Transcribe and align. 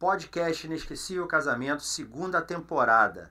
Podcast 0.00 0.66
Inesquecível 0.66 1.26
Casamento, 1.26 1.82
segunda 1.82 2.40
temporada. 2.40 3.30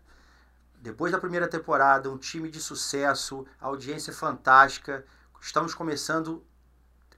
Depois 0.76 1.12
da 1.12 1.18
primeira 1.18 1.48
temporada, 1.48 2.12
um 2.12 2.18
time 2.18 2.48
de 2.48 2.62
sucesso, 2.62 3.44
audiência 3.60 4.14
fantástica. 4.14 5.04
Estamos 5.42 5.74
começando 5.74 6.46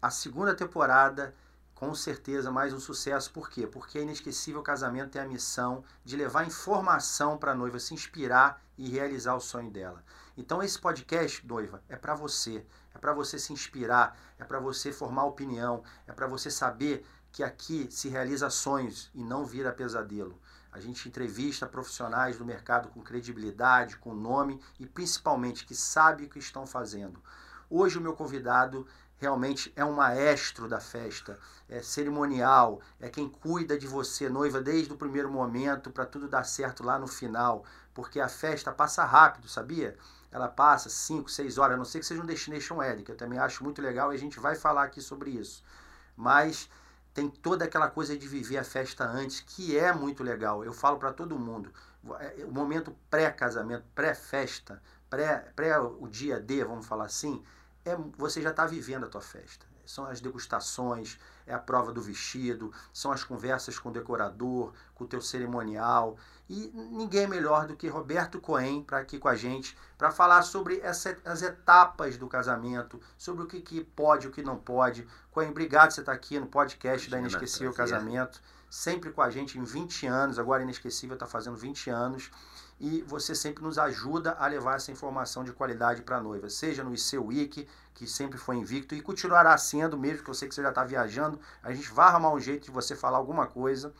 a 0.02 0.09
segunda 0.09 0.55
temporada, 0.55 1.36
com 1.76 1.94
certeza 1.94 2.50
mais 2.50 2.73
um 2.73 2.80
sucesso. 2.80 3.30
Por 3.34 3.50
quê? 3.50 3.68
Porque 3.68 4.00
Inesquecível 4.00 4.64
Casamento 4.64 5.12
tem 5.12 5.22
a 5.22 5.27
missão 5.27 5.84
de 6.05 6.16
levar 6.16 6.48
informação 6.48 7.38
para 7.38 7.52
a 7.52 7.55
noiva 7.55 7.77
se 7.77 7.94
inspirar 7.94 8.63
e 8.77 8.88
realizar 8.88 9.36
o 9.36 9.41
sonho 9.41 9.70
dela. 9.70 10.02
Então 10.38 10.63
esse 10.63 10.80
podcast, 10.80 11.45
noiva, 11.45 11.84
é 11.90 11.98
para 11.98 12.16
você, 12.16 12.66
é 12.95 12.98
para 12.98 13.13
você 13.13 13.38
se 13.38 13.52
inspirar, 13.52 14.18
é 14.40 14.45
para 14.45 14.62
você 14.62 14.94
formar 14.94 15.26
opinião, 15.26 15.84
é 16.08 16.13
para 16.13 16.26
você 16.26 16.49
saber 16.49 17.05
que 17.31 17.44
aqui 17.44 17.88
se 17.90 18.09
realiza 18.09 18.49
sonhos 18.49 19.09
e 19.13 19.23
não 19.23 19.45
vira 19.45 19.72
pesadelo. 19.72 20.39
A 20.72 20.80
gente 20.80 21.08
entrevista 21.08 21.66
profissionais 21.66 22.38
do 22.38 22.45
mercado 22.45 22.89
com 22.89 23.02
credibilidade, 23.02 23.98
com 23.98 24.13
nome 24.13 24.59
e 24.80 24.85
principalmente 24.85 25.66
que 25.66 25.75
sabe 25.75 26.25
o 26.25 26.30
que 26.30 26.39
estão 26.39 26.66
fazendo. 26.66 27.22
Hoje 27.70 27.98
o 27.98 28.02
meu 28.02 28.13
convidado 28.13 28.88
realmente 29.17 29.72
é 29.75 29.86
um 29.86 29.94
maestro 29.94 30.67
da 30.67 30.80
festa, 30.80 31.38
é 31.70 31.81
cerimonial, 31.81 32.81
é 32.99 33.08
quem 33.08 33.30
cuida 33.30 33.77
de 33.77 33.86
você, 33.86 34.27
noiva, 34.27 34.59
desde 34.59 34.91
o 34.91 34.98
primeiro 34.98 35.31
momento 35.31 35.91
para 35.91 36.08
tudo 36.08 36.27
dar 36.27 36.44
certo 36.44 36.84
lá 36.84 36.98
no 36.98 37.08
final, 37.08 37.63
porque 37.94 38.20
a 38.20 38.27
festa 38.27 38.72
passa 38.72 39.05
rápido, 39.05 39.48
sabia? 39.48 39.95
Ela 40.31 40.48
passa 40.48 40.89
5, 40.89 41.30
6 41.30 41.58
horas, 41.58 41.75
a 41.75 41.77
não 41.77 41.86
ser 41.86 42.00
que 42.00 42.05
seja 42.05 42.22
um 42.22 42.25
Destination 42.25 42.77
Wedding, 42.77 43.03
que 43.03 43.11
eu 43.11 43.17
também 43.17 43.38
acho 43.38 43.63
muito 43.63 43.81
legal 43.81 44.11
e 44.11 44.16
a 44.16 44.19
gente 44.19 44.39
vai 44.39 44.56
falar 44.56 44.84
aqui 44.84 45.02
sobre 45.02 45.30
isso. 45.30 45.63
Mas 46.16 46.67
tem 47.14 47.30
toda 47.30 47.66
aquela 47.66 47.90
coisa 47.90 48.17
de 48.17 48.28
viver 48.28 48.58
a 48.58 48.64
festa 48.64 49.06
antes, 49.06 49.42
que 49.42 49.78
é 49.78 49.92
muito 49.94 50.23
legal. 50.23 50.64
Eu 50.64 50.73
falo 50.73 50.98
para 50.98 51.12
todo 51.12 51.38
mundo, 51.38 51.72
é, 52.20 52.45
o 52.45 52.52
momento 52.52 52.95
pré-casamento, 53.09 53.84
pré-festa, 53.94 54.81
pré, 55.09 55.52
pré 55.56 55.78
o 55.80 56.08
dia 56.08 56.40
D, 56.40 56.64
vamos 56.64 56.86
falar 56.86 57.06
assim, 57.06 57.44
é 57.84 57.95
você 58.18 58.42
já 58.42 58.52
está 58.52 58.66
vivendo 58.66 59.06
a 59.06 59.09
tua 59.09 59.22
festa. 59.22 59.66
São 59.86 60.06
as 60.06 60.22
degustações, 60.22 61.20
é 61.45 61.53
a 61.53 61.59
prova 61.59 61.92
do 61.92 62.02
vestido, 62.02 62.72
são 62.94 63.12
as 63.12 63.23
conversas 63.23 63.78
com 63.78 63.90
o 63.90 63.92
decorador, 63.92 64.73
com 64.96 65.03
o 65.03 65.08
teu 65.08 65.20
cerimonial. 65.20 66.18
E 66.53 66.69
ninguém 66.75 67.25
melhor 67.27 67.66
do 67.66 67.77
que 67.77 67.88
Roberto 67.88 68.38
Cohen 68.38 68.83
para 68.83 68.97
aqui 68.97 69.17
com 69.17 69.30
a 69.30 69.35
gente, 69.38 69.77
para 69.97 70.11
falar 70.11 70.41
sobre 70.41 70.81
essa, 70.81 71.17
as 71.23 71.41
etapas 71.41 72.17
do 72.17 72.27
casamento, 72.27 72.99
sobre 73.17 73.45
o 73.45 73.47
que, 73.47 73.61
que 73.61 73.81
pode, 73.81 74.27
o 74.27 74.31
que 74.31 74.44
não 74.44 74.57
pode. 74.57 75.07
Cohen, 75.31 75.52
obrigado 75.52 75.88
por 75.88 75.94
você 75.94 76.02
estar 76.02 76.11
aqui 76.11 76.38
no 76.38 76.47
podcast 76.47 77.07
Imagina, 77.07 77.29
da 77.29 77.38
Inesquecível 77.38 77.72
prazer. 77.72 77.95
Casamento, 77.95 78.41
sempre 78.69 79.11
com 79.11 79.22
a 79.22 79.29
gente 79.29 79.57
em 79.57 79.63
20 79.63 80.05
anos, 80.07 80.38
agora 80.38 80.61
Inesquecível 80.61 81.13
está 81.13 81.25
fazendo 81.25 81.55
20 81.55 81.89
anos 81.89 82.29
e 82.81 83.02
você 83.03 83.33
sempre 83.33 83.63
nos 83.63 83.77
ajuda 83.77 84.35
a 84.38 84.45
levar 84.45 84.75
essa 84.75 84.91
informação 84.91 85.45
de 85.45 85.53
qualidade 85.53 86.02
para 86.02 86.17
a 86.17 86.22
noiva, 86.22 86.49
seja 86.49 86.83
no 86.83 86.94
IC 86.94 87.17
Week, 87.17 87.67
que 87.94 88.05
sempre 88.05 88.38
foi 88.38 88.57
invicto 88.57 88.94
e 88.94 89.02
continuará 89.02 89.57
sendo, 89.57 89.97
mesmo 89.97 90.25
que 90.25 90.29
eu 90.29 90.33
sei 90.33 90.49
que 90.49 90.55
você 90.55 90.61
já 90.61 90.69
está 90.69 90.83
viajando, 90.83 91.39
a 91.63 91.73
gente 91.73 91.89
vai 91.94 92.09
arrumar 92.09 92.33
um 92.33 92.39
jeito 92.41 92.66
de 92.66 92.72
você 92.72 92.94
falar 92.94 93.19
alguma 93.19 93.47
coisa. 93.47 93.94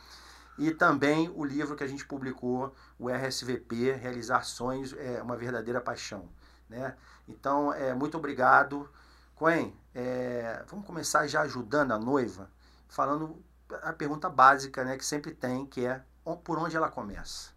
E 0.58 0.72
também 0.72 1.32
o 1.36 1.44
livro 1.44 1.76
que 1.76 1.84
a 1.84 1.88
gente 1.88 2.06
publicou, 2.06 2.76
o 3.00 3.10
RSVP, 3.10 3.94
Realizar 3.94 4.44
Sonhos, 4.44 4.94
é 4.98 5.22
uma 5.22 5.36
verdadeira 5.36 5.82
paixão. 5.82 6.30
Né? 6.70 6.96
Então, 7.28 7.74
é, 7.74 7.94
muito 7.94 8.18
obrigado. 8.18 8.90
Coen, 9.36 9.76
é, 9.96 10.64
vamos 10.68 10.86
começar 10.86 11.26
já 11.28 11.42
ajudando 11.42 11.92
a 11.92 11.98
noiva, 11.98 12.50
falando 12.88 13.44
a 13.82 13.94
pergunta 13.94 14.30
básica 14.30 14.84
né, 14.84 14.98
que 14.98 15.06
sempre 15.06 15.34
tem, 15.34 15.66
que 15.66 15.86
é 15.86 16.04
por 16.44 16.60
onde 16.60 16.76
ela 16.76 16.90
começa? 16.90 17.52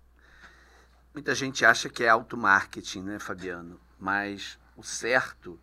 Muita 1.12 1.34
gente 1.34 1.64
acha 1.64 1.88
que 1.88 2.02
é 2.04 2.08
automarketing, 2.08 3.02
né, 3.02 3.18
Fabiano? 3.18 3.80
Mas 3.98 4.58
o 4.76 4.82
certo 4.82 5.60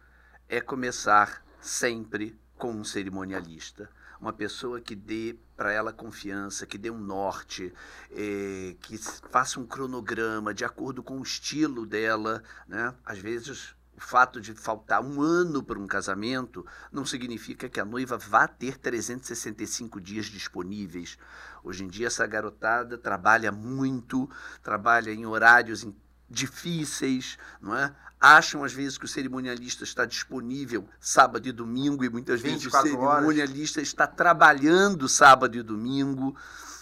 é 0.47 0.62
começar 0.62 1.44
sempre 1.59 2.40
com 2.58 2.72
um 2.72 2.84
cerimonialista. 2.84 3.90
Uma 4.22 4.32
pessoa 4.32 4.80
que 4.80 4.96
dê 4.96 5.36
para 5.58 5.74
ela 5.74 5.92
confiança, 5.92 6.68
que 6.68 6.78
dê 6.78 6.92
um 6.92 7.00
norte, 7.00 7.74
é, 8.12 8.76
que 8.80 8.96
faça 9.32 9.59
um 9.59 9.66
cronograma 9.66 10.54
de 10.54 10.64
acordo 10.64 11.02
com 11.02 11.18
o 11.18 11.24
estilo 11.24 11.88
dela. 11.88 12.44
Né? 12.68 12.94
Às 13.04 13.18
vezes 13.18 13.74
o 13.98 14.00
fato 14.00 14.40
de 14.40 14.54
faltar 14.54 15.04
um 15.04 15.22
ano 15.22 15.64
para 15.64 15.80
um 15.80 15.88
casamento 15.88 16.64
não 16.92 17.04
significa 17.04 17.68
que 17.68 17.80
a 17.80 17.86
noiva 17.86 18.16
vá 18.16 18.48
ter 18.48 18.78
365 18.78 20.00
dias 20.00 20.28
disponíveis. 20.28 21.18
Hoje 21.64 21.84
em 21.84 21.88
dia, 21.88 22.06
essa 22.06 22.26
garotada 22.28 23.00
trabalha 23.00 23.52
muito, 23.52 24.30
trabalha 24.62 25.12
em 25.12 25.26
horários 25.26 25.84
difíceis, 26.31 27.38
não 27.62 27.75
é? 27.75 27.94
Acham 28.19 28.64
às 28.64 28.72
vezes 28.72 28.97
que 28.97 29.06
o 29.06 29.08
cerimonialista 29.08 29.84
está 29.84 30.06
disponível 30.06 30.88
sábado 31.00 31.47
e 31.47 31.52
domingo 31.52 32.06
e 32.06 32.09
muitas 32.09 32.40
vezes 32.40 32.66
o 32.68 32.72
cerimonialista 32.72 33.80
horas. 33.80 33.88
está 33.88 34.08
trabalhando 34.08 35.09
sábado 35.09 35.58
e 35.58 35.64
domingo, 35.64 36.36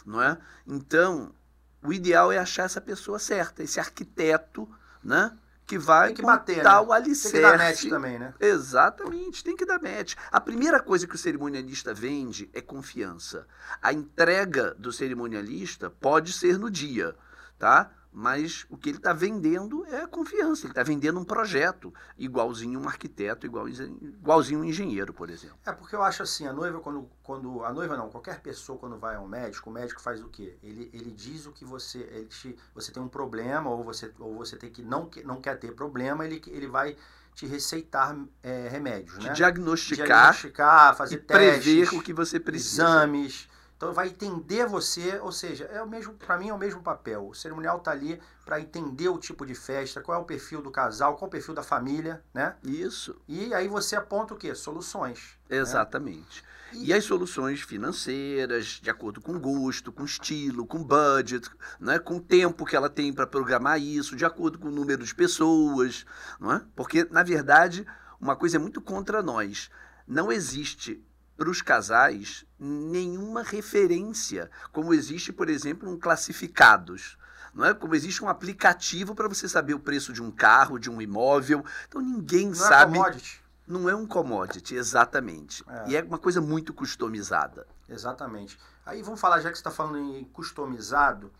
não 0.05 0.21
é? 0.21 0.37
Então, 0.67 1.33
o 1.81 1.93
ideal 1.93 2.31
é 2.31 2.37
achar 2.37 2.63
essa 2.63 2.81
pessoa 2.81 3.17
certa, 3.19 3.63
esse 3.63 3.79
arquiteto, 3.79 4.69
né? 5.03 5.31
que 5.69 5.77
vai 5.77 6.07
tem 6.07 6.15
que 6.15 6.21
bater, 6.23 6.63
né? 6.63 6.79
o 6.79 6.91
alicerce. 6.91 7.31
Tem 7.31 7.41
que 7.41 7.47
dar 7.47 7.57
match 7.59 7.89
também, 7.89 8.17
né? 8.17 8.33
Exatamente, 8.39 9.43
tem 9.43 9.55
que 9.55 9.65
dar 9.67 9.79
match. 9.79 10.15
A 10.31 10.41
primeira 10.41 10.79
coisa 10.79 11.05
que 11.05 11.13
o 11.13 11.17
cerimonialista 11.17 11.93
vende 11.93 12.49
é 12.53 12.59
confiança. 12.59 13.45
A 13.79 13.93
entrega 13.93 14.73
do 14.79 14.91
cerimonialista 14.91 15.87
pode 15.87 16.33
ser 16.33 16.57
no 16.57 16.71
dia, 16.71 17.15
tá? 17.59 17.91
Mas 18.11 18.65
o 18.69 18.77
que 18.77 18.89
ele 18.89 18.97
está 18.97 19.13
vendendo 19.13 19.85
é 19.85 20.07
confiança, 20.07 20.65
ele 20.65 20.71
está 20.71 20.83
vendendo 20.83 21.19
um 21.19 21.23
projeto, 21.23 21.93
igualzinho 22.17 22.79
um 22.79 22.87
arquiteto, 22.87 23.45
igualzinho, 23.45 23.97
igualzinho 24.01 24.59
um 24.61 24.63
engenheiro, 24.63 25.13
por 25.13 25.29
exemplo. 25.29 25.57
É 25.65 25.71
porque 25.71 25.95
eu 25.95 26.01
acho 26.01 26.23
assim, 26.23 26.47
a 26.47 26.53
noiva 26.53 26.79
quando, 26.79 27.09
quando 27.21 27.63
a 27.63 27.71
noiva 27.71 27.95
não, 27.95 28.09
qualquer 28.09 28.41
pessoa 28.41 28.79
quando 28.79 28.97
vai 28.97 29.15
ao 29.15 29.27
médico, 29.27 29.69
o 29.69 29.73
médico 29.73 30.01
faz 30.01 30.21
o 30.21 30.27
quê? 30.29 30.57
Ele, 30.63 30.89
ele 30.91 31.11
diz 31.11 31.45
o 31.45 31.51
que 31.51 31.63
você, 31.63 31.99
ele 31.99 32.25
te, 32.25 32.57
você 32.73 32.91
tem 32.91 33.01
um 33.01 33.07
problema 33.07 33.69
ou 33.69 33.83
você, 33.83 34.11
ou 34.19 34.35
você 34.35 34.57
tem 34.57 34.71
que 34.71 34.81
não, 34.81 35.09
não 35.23 35.39
quer 35.39 35.59
ter 35.59 35.73
problema, 35.73 36.25
ele, 36.25 36.41
ele 36.47 36.67
vai 36.67 36.95
te 37.35 37.45
receitar 37.45 38.17
é, 38.43 38.67
remédios, 38.69 39.17
te 39.17 39.27
né? 39.27 39.33
Diagnosticar, 39.33 40.07
diagnosticar, 40.07 40.95
fazer 40.95 41.17
testes, 41.19 41.63
prever 41.63 41.97
o 41.97 42.01
que 42.01 42.13
você 42.13 42.39
precisa. 42.39 42.83
Exames, 42.83 43.48
então 43.79 43.93
vai 43.93 44.09
entender 44.09 44.65
você, 44.65 45.17
ou 45.19 45.31
seja, 45.31 45.63
é 45.71 45.81
o 45.81 45.87
mesmo, 45.87 46.13
para 46.13 46.37
mim 46.37 46.49
é 46.49 46.53
o 46.53 46.57
mesmo 46.57 46.83
papel. 46.83 47.29
O 47.29 47.33
cerimonial 47.33 47.77
está 47.77 47.91
ali 47.91 48.19
para 48.43 48.59
entender 48.59 49.07
o 49.07 49.17
tipo 49.17 49.45
de 49.45 49.55
festa, 49.55 50.01
qual 50.01 50.17
é 50.17 50.21
o 50.21 50.25
perfil 50.25 50.61
do 50.61 50.69
casal, 50.69 51.15
qual 51.15 51.27
é 51.27 51.29
o 51.29 51.31
perfil 51.31 51.53
da 51.53 51.63
família, 51.63 52.21
né? 52.33 52.57
Isso. 52.61 53.15
E 53.25 53.53
aí 53.53 53.69
você 53.69 53.95
aponta 53.95 54.33
o 54.33 54.37
quê? 54.37 54.53
Soluções. 54.53 55.37
Né? 55.49 55.59
Exatamente. 55.59 56.43
Né? 56.73 56.79
E... 56.81 56.87
e 56.87 56.93
as 56.93 57.05
soluções 57.05 57.61
financeiras, 57.61 58.81
de 58.83 58.89
acordo 58.89 59.21
com 59.21 59.39
gosto, 59.39 59.93
com 59.93 60.03
estilo, 60.03 60.67
com 60.67 60.83
budget, 60.83 61.49
né? 61.79 61.99
com 61.99 62.17
o 62.17 62.21
tempo 62.21 62.65
que 62.65 62.75
ela 62.75 62.89
tem 62.89 63.13
para 63.13 63.25
programar 63.25 63.79
isso, 63.79 64.13
de 64.13 64.25
acordo 64.25 64.59
com 64.59 64.67
o 64.67 64.71
número 64.71 65.05
de 65.05 65.15
pessoas, 65.15 66.05
não 66.37 66.51
é? 66.51 66.61
Porque 66.75 67.07
na 67.09 67.23
verdade, 67.23 67.87
uma 68.19 68.35
coisa 68.35 68.57
é 68.57 68.59
muito 68.59 68.81
contra 68.81 69.23
nós. 69.23 69.69
Não 70.05 70.29
existe 70.29 71.01
para 71.39 71.49
os 71.49 71.61
casais 71.61 72.45
nenhuma 72.59 73.41
referência, 73.41 74.51
como 74.73 74.93
existe, 74.93 75.31
por 75.31 75.49
exemplo, 75.49 75.89
um 75.89 75.97
classificados. 75.97 77.17
Não 77.53 77.63
é 77.63 77.73
como 77.73 77.95
existe 77.95 78.21
um 78.21 78.27
aplicativo 78.27 79.15
para 79.15 79.29
você 79.29 79.47
saber 79.47 79.73
o 79.73 79.79
preço 79.79 80.11
de 80.11 80.21
um 80.21 80.29
carro, 80.29 80.77
de 80.77 80.89
um 80.89 81.01
imóvel. 81.01 81.63
Então 81.87 82.01
ninguém 82.01 82.47
não 82.47 82.53
sabe. 82.55 82.97
É 82.97 83.01
commodity. 83.01 83.41
Não 83.65 83.89
é 83.89 83.95
um 83.95 84.05
commodity, 84.05 84.75
exatamente. 84.75 85.63
É. 85.67 85.89
E 85.89 85.95
é 85.95 86.03
uma 86.03 86.17
coisa 86.17 86.41
muito 86.41 86.73
customizada. 86.73 87.65
Exatamente. 87.87 88.59
Aí 88.85 89.01
vamos 89.01 89.21
falar, 89.21 89.39
já 89.39 89.49
que 89.49 89.57
você 89.57 89.61
está 89.61 89.71
falando 89.71 89.97
em 89.97 90.25
customizado, 90.25 91.31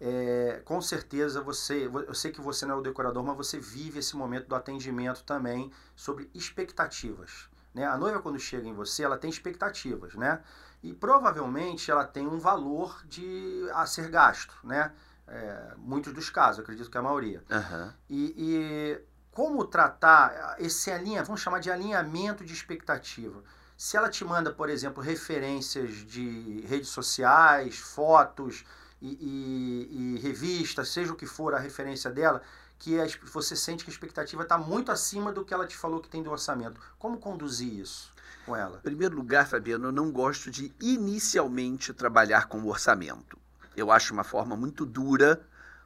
é, 0.00 0.62
com 0.64 0.82
certeza 0.82 1.40
você, 1.40 1.88
eu 2.08 2.14
sei 2.14 2.32
que 2.32 2.40
você 2.40 2.66
não 2.66 2.74
é 2.74 2.78
o 2.78 2.82
decorador, 2.82 3.22
mas 3.22 3.36
você 3.36 3.60
vive 3.60 4.00
esse 4.00 4.16
momento 4.16 4.48
do 4.48 4.56
atendimento 4.56 5.22
também 5.22 5.70
sobre 5.94 6.28
expectativas. 6.34 7.48
Né? 7.74 7.84
A 7.84 7.98
noiva, 7.98 8.20
quando 8.22 8.38
chega 8.38 8.68
em 8.68 8.72
você, 8.72 9.02
ela 9.02 9.18
tem 9.18 9.28
expectativas, 9.28 10.14
né? 10.14 10.40
E 10.82 10.92
provavelmente 10.92 11.90
ela 11.90 12.04
tem 12.04 12.26
um 12.26 12.38
valor 12.38 13.02
de 13.06 13.68
a 13.72 13.84
ser 13.84 14.08
gasto, 14.08 14.54
né? 14.62 14.92
É, 15.26 15.74
muitos 15.78 16.12
dos 16.12 16.30
casos, 16.30 16.60
acredito 16.60 16.90
que 16.90 16.98
a 16.98 17.02
maioria. 17.02 17.42
Uhum. 17.50 17.92
E, 18.08 18.34
e 18.36 19.00
como 19.30 19.64
tratar 19.64 20.56
esse 20.58 20.90
alinha, 20.90 21.24
vamos 21.24 21.40
chamar 21.40 21.58
de 21.58 21.70
alinhamento 21.70 22.44
de 22.44 22.52
expectativa. 22.52 23.42
Se 23.76 23.96
ela 23.96 24.08
te 24.08 24.24
manda, 24.24 24.52
por 24.52 24.68
exemplo, 24.68 25.02
referências 25.02 25.90
de 26.06 26.64
redes 26.68 26.90
sociais, 26.90 27.78
fotos 27.78 28.64
e, 29.00 29.08
e, 29.08 30.16
e 30.16 30.18
revistas, 30.20 30.90
seja 30.90 31.12
o 31.12 31.16
que 31.16 31.26
for 31.26 31.54
a 31.54 31.58
referência 31.58 32.10
dela, 32.10 32.42
que 32.84 33.30
você 33.30 33.56
sente 33.56 33.84
que 33.84 33.90
a 33.90 33.92
expectativa 33.92 34.42
está 34.42 34.58
muito 34.58 34.92
acima 34.92 35.32
do 35.32 35.44
que 35.44 35.54
ela 35.54 35.66
te 35.66 35.76
falou 35.76 36.00
que 36.00 36.08
tem 36.08 36.22
do 36.22 36.30
orçamento. 36.30 36.80
Como 36.98 37.18
conduzir 37.18 37.72
isso 37.72 38.12
com 38.44 38.54
ela? 38.54 38.78
Em 38.78 38.82
primeiro 38.82 39.16
lugar, 39.16 39.48
Fabiano, 39.48 39.88
eu 39.88 39.92
não 39.92 40.12
gosto 40.12 40.50
de 40.50 40.72
inicialmente 40.80 41.92
trabalhar 41.92 42.46
com 42.46 42.60
o 42.60 42.68
orçamento. 42.68 43.38
Eu 43.76 43.90
acho 43.90 44.12
uma 44.12 44.24
forma 44.24 44.54
muito 44.54 44.84
dura 44.84 45.40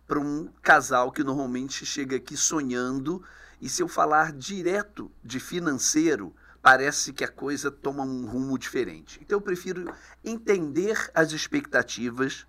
para 0.07 0.19
um 0.19 0.49
casal 0.63 1.13
que 1.13 1.23
normalmente 1.23 1.87
chega 1.87 2.17
aqui 2.17 2.37
sonhando. 2.37 3.23
E 3.61 3.69
se 3.69 3.83
eu 3.83 3.89
falar 3.89 4.33
direto 4.33 5.11
de 5.23 5.39
financeiro, 5.39 6.35
parece 6.63 7.13
que 7.13 7.25
a 7.25 7.29
coisa 7.29 7.71
toma 7.71 8.03
um 8.03 8.27
rumo 8.27 8.59
diferente. 8.59 9.21
Então 9.23 9.37
eu 9.37 9.43
prefiro 9.43 9.93
entender 10.25 11.11
as 11.15 11.33
expectativas, 11.33 12.47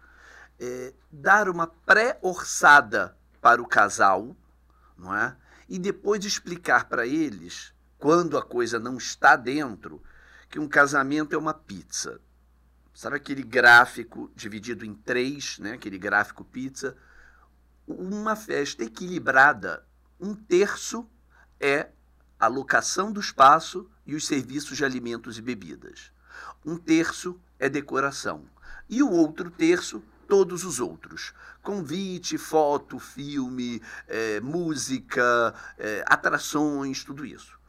é, 0.59 0.93
dar 1.11 1.47
uma 1.49 1.67
pré-orçada 1.67 3.15
para 3.41 3.61
o 3.61 3.67
casal, 3.67 4.35
não 4.99 5.15
é? 5.15 5.35
E 5.67 5.79
depois 5.79 6.23
explicar 6.25 6.89
para 6.89 7.07
eles, 7.07 7.73
quando 7.97 8.37
a 8.37 8.41
coisa 8.41 8.79
não 8.79 8.97
está 8.97 9.35
dentro, 9.35 10.01
que 10.49 10.59
um 10.59 10.67
casamento 10.67 11.33
é 11.33 11.37
uma 11.37 11.53
pizza. 11.53 12.19
Sabe 12.93 13.15
aquele 13.15 13.43
gráfico 13.43 14.31
dividido 14.35 14.85
em 14.85 14.93
três, 14.93 15.57
né? 15.59 15.73
aquele 15.73 15.97
gráfico 15.97 16.43
pizza? 16.43 16.97
Uma 17.87 18.35
festa 18.35 18.83
equilibrada, 18.83 19.85
um 20.19 20.35
terço 20.35 21.07
é 21.59 21.89
a 22.39 22.47
locação 22.47 23.11
do 23.11 23.19
espaço 23.19 23.89
e 24.05 24.15
os 24.15 24.25
serviços 24.25 24.77
de 24.77 24.85
alimentos 24.85 25.37
e 25.37 25.41
bebidas. 25.41 26.11
Um 26.65 26.77
terço 26.77 27.39
é 27.57 27.69
decoração. 27.69 28.45
E 28.89 29.03
o 29.03 29.09
outro 29.09 29.51
terço, 29.51 30.01
todos 30.29 30.63
os 30.63 30.79
outros. 30.79 31.33
Convite, 31.61 32.37
foto, 32.37 32.99
filme, 32.99 33.81
é, 34.07 34.39
música, 34.39 35.53
é, 35.77 36.05
atrações, 36.05 37.03
tudo 37.03 37.25
isso. 37.25 37.59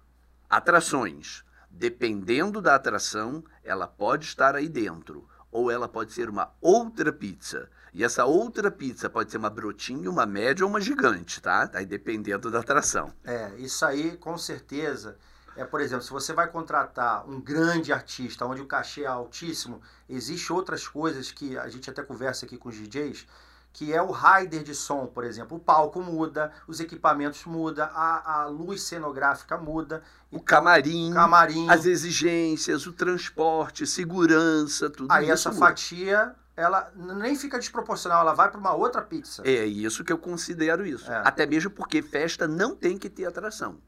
Atrações. 0.48 1.42
Dependendo 1.70 2.60
da 2.60 2.74
atração, 2.74 3.42
ela 3.64 3.86
pode 3.86 4.26
estar 4.26 4.54
aí 4.54 4.68
dentro. 4.68 5.26
Ou 5.50 5.70
ela 5.70 5.88
pode 5.88 6.12
ser 6.12 6.28
uma 6.28 6.52
outra 6.60 7.12
pizza. 7.12 7.68
E 7.92 8.04
essa 8.04 8.24
outra 8.24 8.70
pizza 8.70 9.08
pode 9.08 9.30
ser 9.30 9.38
uma 9.38 9.50
brotinha, 9.50 10.08
uma 10.08 10.26
média 10.26 10.64
ou 10.64 10.70
uma 10.70 10.80
gigante, 10.80 11.40
tá? 11.40 11.68
Aí 11.74 11.86
dependendo 11.86 12.50
da 12.50 12.60
atração. 12.60 13.12
É, 13.24 13.56
isso 13.56 13.84
aí 13.84 14.16
com 14.16 14.36
certeza. 14.38 15.16
É, 15.60 15.64
por 15.66 15.82
exemplo, 15.82 16.02
se 16.02 16.10
você 16.10 16.32
vai 16.32 16.48
contratar 16.48 17.28
um 17.28 17.38
grande 17.38 17.92
artista 17.92 18.46
onde 18.46 18.62
o 18.62 18.66
cachê 18.66 19.02
é 19.02 19.06
altíssimo, 19.06 19.82
existe 20.08 20.50
outras 20.50 20.88
coisas 20.88 21.30
que 21.30 21.58
a 21.58 21.68
gente 21.68 21.90
até 21.90 22.02
conversa 22.02 22.46
aqui 22.46 22.56
com 22.56 22.70
os 22.70 22.76
DJs, 22.76 23.26
que 23.70 23.92
é 23.92 24.00
o 24.00 24.10
rider 24.10 24.62
de 24.62 24.74
som, 24.74 25.06
por 25.06 25.22
exemplo. 25.22 25.58
O 25.58 25.60
palco 25.60 26.00
muda, 26.00 26.50
os 26.66 26.80
equipamentos 26.80 27.44
mudam, 27.44 27.86
a, 27.92 28.40
a 28.40 28.46
luz 28.46 28.84
cenográfica 28.84 29.58
muda. 29.58 30.02
O 30.30 30.36
então, 30.36 30.44
camarim, 30.46 31.12
camarim, 31.12 31.68
as 31.68 31.84
exigências, 31.84 32.86
o 32.86 32.92
transporte, 32.94 33.86
segurança, 33.86 34.88
tudo 34.88 35.12
Aí 35.12 35.24
isso. 35.24 35.30
Aí 35.30 35.34
essa 35.34 35.50
muda. 35.50 35.60
fatia 35.60 36.34
ela 36.56 36.90
nem 36.96 37.36
fica 37.36 37.58
desproporcional, 37.58 38.22
ela 38.22 38.32
vai 38.32 38.50
para 38.50 38.58
uma 38.58 38.74
outra 38.74 39.02
pizza. 39.02 39.42
É 39.44 39.66
isso 39.66 40.04
que 40.04 40.12
eu 40.12 40.18
considero 40.18 40.86
isso. 40.86 41.10
É. 41.10 41.22
Até 41.22 41.44
mesmo 41.44 41.70
porque 41.70 42.00
festa 42.00 42.48
não 42.48 42.74
tem 42.74 42.96
que 42.96 43.10
ter 43.10 43.26
atração. 43.26 43.78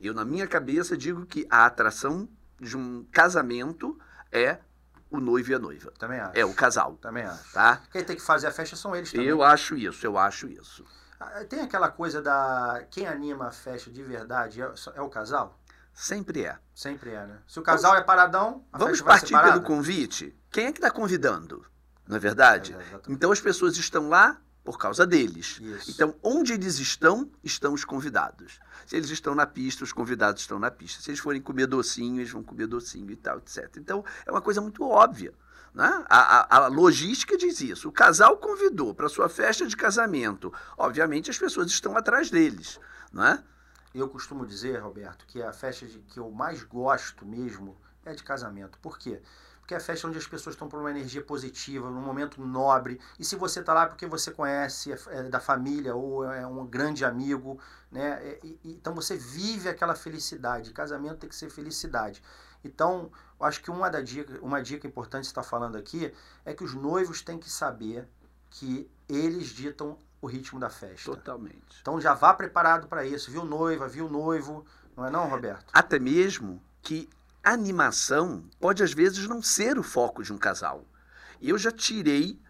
Eu, 0.00 0.14
na 0.14 0.24
minha 0.24 0.46
cabeça, 0.46 0.96
digo 0.96 1.26
que 1.26 1.46
a 1.50 1.66
atração 1.66 2.28
de 2.58 2.76
um 2.76 3.04
casamento 3.12 3.98
é 4.32 4.58
o 5.10 5.20
noivo 5.20 5.50
e 5.50 5.54
a 5.54 5.58
noiva. 5.58 5.92
Também 5.98 6.20
acho. 6.20 6.38
É 6.38 6.44
o 6.44 6.54
casal. 6.54 6.94
Também 6.94 7.24
acho. 7.24 7.52
Tá? 7.52 7.82
Quem 7.92 8.02
tem 8.02 8.16
que 8.16 8.22
fazer 8.22 8.46
a 8.46 8.52
festa 8.52 8.76
são 8.76 8.94
eles 8.96 9.10
também. 9.10 9.26
Eu 9.26 9.42
acho 9.42 9.76
isso, 9.76 10.06
eu 10.06 10.16
acho 10.16 10.48
isso. 10.48 10.84
Ah, 11.18 11.44
tem 11.44 11.60
aquela 11.60 11.90
coisa 11.90 12.22
da. 12.22 12.82
Quem 12.90 13.06
anima 13.06 13.48
a 13.48 13.50
festa 13.50 13.90
de 13.90 14.02
verdade 14.02 14.62
é, 14.62 14.72
é 14.94 15.02
o 15.02 15.10
casal? 15.10 15.60
Sempre 15.92 16.44
é. 16.44 16.56
Sempre 16.74 17.10
é, 17.10 17.26
né? 17.26 17.38
Se 17.46 17.58
o 17.58 17.62
casal 17.62 17.90
vamos, 17.90 18.04
é 18.04 18.06
paradão, 18.06 18.64
a 18.72 18.78
Vamos 18.78 19.00
festa 19.00 19.04
partir 19.04 19.32
vai 19.32 19.44
ser 19.44 19.52
pelo 19.52 19.64
convite? 19.64 20.38
Quem 20.50 20.66
é 20.66 20.72
que 20.72 20.78
está 20.78 20.90
convidando? 20.90 21.66
Não 22.08 22.16
é 22.16 22.18
verdade? 22.18 22.74
É, 22.74 23.00
então 23.08 23.30
as 23.30 23.40
pessoas 23.40 23.76
estão 23.76 24.08
lá 24.08 24.40
por 24.70 24.78
causa 24.78 25.06
deles. 25.06 25.60
Isso. 25.60 25.90
Então, 25.90 26.14
onde 26.22 26.52
eles 26.52 26.78
estão, 26.78 27.30
estão 27.42 27.72
os 27.72 27.84
convidados. 27.84 28.60
Se 28.86 28.96
eles 28.96 29.10
estão 29.10 29.34
na 29.34 29.46
pista, 29.46 29.84
os 29.84 29.92
convidados 29.92 30.42
estão 30.42 30.58
na 30.58 30.70
pista. 30.70 31.02
Se 31.02 31.10
eles 31.10 31.20
forem 31.20 31.40
comer 31.40 31.66
docinho, 31.66 32.20
eles 32.20 32.30
vão 32.30 32.42
comer 32.42 32.66
docinho 32.66 33.10
e 33.10 33.16
tal, 33.16 33.38
etc. 33.38 33.76
Então, 33.76 34.04
é 34.24 34.30
uma 34.30 34.40
coisa 34.40 34.60
muito 34.60 34.84
óbvia. 34.84 35.34
Né? 35.74 36.04
A, 36.08 36.56
a, 36.56 36.64
a 36.64 36.66
logística 36.68 37.36
diz 37.36 37.60
isso. 37.60 37.88
O 37.88 37.92
casal 37.92 38.36
convidou 38.36 38.94
para 38.94 39.08
sua 39.08 39.28
festa 39.28 39.66
de 39.66 39.76
casamento. 39.76 40.52
Obviamente, 40.76 41.30
as 41.30 41.38
pessoas 41.38 41.68
estão 41.68 41.96
atrás 41.96 42.30
deles. 42.30 42.78
Né? 43.12 43.42
Eu 43.94 44.08
costumo 44.08 44.46
dizer, 44.46 44.78
Roberto, 44.78 45.26
que 45.26 45.42
a 45.42 45.52
festa 45.52 45.86
de, 45.86 45.98
que 45.98 46.18
eu 46.18 46.30
mais 46.30 46.62
gosto 46.62 47.26
mesmo 47.26 47.76
é 48.04 48.14
de 48.14 48.22
casamento. 48.22 48.78
Por 48.78 48.98
quê? 48.98 49.20
Porque 49.20 49.24
é 49.68 49.76
a 49.76 49.80
festa 49.80 50.08
onde 50.08 50.18
as 50.18 50.26
pessoas 50.26 50.54
estão 50.54 50.68
por 50.68 50.80
uma 50.80 50.90
energia 50.90 51.22
positiva, 51.22 51.90
num 51.90 52.00
momento 52.00 52.40
nobre. 52.40 53.00
E 53.18 53.24
se 53.24 53.36
você 53.36 53.60
está 53.60 53.72
lá 53.72 53.86
porque 53.86 54.06
você 54.06 54.30
conhece, 54.30 54.92
é, 54.92 54.98
é 55.10 55.22
da 55.24 55.40
família 55.40 55.94
ou 55.94 56.24
é 56.24 56.46
um 56.46 56.66
grande 56.66 57.04
amigo, 57.04 57.58
né? 57.90 58.38
E, 58.42 58.58
então 58.64 58.94
você 58.94 59.16
vive 59.16 59.68
aquela 59.68 59.94
felicidade. 59.94 60.72
Casamento 60.72 61.18
tem 61.18 61.28
que 61.28 61.36
ser 61.36 61.50
felicidade. 61.50 62.22
Então, 62.64 63.10
eu 63.38 63.46
acho 63.46 63.62
que 63.62 63.70
uma, 63.70 63.88
da 63.88 64.00
dica, 64.00 64.38
uma 64.42 64.62
dica 64.62 64.86
importante 64.86 65.22
que 65.22 65.28
você 65.28 65.40
está 65.40 65.42
falando 65.42 65.76
aqui 65.76 66.12
é 66.44 66.52
que 66.52 66.64
os 66.64 66.74
noivos 66.74 67.22
têm 67.22 67.38
que 67.38 67.50
saber 67.50 68.06
que 68.50 68.90
eles 69.08 69.48
ditam 69.48 69.96
o 70.20 70.26
ritmo 70.26 70.60
da 70.60 70.68
festa. 70.68 71.10
Totalmente. 71.10 71.78
Então 71.80 72.00
já 72.00 72.14
vá 72.14 72.34
preparado 72.34 72.86
para 72.88 73.04
isso. 73.04 73.30
Viu 73.30 73.44
noiva, 73.44 73.88
viu 73.88 74.08
noivo, 74.08 74.64
não 74.96 75.06
é 75.06 75.10
não, 75.10 75.28
Roberto? 75.28 75.70
Até 75.72 75.98
mesmo 75.98 76.62
que 76.82 77.08
animação 77.42 78.44
pode 78.58 78.82
às 78.82 78.92
vezes 78.92 79.26
não 79.26 79.42
ser 79.42 79.78
o 79.78 79.82
foco 79.82 80.22
de 80.22 80.32
um 80.32 80.38
casal. 80.38 80.86
Eu 81.40 81.56
já 81.56 81.70
tirei 81.70 82.40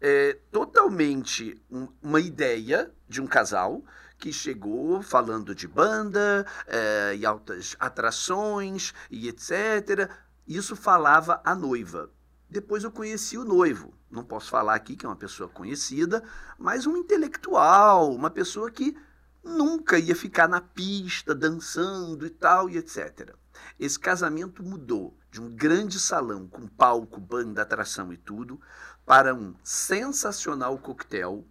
é, 0.00 0.38
totalmente 0.50 1.60
um, 1.70 1.88
uma 2.02 2.20
ideia 2.20 2.92
de 3.08 3.20
um 3.22 3.26
casal 3.26 3.82
que 4.18 4.32
chegou 4.32 5.02
falando 5.02 5.54
de 5.54 5.66
banda 5.66 6.46
é, 6.66 7.16
e 7.16 7.26
altas 7.26 7.76
atrações 7.78 8.92
e 9.10 9.28
etc. 9.28 10.10
Isso 10.46 10.76
falava 10.76 11.40
a 11.44 11.54
noiva. 11.54 12.10
Depois 12.48 12.84
eu 12.84 12.92
conheci 12.92 13.36
o 13.36 13.44
noivo. 13.44 13.94
Não 14.10 14.22
posso 14.22 14.50
falar 14.50 14.74
aqui 14.74 14.94
que 14.94 15.06
é 15.06 15.08
uma 15.08 15.16
pessoa 15.16 15.48
conhecida, 15.48 16.22
mas 16.58 16.86
um 16.86 16.96
intelectual, 16.96 18.14
uma 18.14 18.30
pessoa 18.30 18.70
que 18.70 18.96
nunca 19.42 19.98
ia 19.98 20.14
ficar 20.14 20.48
na 20.48 20.60
pista 20.60 21.34
dançando 21.34 22.26
e 22.26 22.30
tal 22.30 22.70
e 22.70 22.78
etc. 22.78 23.34
Esse 23.78 23.98
casamento 23.98 24.62
mudou 24.62 25.16
de 25.30 25.40
um 25.40 25.50
grande 25.50 25.98
salão 25.98 26.46
com 26.46 26.66
palco, 26.66 27.20
banda, 27.20 27.62
atração 27.62 28.12
e 28.12 28.16
tudo, 28.16 28.60
para 29.04 29.34
um 29.34 29.54
sensacional 29.62 30.78
coquetel 30.78 31.44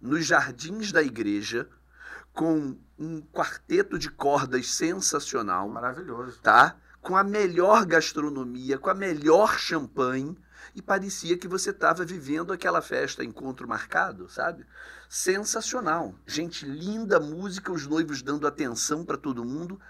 nos 0.00 0.24
jardins 0.24 0.92
da 0.92 1.02
igreja, 1.02 1.68
com 2.32 2.76
um 2.98 3.20
quarteto 3.20 3.98
de 3.98 4.10
cordas 4.10 4.70
sensacional. 4.70 5.68
Maravilhoso. 5.68 6.40
Tá? 6.40 6.76
Com 7.00 7.16
a 7.16 7.24
melhor 7.24 7.84
gastronomia, 7.86 8.78
com 8.78 8.90
a 8.90 8.94
melhor 8.94 9.58
champanhe. 9.58 10.36
E 10.74 10.82
parecia 10.82 11.38
que 11.38 11.46
você 11.46 11.70
estava 11.70 12.04
vivendo 12.04 12.52
aquela 12.52 12.80
festa, 12.80 13.22
encontro 13.22 13.68
marcado, 13.68 14.28
sabe? 14.28 14.66
Sensacional. 15.08 16.14
Gente 16.26 16.64
linda, 16.66 17.20
música, 17.20 17.70
os 17.70 17.86
noivos 17.86 18.22
dando 18.22 18.46
atenção 18.46 19.04
para 19.04 19.16
todo 19.16 19.44
mundo 19.44 19.80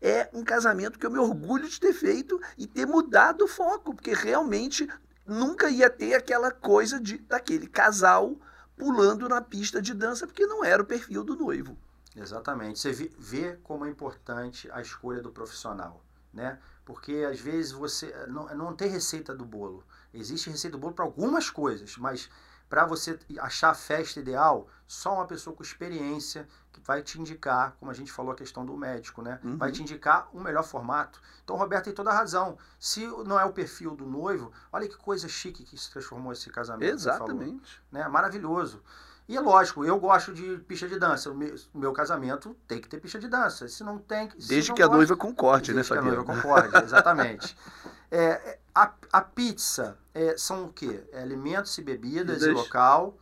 é 0.00 0.28
um 0.32 0.44
casamento 0.44 0.98
que 0.98 1.06
eu 1.06 1.10
me 1.10 1.18
orgulho 1.18 1.68
de 1.68 1.80
ter 1.80 1.92
feito 1.92 2.40
e 2.58 2.66
ter 2.66 2.86
mudado 2.86 3.44
o 3.44 3.48
foco, 3.48 3.94
porque 3.94 4.12
realmente 4.12 4.88
nunca 5.26 5.70
ia 5.70 5.88
ter 5.88 6.14
aquela 6.14 6.50
coisa 6.50 7.00
de 7.00 7.18
daquele 7.18 7.66
casal 7.66 8.36
pulando 8.76 9.28
na 9.28 9.40
pista 9.40 9.80
de 9.80 9.94
dança, 9.94 10.26
porque 10.26 10.46
não 10.46 10.64
era 10.64 10.82
o 10.82 10.86
perfil 10.86 11.24
do 11.24 11.36
noivo. 11.36 11.76
Exatamente. 12.16 12.78
Você 12.78 12.92
vê 12.92 13.56
como 13.62 13.84
é 13.84 13.90
importante 13.90 14.70
a 14.70 14.80
escolha 14.80 15.22
do 15.22 15.30
profissional, 15.30 16.04
né? 16.32 16.58
Porque 16.84 17.26
às 17.28 17.40
vezes 17.40 17.72
você 17.72 18.14
não, 18.28 18.46
não 18.54 18.76
tem 18.76 18.88
receita 18.88 19.34
do 19.34 19.44
bolo. 19.44 19.84
Existe 20.12 20.50
receita 20.50 20.76
do 20.76 20.80
bolo 20.80 20.94
para 20.94 21.04
algumas 21.04 21.50
coisas, 21.50 21.96
mas 21.96 22.28
para 22.68 22.86
você 22.86 23.18
achar 23.38 23.70
a 23.70 23.74
festa 23.74 24.20
ideal, 24.20 24.68
só 24.86 25.14
uma 25.14 25.26
pessoa 25.26 25.54
com 25.54 25.62
experiência 25.62 26.48
vai 26.80 27.02
te 27.02 27.20
indicar, 27.20 27.76
como 27.78 27.90
a 27.90 27.94
gente 27.94 28.10
falou 28.10 28.32
a 28.32 28.34
questão 28.34 28.64
do 28.64 28.76
médico, 28.76 29.22
né? 29.22 29.40
Uhum. 29.42 29.56
Vai 29.56 29.70
te 29.72 29.82
indicar 29.82 30.28
um 30.32 30.40
melhor 30.40 30.64
formato. 30.64 31.20
Então, 31.42 31.56
o 31.56 31.58
Roberto 31.58 31.84
tem 31.84 31.94
toda 31.94 32.10
a 32.10 32.14
razão. 32.14 32.56
Se 32.78 33.06
não 33.26 33.38
é 33.38 33.44
o 33.44 33.52
perfil 33.52 33.94
do 33.94 34.06
noivo, 34.06 34.52
olha 34.72 34.88
que 34.88 34.96
coisa 34.96 35.28
chique 35.28 35.64
que 35.64 35.76
se 35.76 35.90
transformou 35.90 36.32
esse 36.32 36.48
casamento. 36.50 36.94
Exatamente. 36.94 37.82
Né? 37.90 38.06
Maravilhoso. 38.08 38.82
E 39.26 39.36
é 39.36 39.40
lógico, 39.40 39.84
eu 39.84 39.98
gosto 39.98 40.34
de 40.34 40.58
pista 40.58 40.86
de 40.86 40.98
dança. 40.98 41.30
O 41.30 41.34
meu, 41.34 41.54
meu, 41.72 41.92
casamento 41.92 42.54
tem 42.68 42.78
que 42.78 42.88
ter 42.88 43.00
pista 43.00 43.18
de 43.18 43.26
dança. 43.26 43.66
Se 43.68 43.82
não 43.82 43.98
tem. 43.98 44.28
Desde 44.28 44.68
não 44.68 44.76
que 44.76 44.82
gosta, 44.82 44.94
a 44.94 44.96
noiva 44.96 45.16
concorde, 45.16 45.72
né, 45.72 45.82
Fabiano? 45.82 46.10
Que 46.10 46.30
a 46.30 46.34
noiva 46.34 46.42
concorde, 46.42 46.84
exatamente. 46.84 47.56
é, 48.10 48.58
a, 48.74 48.92
a 49.12 49.20
pizza 49.22 49.96
é, 50.12 50.36
são 50.36 50.66
o 50.66 50.72
quê? 50.72 51.04
É 51.12 51.22
alimentos 51.22 51.76
e 51.78 51.82
bebidas 51.82 52.42
e 52.42 52.50
local, 52.50 53.16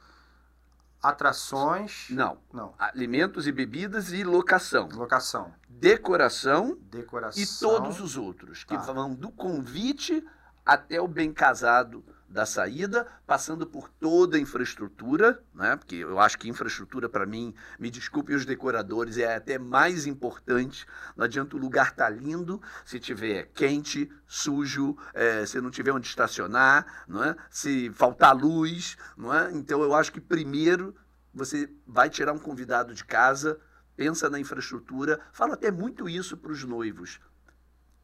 atrações. 1.02 2.06
Não. 2.10 2.38
Não. 2.52 2.74
Alimentos 2.78 3.46
e 3.46 3.52
bebidas 3.52 4.12
e 4.12 4.22
locação. 4.22 4.88
Locação. 4.92 5.52
Decoração. 5.68 6.78
Decoração. 6.82 7.42
E 7.42 7.46
todos 7.46 8.00
os 8.00 8.16
outros, 8.16 8.62
que 8.62 8.76
tá. 8.76 8.82
vão 8.82 9.14
do 9.14 9.30
convite 9.30 10.24
até 10.64 11.00
o 11.00 11.08
bem 11.08 11.32
casado 11.32 12.04
da 12.32 12.46
saída, 12.46 13.06
passando 13.26 13.66
por 13.66 13.88
toda 13.88 14.38
a 14.38 14.40
infraestrutura, 14.40 15.44
né? 15.54 15.76
porque 15.76 15.96
eu 15.96 16.18
acho 16.18 16.38
que 16.38 16.48
infraestrutura, 16.48 17.08
para 17.08 17.26
mim, 17.26 17.54
me 17.78 17.90
desculpem 17.90 18.34
os 18.34 18.46
decoradores, 18.46 19.18
é 19.18 19.36
até 19.36 19.58
mais 19.58 20.06
importante. 20.06 20.86
Não 21.14 21.26
adianta 21.26 21.56
o 21.56 21.58
lugar 21.58 21.90
estar 21.90 22.04
tá 22.04 22.10
lindo 22.10 22.60
se 22.86 22.98
tiver 22.98 23.50
quente, 23.54 24.10
sujo, 24.26 24.96
é, 25.12 25.44
se 25.44 25.60
não 25.60 25.70
tiver 25.70 25.92
onde 25.92 26.06
estacionar, 26.06 27.04
não 27.06 27.22
é? 27.22 27.36
se 27.50 27.90
faltar 27.90 28.34
luz. 28.34 28.96
Não 29.16 29.32
é? 29.32 29.52
Então, 29.52 29.82
eu 29.82 29.94
acho 29.94 30.10
que 30.10 30.20
primeiro 30.20 30.94
você 31.34 31.70
vai 31.86 32.08
tirar 32.08 32.32
um 32.32 32.38
convidado 32.38 32.94
de 32.94 33.04
casa, 33.04 33.60
pensa 33.94 34.30
na 34.30 34.40
infraestrutura, 34.40 35.20
fala 35.32 35.54
até 35.54 35.70
muito 35.70 36.08
isso 36.08 36.36
para 36.36 36.52
os 36.52 36.64
noivos. 36.64 37.20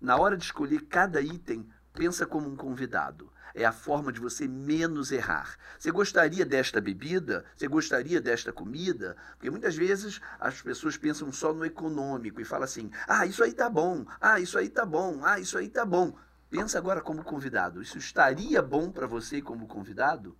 Na 0.01 0.17
hora 0.17 0.37
de 0.37 0.45
escolher 0.45 0.83
cada 0.83 1.21
item, 1.21 1.67
pensa 1.99 2.25
como 2.25 2.49
um 2.49 2.55
convidado. 2.55 3.31
É 3.53 3.65
a 3.65 3.73
forma 3.73 4.13
de 4.13 4.21
você 4.21 4.47
menos 4.47 5.11
errar. 5.11 5.57
Você 5.77 5.91
gostaria 5.91 6.47
desta 6.47 6.81
bebida? 6.81 7.45
Você 7.57 7.67
gostaria 7.67 8.21
desta 8.21 8.53
comida? 8.53 9.17
Porque 9.33 9.51
muitas 9.51 9.75
vezes 9.75 10.21
as 10.39 10.63
pessoas 10.63 10.97
pensam 10.97 11.33
só 11.33 11.53
no 11.53 11.65
econômico 11.65 12.41
e 12.41 12.45
falam 12.45 12.65
assim: 12.65 12.89
ah, 13.09 13.27
isso 13.27 13.43
aí 13.43 13.53
tá 13.53 13.69
bom, 13.69 14.07
ah, 14.21 14.39
isso 14.39 14.57
aí 14.57 14.69
tá 14.69 14.87
bom, 14.87 15.25
ah, 15.25 15.41
isso 15.41 15.59
aí 15.59 15.69
tá 15.69 15.85
bom. 15.85 16.17
Pensa 16.49 16.79
agora 16.79 17.01
como 17.01 17.25
convidado. 17.25 17.83
Isso 17.83 17.99
estaria 17.99 18.63
bom 18.63 18.93
para 18.93 19.09
você 19.09 19.43
como 19.43 19.67
convidado? 19.67 20.37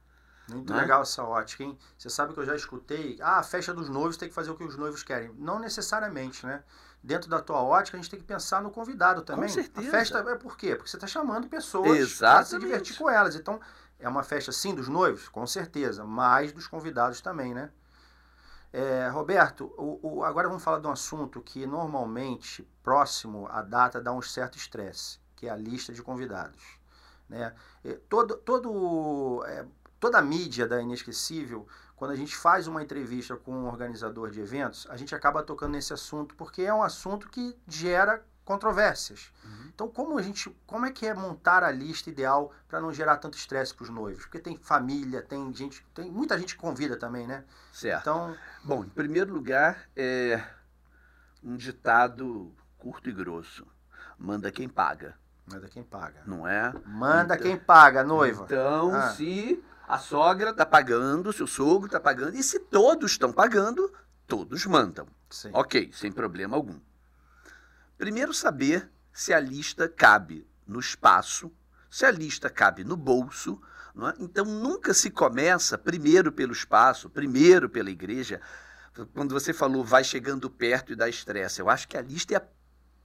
Muito 0.49 0.73
né? 0.73 0.81
legal 0.81 1.03
essa 1.03 1.25
ótica, 1.25 1.65
hein? 1.65 1.77
Você 1.99 2.09
sabe 2.09 2.33
que 2.33 2.41
eu 2.41 2.47
já 2.47 2.55
escutei, 2.55 3.19
ah, 3.21 3.39
a 3.39 3.43
festa 3.43 3.75
dos 3.75 3.89
noivos 3.89 4.17
tem 4.17 4.29
que 4.29 4.35
fazer 4.35 4.51
o 4.51 4.57
que 4.57 4.65
os 4.65 4.77
noivos 4.77 5.03
querem. 5.03 5.35
Não 5.37 5.59
necessariamente, 5.59 6.47
né? 6.47 6.63
Dentro 7.03 7.31
da 7.31 7.41
tua 7.41 7.63
ótica, 7.63 7.97
a 7.97 8.01
gente 8.01 8.11
tem 8.11 8.19
que 8.19 8.27
pensar 8.27 8.61
no 8.61 8.71
convidado 8.71 9.23
também. 9.23 9.49
Com 9.49 9.55
certeza. 9.55 9.89
A 9.89 9.91
festa 9.91 10.19
é 10.19 10.35
por 10.35 10.57
quê? 10.57 10.75
Porque 10.75 10.91
você 10.91 10.97
está 10.97 11.07
chamando 11.07 11.49
pessoas 11.49 12.15
para 12.15 12.45
se 12.45 12.59
divertir 12.59 12.97
com 12.97 13.09
elas. 13.09 13.37
Então, 13.37 13.61
é 13.99 14.09
uma 14.09 14.23
festa, 14.23 14.51
sim, 14.53 14.75
dos 14.75 14.89
noivos? 14.89 15.29
Com 15.29 15.47
certeza. 15.47 16.05
Mas 16.05 16.53
dos 16.53 16.67
convidados 16.67 17.21
também, 17.21 17.55
né? 17.55 17.71
É, 18.73 19.09
Roberto, 19.09 19.73
o, 19.79 20.19
o, 20.19 20.25
agora 20.25 20.49
vamos 20.49 20.63
falar 20.63 20.81
de 20.81 20.87
um 20.87 20.91
assunto 20.91 21.41
que 21.41 21.67
normalmente, 21.67 22.69
próximo 22.83 23.49
à 23.49 23.63
data, 23.63 24.01
dá 24.01 24.13
um 24.13 24.21
certo 24.21 24.59
estresse, 24.59 25.19
que 25.35 25.47
é 25.47 25.51
a 25.51 25.57
lista 25.57 25.93
de 25.93 26.03
convidados. 26.03 26.63
Né? 27.29 27.55
Todo, 28.09 28.37
todo 28.37 29.45
é, 29.47 29.65
toda 29.99 30.19
a 30.19 30.23
mídia 30.23 30.67
da 30.67 30.81
Inesquecível, 30.81 31.67
quando 31.99 32.13
a 32.13 32.17
gente 32.17 32.37
faz 32.37 32.69
uma 32.69 32.81
entrevista 32.81 33.37
com 33.37 33.53
um 33.53 33.67
organizador 33.67 34.31
de 34.31 34.41
eventos, 34.41 34.87
a 34.89 34.97
gente 34.97 35.17
acaba 35.17 35.43
tocando 35.43 35.73
nesse 35.73 35.93
assunto 35.93 36.37
porque 36.37 36.63
é 36.63 36.73
um 36.73 36.81
assunto 36.81 37.29
que 37.29 37.59
gera 37.67 38.25
controvérsias. 38.45 39.33
Uhum. 39.45 39.71
Então, 39.75 39.89
como 39.89 40.17
a 40.17 40.23
gente, 40.23 40.49
como 40.65 40.87
é 40.87 40.93
que 40.93 41.05
é 41.05 41.13
montar 41.13 41.65
a 41.65 41.73
lista 41.73 42.09
ideal 42.09 42.53
para 42.69 42.81
não 42.81 42.93
gerar 42.93 43.17
tanto 43.17 43.37
estresse 43.37 43.75
para 43.75 43.83
os 43.83 43.91
noivos? 43.91 44.23
Porque 44.23 44.39
tem 44.39 44.57
família, 44.57 45.21
tem 45.23 45.53
gente, 45.53 45.85
tem 45.93 46.09
muita 46.09 46.39
gente 46.39 46.55
que 46.55 46.61
convida 46.61 46.97
também, 46.97 47.27
né? 47.27 47.45
Certo. 47.73 48.01
Então, 48.01 48.37
bom, 48.63 48.85
em 48.85 48.89
primeiro 48.89 49.35
lugar, 49.35 49.89
é 49.97 50.41
um 51.43 51.57
ditado 51.57 52.55
curto 52.79 53.11
e 53.11 53.13
grosso: 53.13 53.67
manda 54.17 54.53
quem 54.53 54.69
paga. 54.69 55.17
Manda 55.45 55.67
quem 55.67 55.83
paga. 55.83 56.23
Não 56.25 56.47
é? 56.47 56.73
Manda 56.87 57.35
então, 57.35 57.47
quem 57.47 57.57
paga, 57.57 58.05
noiva. 58.05 58.45
Então, 58.45 58.95
ah. 58.95 59.11
se 59.11 59.61
a 59.89 59.99
sogra 59.99 60.51
está 60.51 60.67
pagando, 60.67 61.33
seu 61.33 61.47
sogro 61.47 61.87
está 61.87 61.99
pagando, 61.99 62.37
e 62.37 62.43
se 62.43 62.61
todos 62.61 63.13
estão 63.13 63.33
pagando, 63.33 63.91
todos 64.27 64.67
mandam. 64.67 65.07
Sim. 65.31 65.51
Ok, 65.55 65.91
sem 65.95 66.13
problema 66.13 66.55
algum. 66.55 66.79
Primeiro, 67.97 68.35
saber 68.35 68.91
se 69.11 69.33
a 69.33 69.41
lista 69.41 69.89
cabe 69.89 70.47
no 70.67 70.79
espaço, 70.79 71.51
se 71.91 72.05
a 72.05 72.11
lista 72.11 72.51
cabe 72.51 72.85
no 72.85 72.97
bolso. 72.97 73.61
É? 73.97 74.23
Então, 74.23 74.45
nunca 74.45 74.93
se 74.93 75.11
começa 75.11 75.79
primeiro 75.79 76.31
pelo 76.31 76.53
espaço, 76.53 77.09
primeiro 77.09 77.69
pela 77.69 77.91
igreja. 77.91 78.41
Quando 79.15 79.33
você 79.33 79.53
falou 79.55 79.83
vai 79.83 80.05
chegando 80.05 80.51
perto 80.51 80.93
e 80.93 80.97
dá 80.97 81.09
estresse, 81.09 81.61
eu 81.61 81.71
acho 81.71 81.89
que 81.89 81.97
a 81.97 82.03
lista 82.03 82.35
é 82.35 82.37
a 82.37 82.43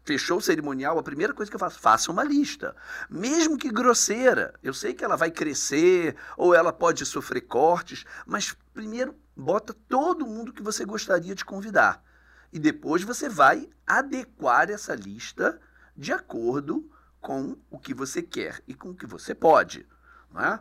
fechou 0.03 0.37
o 0.37 0.41
cerimonial, 0.41 0.97
a 0.99 1.03
primeira 1.03 1.33
coisa 1.33 1.49
que 1.49 1.55
eu 1.55 1.59
faço, 1.59 1.79
faça 1.79 2.11
uma 2.11 2.23
lista. 2.23 2.75
Mesmo 3.09 3.57
que 3.57 3.69
grosseira. 3.69 4.53
Eu 4.61 4.73
sei 4.73 4.93
que 4.93 5.03
ela 5.03 5.15
vai 5.15 5.31
crescer 5.31 6.15
ou 6.37 6.53
ela 6.53 6.73
pode 6.73 7.05
sofrer 7.05 7.41
cortes, 7.41 8.05
mas 8.25 8.55
primeiro 8.73 9.15
bota 9.35 9.73
todo 9.87 10.25
mundo 10.25 10.53
que 10.53 10.61
você 10.61 10.85
gostaria 10.85 11.33
de 11.33 11.45
convidar. 11.45 12.03
E 12.51 12.59
depois 12.59 13.03
você 13.03 13.29
vai 13.29 13.69
adequar 13.87 14.69
essa 14.69 14.93
lista 14.93 15.59
de 15.95 16.11
acordo 16.11 16.89
com 17.19 17.57
o 17.69 17.79
que 17.79 17.93
você 17.93 18.21
quer 18.21 18.61
e 18.67 18.73
com 18.73 18.89
o 18.89 18.95
que 18.95 19.07
você 19.07 19.33
pode. 19.33 19.87
É? 20.35 20.59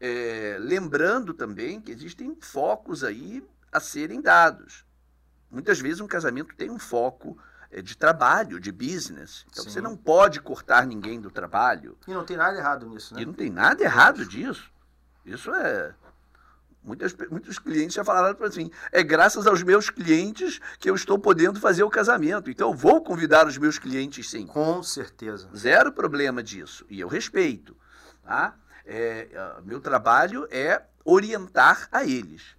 É, 0.00 0.56
lembrando 0.58 1.34
também 1.34 1.80
que 1.80 1.92
existem 1.92 2.36
focos 2.40 3.04
aí 3.04 3.46
a 3.70 3.80
serem 3.80 4.20
dados. 4.20 4.84
Muitas 5.50 5.78
vezes 5.80 6.00
um 6.00 6.06
casamento 6.06 6.54
tem 6.56 6.70
um 6.70 6.78
foco 6.78 7.38
de 7.82 7.96
trabalho, 7.96 8.60
de 8.60 8.70
business. 8.70 9.44
Então 9.50 9.64
Sim. 9.64 9.70
você 9.70 9.80
não 9.80 9.96
pode 9.96 10.40
cortar 10.40 10.86
ninguém 10.86 11.20
do 11.20 11.30
trabalho. 11.30 11.96
E 12.06 12.12
não 12.12 12.24
tem 12.24 12.36
nada 12.36 12.56
errado 12.56 12.86
nisso, 12.86 13.14
né? 13.14 13.22
E 13.22 13.26
não 13.26 13.32
tem 13.32 13.50
nada 13.50 13.82
errado 13.82 14.24
disso. 14.26 14.70
Isso 15.24 15.52
é. 15.52 15.94
Muitas, 16.82 17.16
muitos 17.30 17.58
clientes 17.58 17.94
já 17.94 18.04
falaram 18.04 18.34
para 18.34 18.46
assim: 18.46 18.70
é 18.92 19.02
graças 19.02 19.46
aos 19.46 19.62
meus 19.62 19.88
clientes 19.88 20.60
que 20.78 20.88
eu 20.88 20.94
estou 20.94 21.18
podendo 21.18 21.58
fazer 21.58 21.82
o 21.82 21.90
casamento. 21.90 22.50
Então 22.50 22.70
eu 22.70 22.74
vou 22.74 23.02
convidar 23.02 23.46
os 23.46 23.56
meus 23.56 23.78
clientes 23.78 24.28
sim. 24.28 24.46
Com 24.46 24.82
certeza. 24.82 25.48
Zero 25.56 25.92
problema 25.92 26.42
disso. 26.42 26.84
E 26.90 27.00
eu 27.00 27.08
respeito. 27.08 27.74
Tá? 28.22 28.54
É, 28.84 29.28
meu 29.64 29.80
trabalho 29.80 30.46
é 30.50 30.82
orientar 31.04 31.88
a 31.90 32.04
eles. 32.04 32.54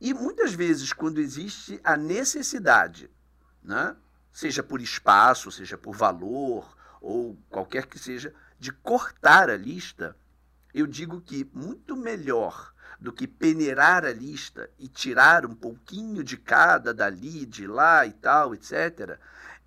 E 0.00 0.14
muitas 0.14 0.52
vezes, 0.52 0.92
quando 0.92 1.18
existe 1.18 1.80
a 1.84 1.96
necessidade, 1.96 3.10
né, 3.62 3.94
seja 4.32 4.62
por 4.62 4.80
espaço, 4.80 5.50
seja 5.50 5.76
por 5.76 5.94
valor, 5.94 6.76
ou 7.00 7.36
qualquer 7.48 7.86
que 7.86 7.98
seja, 7.98 8.34
de 8.58 8.72
cortar 8.72 9.48
a 9.48 9.56
lista, 9.56 10.16
eu 10.72 10.86
digo 10.86 11.20
que 11.20 11.48
muito 11.52 11.96
melhor 11.96 12.72
do 13.00 13.12
que 13.12 13.26
peneirar 13.26 14.04
a 14.04 14.12
lista 14.12 14.70
e 14.78 14.86
tirar 14.86 15.46
um 15.46 15.54
pouquinho 15.54 16.22
de 16.22 16.36
cada 16.36 16.92
dali, 16.92 17.46
de 17.46 17.66
lá 17.66 18.06
e 18.06 18.12
tal, 18.12 18.54
etc., 18.54 19.18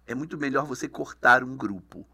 é 0.06 0.14
muito 0.14 0.38
melhor 0.38 0.66
você 0.66 0.88
cortar 0.88 1.44
um 1.44 1.58
grupo. 1.58 2.06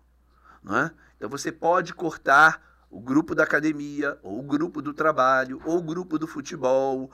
Não 0.63 0.77
é? 0.77 0.91
Então 1.17 1.29
você 1.29 1.51
pode 1.51 1.93
cortar 1.93 2.85
o 2.89 2.99
grupo 2.99 3.35
da 3.35 3.43
academia, 3.43 4.17
ou 4.23 4.39
o 4.39 4.43
grupo 4.43 4.81
do 4.81 4.93
trabalho, 4.93 5.61
ou 5.65 5.77
o 5.77 5.83
grupo 5.83 6.17
do 6.17 6.25
futebol, 6.25 7.11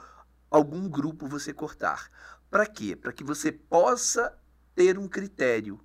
algum 0.50 0.88
grupo 0.88 1.26
você 1.26 1.52
cortar. 1.52 2.08
Para 2.50 2.66
quê? 2.66 2.94
Para 2.94 3.12
que 3.12 3.24
você 3.24 3.50
possa 3.50 4.32
ter 4.76 4.98
um 4.98 5.08
critério 5.08 5.80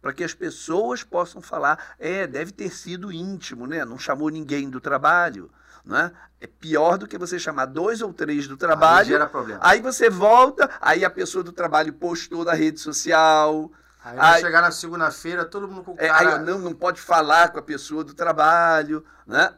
para 0.00 0.12
que 0.12 0.22
as 0.22 0.32
pessoas 0.32 1.02
possam 1.02 1.42
falar, 1.42 1.96
é, 1.98 2.28
deve 2.28 2.52
ter 2.52 2.70
sido 2.70 3.10
íntimo, 3.10 3.66
né? 3.66 3.84
Não 3.84 3.98
chamou 3.98 4.28
ninguém 4.28 4.70
do 4.70 4.80
trabalho, 4.80 5.50
né? 5.84 6.12
É 6.40 6.46
pior 6.46 6.96
do 6.96 7.08
que 7.08 7.18
você 7.18 7.40
chamar 7.40 7.66
dois 7.66 8.00
ou 8.00 8.12
três 8.12 8.46
do 8.46 8.56
trabalho. 8.56 9.00
Aí 9.00 9.06
gera 9.06 9.26
problema. 9.26 9.60
Aí 9.62 9.80
você 9.80 10.08
volta, 10.08 10.70
aí 10.80 11.04
a 11.04 11.10
pessoa 11.10 11.42
do 11.42 11.50
trabalho 11.50 11.92
postou 11.92 12.44
na 12.44 12.52
rede 12.52 12.78
social. 12.78 13.72
Aí, 14.04 14.16
aí 14.16 14.40
chegar 14.40 14.62
na 14.62 14.70
segunda-feira, 14.70 15.44
todo 15.44 15.66
mundo 15.66 15.82
com 15.82 15.92
o 15.92 15.96
cara... 15.96 16.06
É, 16.06 16.34
aí 16.36 16.44
não, 16.44 16.60
não 16.60 16.72
pode 16.72 17.00
falar 17.00 17.48
com 17.48 17.58
a 17.58 17.62
pessoa 17.62 18.04
do 18.04 18.14
trabalho, 18.14 19.04
né? 19.26 19.54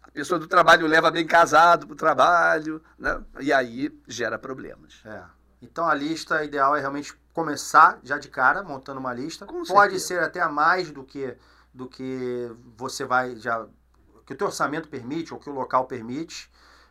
A 0.00 0.10
pessoa 0.10 0.40
do 0.40 0.48
trabalho 0.48 0.86
leva 0.86 1.10
bem 1.10 1.26
casado 1.26 1.86
para 1.86 1.94
o 1.94 1.96
trabalho, 1.96 2.82
né? 2.98 3.20
E 3.38 3.52
aí 3.52 3.94
gera 4.08 4.38
problemas. 4.38 5.02
É. 5.04 5.22
Então 5.60 5.86
a 5.86 5.94
lista 5.94 6.42
ideal 6.42 6.74
é 6.74 6.80
realmente 6.80 7.14
começar 7.40 7.98
já 8.02 8.18
de 8.18 8.28
cara 8.28 8.62
montando 8.62 9.00
uma 9.00 9.12
lista. 9.12 9.46
Com 9.46 9.62
Pode 9.62 9.98
certeza. 9.98 10.06
ser 10.06 10.22
até 10.22 10.40
a 10.40 10.48
mais 10.48 10.90
do 10.90 11.04
que 11.04 11.36
do 11.72 11.88
que 11.88 12.50
você 12.76 13.04
vai 13.04 13.36
já 13.36 13.66
que 14.26 14.34
o 14.34 14.36
teu 14.36 14.46
orçamento 14.46 14.88
permite 14.88 15.32
ou 15.32 15.40
que 15.40 15.48
o 15.48 15.52
local 15.52 15.86
permite, 15.86 16.50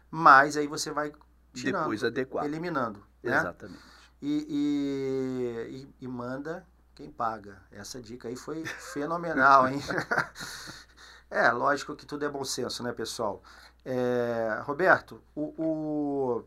mas 0.10 0.58
aí 0.58 0.68
você 0.68 0.92
vai 0.92 1.14
tirando, 1.54 1.84
depois 1.84 2.04
adequar, 2.04 2.46
eliminando, 2.46 3.00
né? 3.24 3.38
Exatamente. 3.38 3.80
E, 4.22 4.46
e, 4.50 5.78
e, 5.78 6.06
e 6.06 6.08
manda 6.08 6.66
quem 6.94 7.10
paga. 7.10 7.62
Essa 7.72 8.02
dica 8.02 8.28
aí 8.28 8.36
foi 8.36 8.66
fenomenal, 8.66 9.70
hein? 9.70 9.82
é, 11.32 11.50
lógico 11.52 11.96
que 11.96 12.06
tudo 12.06 12.26
é 12.26 12.30
bom 12.30 12.44
senso, 12.44 12.84
né, 12.84 12.92
pessoal? 12.92 13.42
É, 13.86 14.62
Roberto, 14.64 15.22
o, 15.34 15.54
o, 15.58 16.46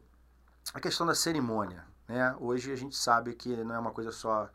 a 0.75 0.81
questão 0.81 1.07
da 1.07 1.15
cerimônia. 1.15 1.85
Né? 2.13 2.37
Hoje 2.39 2.71
a 2.71 2.77
gente 2.77 2.95
sabe 2.95 3.35
que 3.35 3.57
não 3.65 3.75
é 3.75 3.79
uma 3.79 3.91
coisa 3.91 4.13
só 4.13 4.51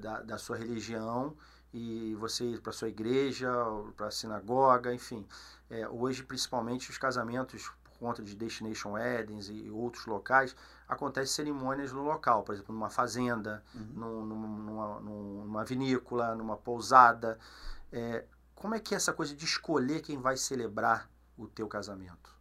da, 0.00 0.22
da 0.22 0.38
sua 0.38 0.56
religião 0.56 1.36
e 1.70 2.14
você 2.14 2.44
ir 2.44 2.62
para 2.62 2.72
sua 2.72 2.88
igreja, 2.88 3.52
para 3.94 4.06
a 4.06 4.10
sinagoga, 4.10 4.94
enfim. 4.94 5.26
É, 5.68 5.86
hoje, 5.86 6.22
principalmente, 6.22 6.88
os 6.88 6.96
casamentos, 6.96 7.70
por 7.82 7.98
conta 7.98 8.22
de 8.22 8.34
destination 8.34 8.92
weddings 8.92 9.50
e 9.50 9.68
outros 9.68 10.06
locais, 10.06 10.56
acontecem 10.88 11.44
cerimônias 11.44 11.92
no 11.92 12.02
local, 12.02 12.42
por 12.42 12.54
exemplo, 12.54 12.74
numa 12.74 12.88
fazenda, 12.88 13.62
uhum. 13.74 14.24
numa, 14.24 15.00
numa, 15.00 15.64
vinícola, 15.64 16.34
numa 16.34 16.56
pousada. 16.56 17.38
É, 17.92 18.24
como 18.54 18.74
é 18.74 18.80
que 18.80 18.94
é 18.94 18.96
essa 18.96 19.12
coisa 19.12 19.36
de 19.36 19.44
escolher 19.44 20.00
quem 20.00 20.16
vai 20.16 20.38
celebrar 20.38 21.10
o 21.36 21.46
teu 21.46 21.68
casamento? 21.68 22.34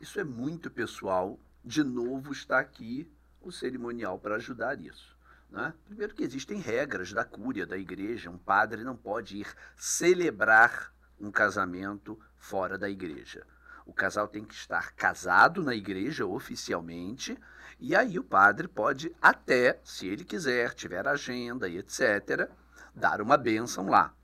Isso 0.00 0.20
é 0.20 0.24
muito 0.24 0.70
pessoal. 0.70 1.36
De 1.64 1.82
novo, 1.82 2.30
está 2.32 2.60
aqui 2.60 3.10
o 3.48 3.52
cerimonial 3.52 4.18
para 4.18 4.36
ajudar 4.36 4.80
isso. 4.80 5.16
Né? 5.50 5.72
Primeiro 5.86 6.14
que 6.14 6.22
existem 6.22 6.60
regras 6.60 7.12
da 7.12 7.24
cúria 7.24 7.66
da 7.66 7.76
igreja. 7.76 8.30
Um 8.30 8.38
padre 8.38 8.84
não 8.84 8.96
pode 8.96 9.38
ir 9.38 9.54
celebrar 9.76 10.92
um 11.18 11.30
casamento 11.30 12.18
fora 12.36 12.78
da 12.78 12.88
igreja. 12.88 13.46
O 13.86 13.92
casal 13.92 14.28
tem 14.28 14.44
que 14.44 14.54
estar 14.54 14.92
casado 14.92 15.62
na 15.62 15.74
igreja 15.74 16.26
oficialmente, 16.26 17.38
e 17.80 17.96
aí 17.96 18.18
o 18.18 18.24
padre 18.24 18.68
pode 18.68 19.14
até, 19.20 19.80
se 19.82 20.06
ele 20.06 20.24
quiser, 20.24 20.74
tiver 20.74 21.08
agenda 21.08 21.66
e 21.68 21.78
etc., 21.78 22.50
dar 22.94 23.22
uma 23.22 23.38
bênção 23.38 23.88
lá. 23.88 24.14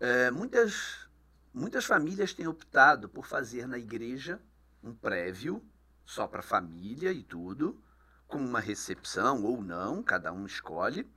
É, 0.00 0.30
muitas, 0.30 1.08
muitas 1.54 1.84
famílias 1.84 2.34
têm 2.34 2.48
optado 2.48 3.08
por 3.08 3.26
fazer 3.26 3.68
na 3.68 3.78
igreja 3.78 4.40
um 4.82 4.92
prévio, 4.92 5.62
só 6.10 6.26
para 6.26 6.42
família 6.42 7.12
e 7.12 7.22
tudo, 7.22 7.80
com 8.26 8.38
uma 8.38 8.58
recepção 8.58 9.44
ou 9.44 9.62
não, 9.62 10.02
cada 10.02 10.32
um 10.32 10.44
escolhe, 10.44 11.08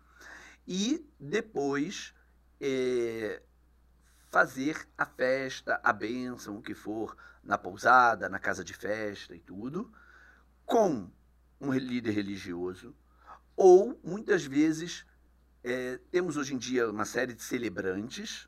e 0.68 1.04
depois 1.20 2.14
é, 2.62 3.42
fazer 4.30 4.88
a 4.96 5.04
festa, 5.04 5.82
a 5.84 5.92
bênção, 5.92 6.58
o 6.58 6.62
que 6.62 6.76
for, 6.76 7.18
na 7.44 7.58
pousada, 7.58 8.30
na 8.30 8.38
casa 8.38 8.64
de 8.64 8.76
festa 8.76 9.36
e 9.36 9.40
tudo, 9.40 9.92
com 10.64 11.10
um 11.60 11.74
líder 11.74 12.12
religioso, 12.12 12.96
ou 13.56 14.00
muitas 14.04 14.46
vezes 14.46 15.08
é, 15.64 15.98
temos 16.12 16.38
hoje 16.38 16.54
em 16.54 16.58
dia 16.60 16.88
uma 16.88 17.06
série 17.06 17.34
de 17.34 17.42
celebrantes, 17.42 18.48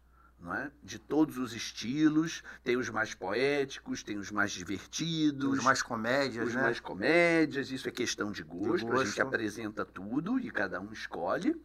é? 0.53 0.71
de 0.83 0.99
todos 0.99 1.37
os 1.37 1.53
estilos, 1.53 2.43
tem 2.63 2.77
os 2.77 2.89
mais 2.89 3.13
poéticos, 3.13 4.03
tem 4.03 4.17
os 4.17 4.31
mais 4.31 4.51
divertidos. 4.51 5.57
Os 5.59 5.63
mais 5.63 5.81
comédias, 5.81 6.47
os 6.47 6.55
né? 6.55 6.61
mais 6.61 6.79
comédias, 6.79 7.71
isso 7.71 7.87
é 7.87 7.91
questão 7.91 8.31
de 8.31 8.43
gosto, 8.43 8.77
De 8.77 8.83
gosto. 8.85 9.01
a 9.01 9.05
gente 9.05 9.21
apresenta 9.21 9.83
tudo 9.83 10.39
e 10.39 10.51
cada 10.51 10.79
um 10.79 10.91
escolhe. 10.91 11.59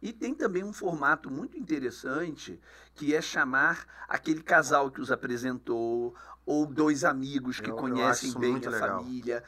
E 0.00 0.12
tem 0.12 0.34
também 0.34 0.62
um 0.62 0.72
formato 0.72 1.30
muito 1.30 1.56
interessante 1.58 2.60
que 2.94 3.14
é 3.14 3.20
chamar 3.20 3.86
aquele 4.06 4.42
casal 4.42 4.90
que 4.90 5.00
os 5.00 5.10
apresentou 5.10 6.14
ou 6.44 6.66
dois 6.66 7.02
amigos 7.02 7.58
que 7.60 7.70
Eu- 7.70 7.74
eu 7.74 7.80
conhecem 7.80 8.28
isso 8.28 8.38
bem 8.38 8.56
a 8.56 8.70
legal. 8.70 9.00
família. 9.00 9.42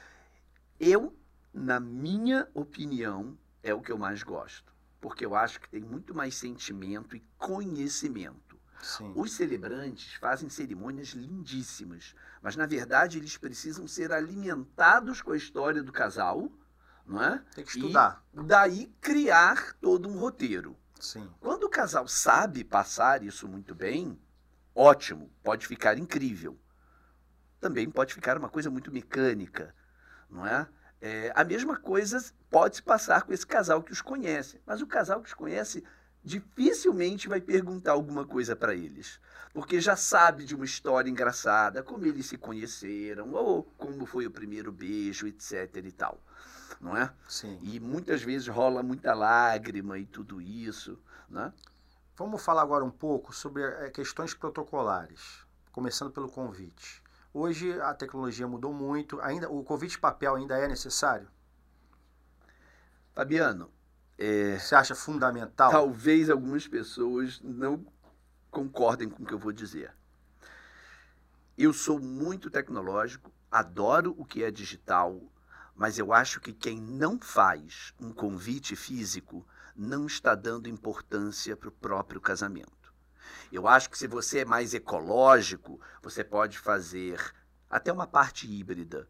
Eu, 0.80 1.14
na 1.52 1.78
minha 1.78 2.48
opinião, 2.54 3.38
é 3.62 3.74
o 3.74 3.80
que 3.80 3.92
eu 3.92 3.98
mais 3.98 4.22
gosto, 4.22 4.72
porque 5.00 5.24
eu 5.24 5.34
acho 5.34 5.60
que 5.60 5.68
tem 5.68 5.80
muito 5.80 6.14
mais 6.14 6.34
sentimento 6.34 7.16
e 7.16 7.22
conhecimento. 7.36 8.58
Sim. 8.82 9.12
Os 9.16 9.32
celebrantes 9.32 10.14
fazem 10.14 10.48
cerimônias 10.48 11.08
lindíssimas, 11.08 12.14
mas 12.40 12.56
na 12.56 12.66
verdade 12.66 13.18
eles 13.18 13.36
precisam 13.36 13.88
ser 13.88 14.12
alimentados 14.12 15.20
com 15.20 15.32
a 15.32 15.36
história 15.36 15.82
do 15.82 15.92
casal, 15.92 16.50
não 17.04 17.22
é? 17.22 17.42
Tem 17.54 17.64
que 17.64 17.70
estudar. 17.70 18.24
Daí 18.32 18.86
criar 19.00 19.74
todo 19.80 20.08
um 20.08 20.18
roteiro. 20.18 20.76
Sim. 21.00 21.28
Quando 21.40 21.64
o 21.64 21.70
casal 21.70 22.06
sabe 22.06 22.64
passar 22.64 23.22
isso 23.22 23.48
muito 23.48 23.74
bem, 23.74 24.18
ótimo, 24.74 25.30
pode 25.42 25.66
ficar 25.66 25.98
incrível. 25.98 26.58
Também 27.60 27.90
pode 27.90 28.14
ficar 28.14 28.38
uma 28.38 28.48
coisa 28.48 28.70
muito 28.70 28.92
mecânica, 28.92 29.74
não 30.30 30.46
é? 30.46 30.68
É, 31.00 31.32
a 31.34 31.44
mesma 31.44 31.76
coisa 31.76 32.22
pode 32.50 32.76
se 32.76 32.82
passar 32.82 33.22
com 33.22 33.32
esse 33.32 33.46
casal 33.46 33.82
que 33.82 33.92
os 33.92 34.02
conhece, 34.02 34.60
mas 34.66 34.82
o 34.82 34.86
casal 34.86 35.20
que 35.20 35.28
os 35.28 35.34
conhece 35.34 35.84
dificilmente 36.24 37.28
vai 37.28 37.40
perguntar 37.40 37.92
alguma 37.92 38.24
coisa 38.26 38.56
para 38.56 38.74
eles, 38.74 39.20
porque 39.54 39.80
já 39.80 39.96
sabe 39.96 40.44
de 40.44 40.54
uma 40.54 40.64
história 40.64 41.08
engraçada, 41.08 41.82
como 41.82 42.04
eles 42.04 42.26
se 42.26 42.36
conheceram, 42.36 43.32
ou 43.32 43.62
como 43.78 44.04
foi 44.04 44.26
o 44.26 44.30
primeiro 44.30 44.72
beijo, 44.72 45.26
etc 45.26 45.76
e 45.76 45.92
tal, 45.92 46.20
não 46.80 46.96
é? 46.96 47.12
Sim. 47.28 47.58
E 47.62 47.78
muitas 47.78 48.22
vezes 48.22 48.48
rola 48.48 48.82
muita 48.82 49.14
lágrima 49.14 49.98
e 49.98 50.04
tudo 50.04 50.40
isso, 50.40 50.98
né? 51.28 51.52
Vamos 52.16 52.44
falar 52.44 52.62
agora 52.62 52.84
um 52.84 52.90
pouco 52.90 53.32
sobre 53.32 53.62
eh, 53.62 53.90
questões 53.90 54.34
protocolares, 54.34 55.46
começando 55.70 56.10
pelo 56.10 56.28
convite. 56.28 57.00
Hoje 57.40 57.80
a 57.80 57.94
tecnologia 57.94 58.48
mudou 58.48 58.74
muito, 58.74 59.20
ainda 59.20 59.48
o 59.48 59.62
convite 59.62 59.96
papel 59.96 60.34
ainda 60.34 60.58
é 60.58 60.66
necessário? 60.66 61.28
Fabiano, 63.14 63.70
é, 64.18 64.58
Você 64.58 64.74
acha 64.74 64.92
fundamental? 64.92 65.70
talvez 65.70 66.28
algumas 66.28 66.66
pessoas 66.66 67.40
não 67.40 67.86
concordem 68.50 69.08
com 69.08 69.22
o 69.22 69.26
que 69.26 69.32
eu 69.32 69.38
vou 69.38 69.52
dizer. 69.52 69.94
Eu 71.56 71.72
sou 71.72 72.00
muito 72.00 72.50
tecnológico, 72.50 73.32
adoro 73.48 74.16
o 74.18 74.24
que 74.24 74.42
é 74.42 74.50
digital, 74.50 75.22
mas 75.76 75.96
eu 75.96 76.12
acho 76.12 76.40
que 76.40 76.52
quem 76.52 76.80
não 76.80 77.20
faz 77.20 77.94
um 78.00 78.12
convite 78.12 78.74
físico 78.74 79.46
não 79.76 80.06
está 80.06 80.34
dando 80.34 80.68
importância 80.68 81.56
para 81.56 81.68
o 81.68 81.72
próprio 81.72 82.20
casamento. 82.20 82.77
Eu 83.52 83.66
acho 83.66 83.90
que 83.90 83.98
se 83.98 84.06
você 84.06 84.40
é 84.40 84.44
mais 84.44 84.74
ecológico, 84.74 85.80
você 86.02 86.22
pode 86.22 86.58
fazer 86.58 87.20
até 87.68 87.92
uma 87.92 88.06
parte 88.06 88.50
híbrida, 88.50 89.08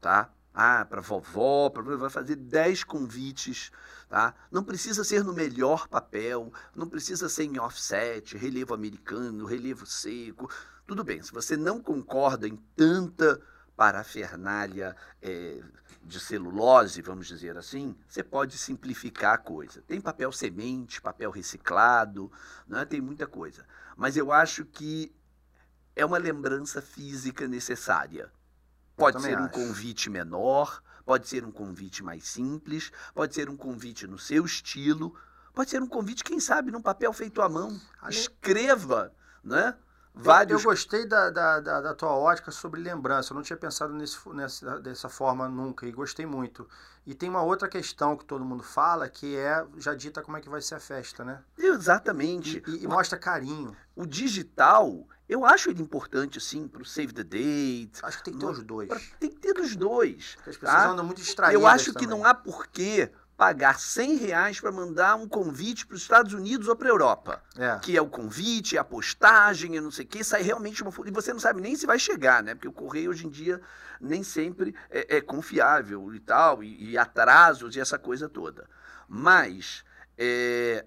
tá? 0.00 0.32
Ah, 0.52 0.86
para 0.86 1.02
vovó, 1.02 1.68
pra... 1.68 1.82
vai 1.82 2.08
fazer 2.08 2.36
10 2.36 2.84
convites, 2.84 3.70
tá? 4.08 4.34
Não 4.50 4.64
precisa 4.64 5.04
ser 5.04 5.22
no 5.22 5.34
melhor 5.34 5.86
papel, 5.86 6.50
não 6.74 6.88
precisa 6.88 7.28
ser 7.28 7.44
em 7.44 7.58
offset, 7.58 8.36
relevo 8.38 8.72
americano, 8.72 9.44
relevo 9.44 9.84
seco. 9.84 10.50
Tudo 10.86 11.04
bem, 11.04 11.22
se 11.22 11.32
você 11.32 11.56
não 11.56 11.80
concorda 11.80 12.48
em 12.48 12.56
tanta 12.74 13.42
parafernália 13.76 14.96
é, 15.20 15.60
de 16.02 16.18
celulose, 16.18 17.02
vamos 17.02 17.26
dizer 17.26 17.56
assim, 17.58 17.94
você 18.08 18.22
pode 18.22 18.56
simplificar 18.56 19.34
a 19.34 19.38
coisa. 19.38 19.82
Tem 19.82 20.00
papel 20.00 20.32
semente, 20.32 21.00
papel 21.00 21.30
reciclado, 21.30 22.32
né? 22.66 22.84
tem 22.84 23.00
muita 23.00 23.26
coisa. 23.26 23.66
Mas 23.96 24.16
eu 24.16 24.32
acho 24.32 24.64
que 24.64 25.14
é 25.94 26.04
uma 26.04 26.18
lembrança 26.18 26.80
física 26.80 27.46
necessária. 27.46 28.32
Pode 28.96 29.20
ser 29.20 29.38
um 29.38 29.44
acho. 29.44 29.52
convite 29.52 30.08
menor, 30.08 30.82
pode 31.04 31.28
ser 31.28 31.44
um 31.44 31.52
convite 31.52 32.02
mais 32.02 32.26
simples, 32.26 32.90
pode 33.14 33.34
ser 33.34 33.50
um 33.50 33.56
convite 33.56 34.06
no 34.06 34.18
seu 34.18 34.44
estilo, 34.46 35.14
pode 35.52 35.70
ser 35.70 35.82
um 35.82 35.86
convite, 35.86 36.24
quem 36.24 36.40
sabe, 36.40 36.70
num 36.70 36.80
papel 36.80 37.12
feito 37.12 37.42
à 37.42 37.48
mão. 37.48 37.78
Escreva, 38.08 39.12
né? 39.44 39.76
Eu- 40.16 40.22
Vários 40.22 40.62
Eu 40.64 40.70
gostei 40.70 41.06
da, 41.06 41.28
da, 41.30 41.60
da, 41.60 41.80
da 41.82 41.94
tua 41.94 42.10
ótica 42.12 42.50
sobre 42.50 42.80
lembrança. 42.80 43.32
Eu 43.32 43.34
não 43.34 43.42
tinha 43.42 43.56
pensado 43.56 43.92
nesse, 43.92 44.16
nessa, 44.30 44.80
dessa 44.80 45.08
forma 45.08 45.46
nunca 45.48 45.86
e 45.86 45.92
gostei 45.92 46.24
muito. 46.24 46.66
E 47.06 47.14
tem 47.14 47.28
uma 47.28 47.42
outra 47.42 47.68
questão 47.68 48.16
que 48.16 48.24
todo 48.24 48.44
mundo 48.44 48.62
fala, 48.62 49.08
que 49.08 49.36
é 49.36 49.64
já 49.76 49.94
dita 49.94 50.22
como 50.22 50.36
é 50.36 50.40
que 50.40 50.48
vai 50.48 50.60
ser 50.62 50.74
a 50.76 50.80
festa, 50.80 51.22
né? 51.24 51.40
Exatamente. 51.56 52.62
E, 52.66 52.70
e- 52.70 52.84
e 52.84 52.86
mostra 52.88 53.18
carinho. 53.18 53.76
O 53.94 54.04
digital, 54.06 55.06
eu 55.28 55.44
acho 55.44 55.70
ele 55.70 55.82
importante, 55.82 56.40
sim, 56.40 56.66
para 56.66 56.82
o 56.82 56.84
save 56.84 57.12
the 57.12 57.22
date. 57.22 58.00
Acho 58.02 58.18
que 58.18 58.24
tem 58.24 58.34
que 58.34 58.40
ter 58.40 58.46
os 58.46 58.62
dois. 58.62 58.88
pra- 58.88 59.00
tem 59.20 59.30
que 59.30 59.36
ter 59.36 59.52
dos 59.54 59.76
dois. 59.76 60.34
Porque 60.36 60.50
as 60.50 60.56
pessoas 60.56 60.82
tá? 60.82 60.88
andam 60.90 61.04
muito 61.04 61.18
distraídas. 61.20 61.60
Eu 61.60 61.66
acho 61.66 61.92
que 61.92 62.04
também. 62.06 62.08
não 62.08 62.24
há 62.24 62.34
porquê 62.34 63.10
pagar 63.36 63.78
100 63.78 64.16
reais 64.16 64.60
para 64.60 64.72
mandar 64.72 65.14
um 65.16 65.28
convite 65.28 65.86
para 65.86 65.94
os 65.94 66.02
Estados 66.02 66.32
Unidos 66.32 66.68
ou 66.68 66.76
para 66.76 66.88
a 66.88 66.90
Europa. 66.90 67.42
É. 67.56 67.78
Que 67.80 67.96
é 67.96 68.00
o 68.00 68.08
convite, 68.08 68.78
a 68.78 68.84
postagem, 68.84 69.76
eu 69.76 69.82
não 69.82 69.90
sei 69.90 70.04
o 70.04 70.08
quê, 70.08 70.24
sai 70.24 70.42
realmente 70.42 70.82
uma. 70.82 70.92
E 71.06 71.10
você 71.10 71.32
não 71.32 71.40
sabe 71.40 71.60
nem 71.60 71.76
se 71.76 71.86
vai 71.86 71.98
chegar, 71.98 72.42
né? 72.42 72.54
Porque 72.54 72.68
o 72.68 72.72
correio 72.72 73.10
hoje 73.10 73.26
em 73.26 73.30
dia 73.30 73.60
nem 74.00 74.22
sempre 74.22 74.74
é, 74.90 75.16
é 75.16 75.20
confiável 75.20 76.14
e 76.14 76.20
tal, 76.20 76.62
e, 76.62 76.92
e 76.92 76.98
atrasos 76.98 77.76
e 77.76 77.80
essa 77.80 77.98
coisa 77.98 78.28
toda. 78.28 78.68
Mas 79.06 79.84
é, 80.16 80.86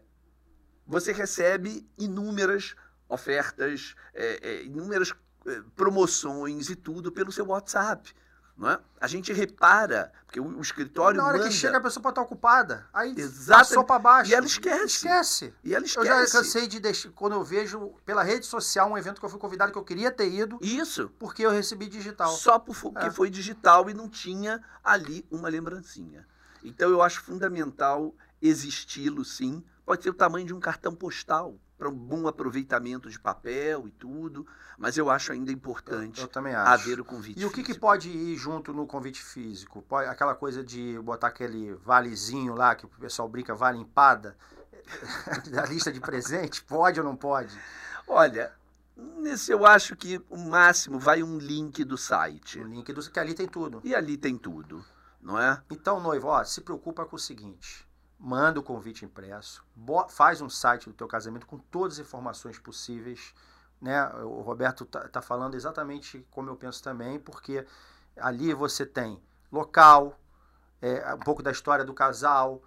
você 0.87 1.11
recebe 1.11 1.87
inúmeras 1.97 2.75
ofertas, 3.07 3.95
é, 4.13 4.39
é, 4.41 4.63
inúmeras 4.63 5.13
é, 5.45 5.61
promoções 5.75 6.69
e 6.69 6.75
tudo 6.75 7.11
pelo 7.11 7.31
seu 7.31 7.45
WhatsApp. 7.45 8.13
Não 8.59 8.69
é? 8.69 8.79
A 8.99 9.07
gente 9.07 9.31
repara, 9.31 10.11
porque 10.25 10.37
o, 10.37 10.43
o 10.45 10.59
escritório 10.61 11.17
Na 11.17 11.25
hora 11.27 11.37
manda, 11.37 11.49
que 11.49 11.55
chega 11.55 11.77
a 11.77 11.81
pessoa 11.81 12.03
pode 12.03 12.11
estar 12.11 12.21
ocupada. 12.23 12.85
Aí 12.93 13.15
Exatamente. 13.17 13.67
passou 13.69 13.83
para 13.85 13.99
baixo. 13.99 14.29
E 14.31 14.35
ela 14.35 14.45
esquece. 14.45 14.85
Esquece. 15.07 15.53
e 15.63 15.73
ela 15.73 15.83
Eu 15.83 15.87
esquece. 15.87 16.07
já 16.09 16.39
cansei 16.39 16.67
de 16.67 16.77
deixar, 16.77 17.09
quando 17.11 17.33
eu 17.37 17.43
vejo 17.43 17.93
pela 18.05 18.21
rede 18.21 18.45
social 18.45 18.91
um 18.91 18.97
evento 18.97 19.17
que 19.21 19.25
eu 19.25 19.29
fui 19.29 19.39
convidado 19.39 19.71
que 19.71 19.77
eu 19.77 19.83
queria 19.85 20.11
ter 20.11 20.29
ido, 20.29 20.59
Isso. 20.61 21.09
porque 21.17 21.45
eu 21.45 21.51
recebi 21.51 21.87
digital. 21.87 22.31
Só 22.33 22.59
porque 22.59 23.05
É. 23.05 23.09
foi 23.11 23.29
digital 23.29 23.89
e 23.89 23.93
não 23.93 24.09
tinha 24.09 24.61
ali 24.83 25.25
uma 25.31 25.47
lembrancinha. 25.47 26.27
Então 26.61 26.89
eu 26.89 27.01
acho 27.01 27.21
fundamental 27.21 28.13
existi-lo 28.41 29.23
sim. 29.23 29.63
Pode 29.89 30.03
ser 30.03 30.11
o 30.11 30.13
tamanho 30.13 30.45
de 30.45 30.53
um 30.53 30.59
cartão 30.59 30.93
postal, 30.93 31.57
para 31.75 31.89
um 31.89 31.95
bom 31.95 32.27
aproveitamento 32.27 33.09
de 33.09 33.19
papel 33.19 33.87
e 33.87 33.91
tudo, 33.91 34.45
mas 34.77 34.95
eu 34.99 35.09
acho 35.09 35.31
ainda 35.31 35.51
importante 35.51 36.21
Eu 36.21 36.27
também 36.27 36.53
acho. 36.53 36.71
haver 36.71 36.99
o 36.99 37.03
convite. 37.03 37.39
E 37.41 37.43
o 37.43 37.49
que, 37.49 37.63
que 37.63 37.73
pode 37.73 38.07
ir 38.07 38.35
junto 38.35 38.71
no 38.71 38.85
convite 38.85 39.19
físico? 39.23 39.81
Pode- 39.81 40.07
aquela 40.07 40.35
coisa 40.35 40.63
de 40.63 40.99
botar 40.99 41.29
aquele 41.29 41.73
valezinho 41.73 42.53
lá, 42.53 42.75
que 42.75 42.85
o 42.85 42.87
pessoal 42.87 43.27
brinca, 43.27 43.55
vale 43.55 43.79
empada, 43.79 44.37
da 45.51 45.65
lista 45.65 45.91
de 45.91 45.99
presente? 45.99 46.63
Pode 46.63 46.99
ou 46.99 47.03
não 47.03 47.15
pode? 47.15 47.59
Olha, 48.07 48.53
Nesse 48.95 49.51
eu 49.51 49.65
acho 49.65 49.95
que 49.95 50.21
o 50.29 50.37
máximo 50.37 50.99
vai 50.99 51.23
um 51.23 51.39
link 51.39 51.83
do 51.83 51.97
site. 51.97 52.59
Um 52.59 52.67
link 52.67 52.93
do 52.93 53.01
que 53.09 53.19
ali 53.19 53.33
tem 53.33 53.47
tudo. 53.47 53.81
E 53.83 53.95
ali 53.95 54.17
tem 54.17 54.37
tudo, 54.37 54.85
não 55.19 55.39
é? 55.39 55.59
Então, 55.71 55.99
noivo, 55.99 56.27
ó, 56.27 56.43
se 56.43 56.61
preocupa 56.61 57.05
com 57.07 57.15
o 57.15 57.19
seguinte: 57.19 57.88
manda 58.19 58.59
o 58.59 58.63
convite 58.63 59.05
impresso, 59.05 59.63
faz 60.09 60.41
um 60.41 60.49
site 60.49 60.89
do 60.89 60.93
teu 60.93 61.07
casamento 61.07 61.45
com 61.45 61.57
todas 61.57 61.93
as 61.93 62.05
informações 62.05 62.59
possíveis. 62.59 63.33
Né? 63.81 64.05
O 64.23 64.41
Roberto 64.41 64.85
tá, 64.85 65.07
tá 65.07 65.21
falando 65.21 65.55
exatamente 65.55 66.27
como 66.29 66.49
eu 66.49 66.55
penso 66.57 66.83
também, 66.83 67.17
porque 67.17 67.65
ali 68.17 68.53
você 68.53 68.85
tem 68.85 69.23
local, 69.49 70.19
é, 70.81 71.13
um 71.13 71.19
pouco 71.19 71.41
da 71.41 71.51
história 71.51 71.85
do 71.85 71.93
casal. 71.93 72.61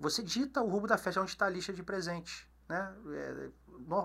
Você 0.00 0.22
dita 0.22 0.62
o 0.62 0.68
rumo 0.68 0.86
da 0.86 0.96
festa 0.96 1.20
onde 1.20 1.32
está 1.32 1.46
a 1.46 1.50
lista 1.50 1.72
de 1.72 1.82
presentes. 1.82 2.46
Né? 2.72 2.90
É, 3.12 3.50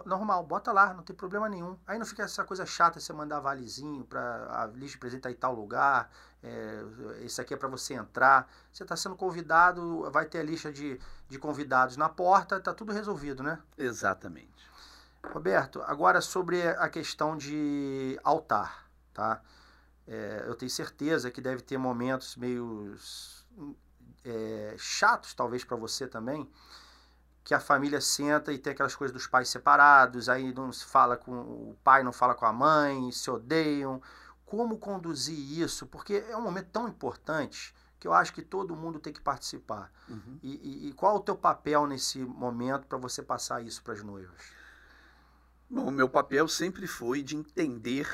normal, 0.06 0.46
bota 0.46 0.74
lá, 0.74 0.94
não 0.94 1.02
tem 1.02 1.16
problema 1.16 1.48
nenhum. 1.48 1.78
Aí 1.88 1.98
não 1.98 2.06
fica 2.06 2.24
essa 2.24 2.44
coisa 2.44 2.66
chata 2.66 3.00
você 3.00 3.14
mandar 3.14 3.40
valezinho 3.40 4.04
para 4.04 4.62
a 4.62 4.66
lista 4.66 4.96
de 4.96 4.98
presente 4.98 5.22
tá 5.22 5.32
em 5.32 5.36
tal 5.36 5.56
lugar, 5.56 6.12
é, 6.44 6.84
esse 7.22 7.40
aqui 7.40 7.54
é 7.54 7.58
para 7.58 7.70
você 7.70 7.94
entrar. 7.94 8.52
Você 8.70 8.84
está 8.84 8.98
sendo 8.98 9.16
convidado, 9.16 10.12
vai 10.12 10.26
ter 10.26 10.40
a 10.40 10.44
lista 10.44 10.70
de, 10.70 11.00
de 11.30 11.40
convidados 11.40 11.96
na 11.96 12.10
porta, 12.10 12.60
tá 12.60 12.74
tudo 12.74 12.92
resolvido, 12.92 13.42
né? 13.42 13.58
Exatamente. 13.78 14.70
Roberto, 15.32 15.82
agora 15.84 16.20
sobre 16.20 16.68
a 16.68 16.90
questão 16.90 17.38
de 17.38 18.20
altar, 18.22 18.90
tá? 19.14 19.42
É, 20.06 20.44
eu 20.46 20.56
tenho 20.56 20.70
certeza 20.70 21.32
que 21.32 21.40
deve 21.40 21.62
ter 21.62 21.78
momentos 21.78 22.36
meio 22.36 22.96
é, 24.26 24.76
chatos, 24.78 25.34
talvez 25.34 25.64
para 25.64 25.78
você 25.78 26.06
também, 26.06 26.50
que 27.48 27.54
a 27.54 27.62
família 27.62 28.02
senta 28.02 28.52
e 28.52 28.58
tem 28.58 28.74
aquelas 28.74 28.94
coisas 28.94 29.14
dos 29.14 29.26
pais 29.26 29.48
separados, 29.48 30.28
aí 30.28 30.54
não 30.54 30.70
se 30.70 30.84
fala 30.84 31.16
com 31.16 31.32
o 31.32 31.78
pai, 31.82 32.04
não 32.04 32.12
fala 32.12 32.36
com 32.36 32.46
a 32.46 32.52
mãe, 32.52 33.10
se 33.14 33.32
odeiam. 33.32 34.02
Como 34.46 34.78
conduzir 34.78 35.58
isso? 35.58 35.88
Porque 35.88 36.26
é 36.30 36.36
um 36.36 36.42
momento 36.42 36.68
tão 36.74 36.90
importante 36.90 37.74
que 37.98 38.06
eu 38.06 38.12
acho 38.12 38.34
que 38.34 38.42
todo 38.42 38.76
mundo 38.76 39.00
tem 39.00 39.14
que 39.14 39.22
participar. 39.22 39.90
Uhum. 40.10 40.38
E, 40.44 40.56
e, 40.56 40.90
e, 40.90 40.94
qual 40.94 41.16
o 41.16 41.20
teu 41.22 41.38
papel 41.38 41.88
nesse 41.88 42.20
momento 42.20 42.86
para 42.86 42.98
você 42.98 43.24
passar 43.24 43.64
isso 43.64 43.82
para 43.82 43.94
as 43.94 44.04
noivas? 44.04 44.52
Bom, 45.70 45.90
meu 45.90 46.10
papel 46.10 46.50
sempre 46.50 46.86
foi 46.86 47.24
de 47.24 47.38
entender 47.38 48.10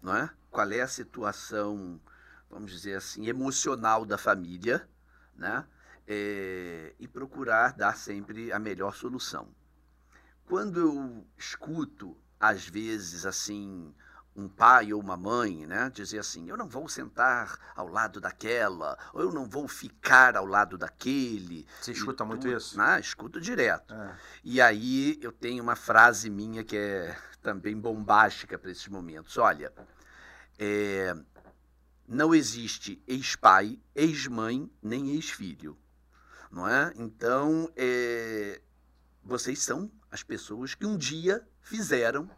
não 0.00 0.14
é? 0.14 0.30
qual 0.48 0.70
é 0.70 0.82
a 0.82 0.86
situação, 0.86 2.00
vamos 2.48 2.70
dizer 2.70 2.94
assim, 2.94 3.26
emocional 3.26 4.04
da 4.04 4.16
família, 4.16 4.88
né? 5.34 5.66
É, 6.06 6.94
e 6.98 7.08
procurar 7.08 7.72
dar 7.72 7.96
sempre 7.96 8.52
a 8.52 8.58
melhor 8.58 8.94
solução. 8.94 9.48
Quando 10.46 10.78
eu 10.78 11.26
escuto, 11.36 12.16
às 12.38 12.68
vezes, 12.68 13.26
assim, 13.26 13.92
um 14.36 14.48
pai 14.48 14.92
ou 14.92 15.00
uma 15.00 15.16
mãe, 15.16 15.66
né, 15.66 15.90
dizer 15.92 16.18
assim, 16.18 16.48
eu 16.48 16.56
não 16.56 16.68
vou 16.68 16.88
sentar 16.88 17.58
ao 17.74 17.88
lado 17.88 18.20
daquela, 18.20 18.96
ou 19.12 19.22
eu 19.22 19.32
não 19.32 19.44
vou 19.48 19.66
ficar 19.66 20.36
ao 20.36 20.46
lado 20.46 20.78
daquele. 20.78 21.66
Você 21.80 21.92
escuta 21.92 22.24
muito 22.24 22.42
tudo, 22.42 22.56
isso? 22.56 22.80
Ah, 22.80 23.00
escuto 23.00 23.40
direto. 23.40 23.92
É. 23.92 24.16
E 24.44 24.60
aí 24.60 25.18
eu 25.20 25.32
tenho 25.32 25.62
uma 25.62 25.74
frase 25.74 26.30
minha 26.30 26.62
que 26.62 26.76
é 26.76 27.16
também 27.42 27.76
bombástica 27.76 28.58
para 28.58 28.70
esses 28.70 28.86
momentos. 28.86 29.36
Olha, 29.38 29.72
é, 30.58 31.16
não 32.06 32.34
existe 32.34 33.02
ex-pai, 33.06 33.80
ex-mãe, 33.94 34.70
nem 34.80 35.10
ex-filho 35.10 35.76
não 36.56 36.66
é? 36.66 36.90
Então, 36.96 37.70
é, 37.76 38.62
vocês 39.22 39.62
são 39.62 39.90
as 40.10 40.22
pessoas 40.22 40.74
que 40.74 40.86
um 40.86 40.96
dia 40.96 41.46
fizeram 41.60 42.30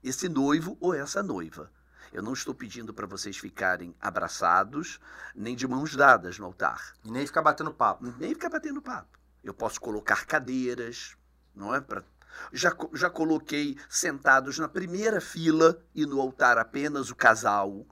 esse 0.00 0.28
noivo 0.28 0.78
ou 0.80 0.94
essa 0.94 1.24
noiva. 1.24 1.72
Eu 2.12 2.22
não 2.22 2.34
estou 2.34 2.54
pedindo 2.54 2.94
para 2.94 3.04
vocês 3.04 3.36
ficarem 3.36 3.92
abraçados, 4.00 5.00
nem 5.34 5.56
de 5.56 5.66
mãos 5.66 5.96
dadas 5.96 6.38
no 6.38 6.46
altar. 6.46 6.94
E 7.02 7.10
nem 7.10 7.26
ficar 7.26 7.42
batendo 7.42 7.74
papo. 7.74 8.14
Nem 8.16 8.32
ficar 8.32 8.48
batendo 8.48 8.80
papo. 8.80 9.18
Eu 9.42 9.52
posso 9.52 9.80
colocar 9.80 10.24
cadeiras, 10.24 11.16
não 11.52 11.74
é? 11.74 11.80
Pra... 11.80 12.04
Já, 12.52 12.76
já 12.92 13.10
coloquei 13.10 13.76
sentados 13.88 14.56
na 14.56 14.68
primeira 14.68 15.20
fila 15.20 15.82
e 15.92 16.06
no 16.06 16.20
altar 16.20 16.58
apenas 16.58 17.10
o 17.10 17.16
casal 17.16 17.84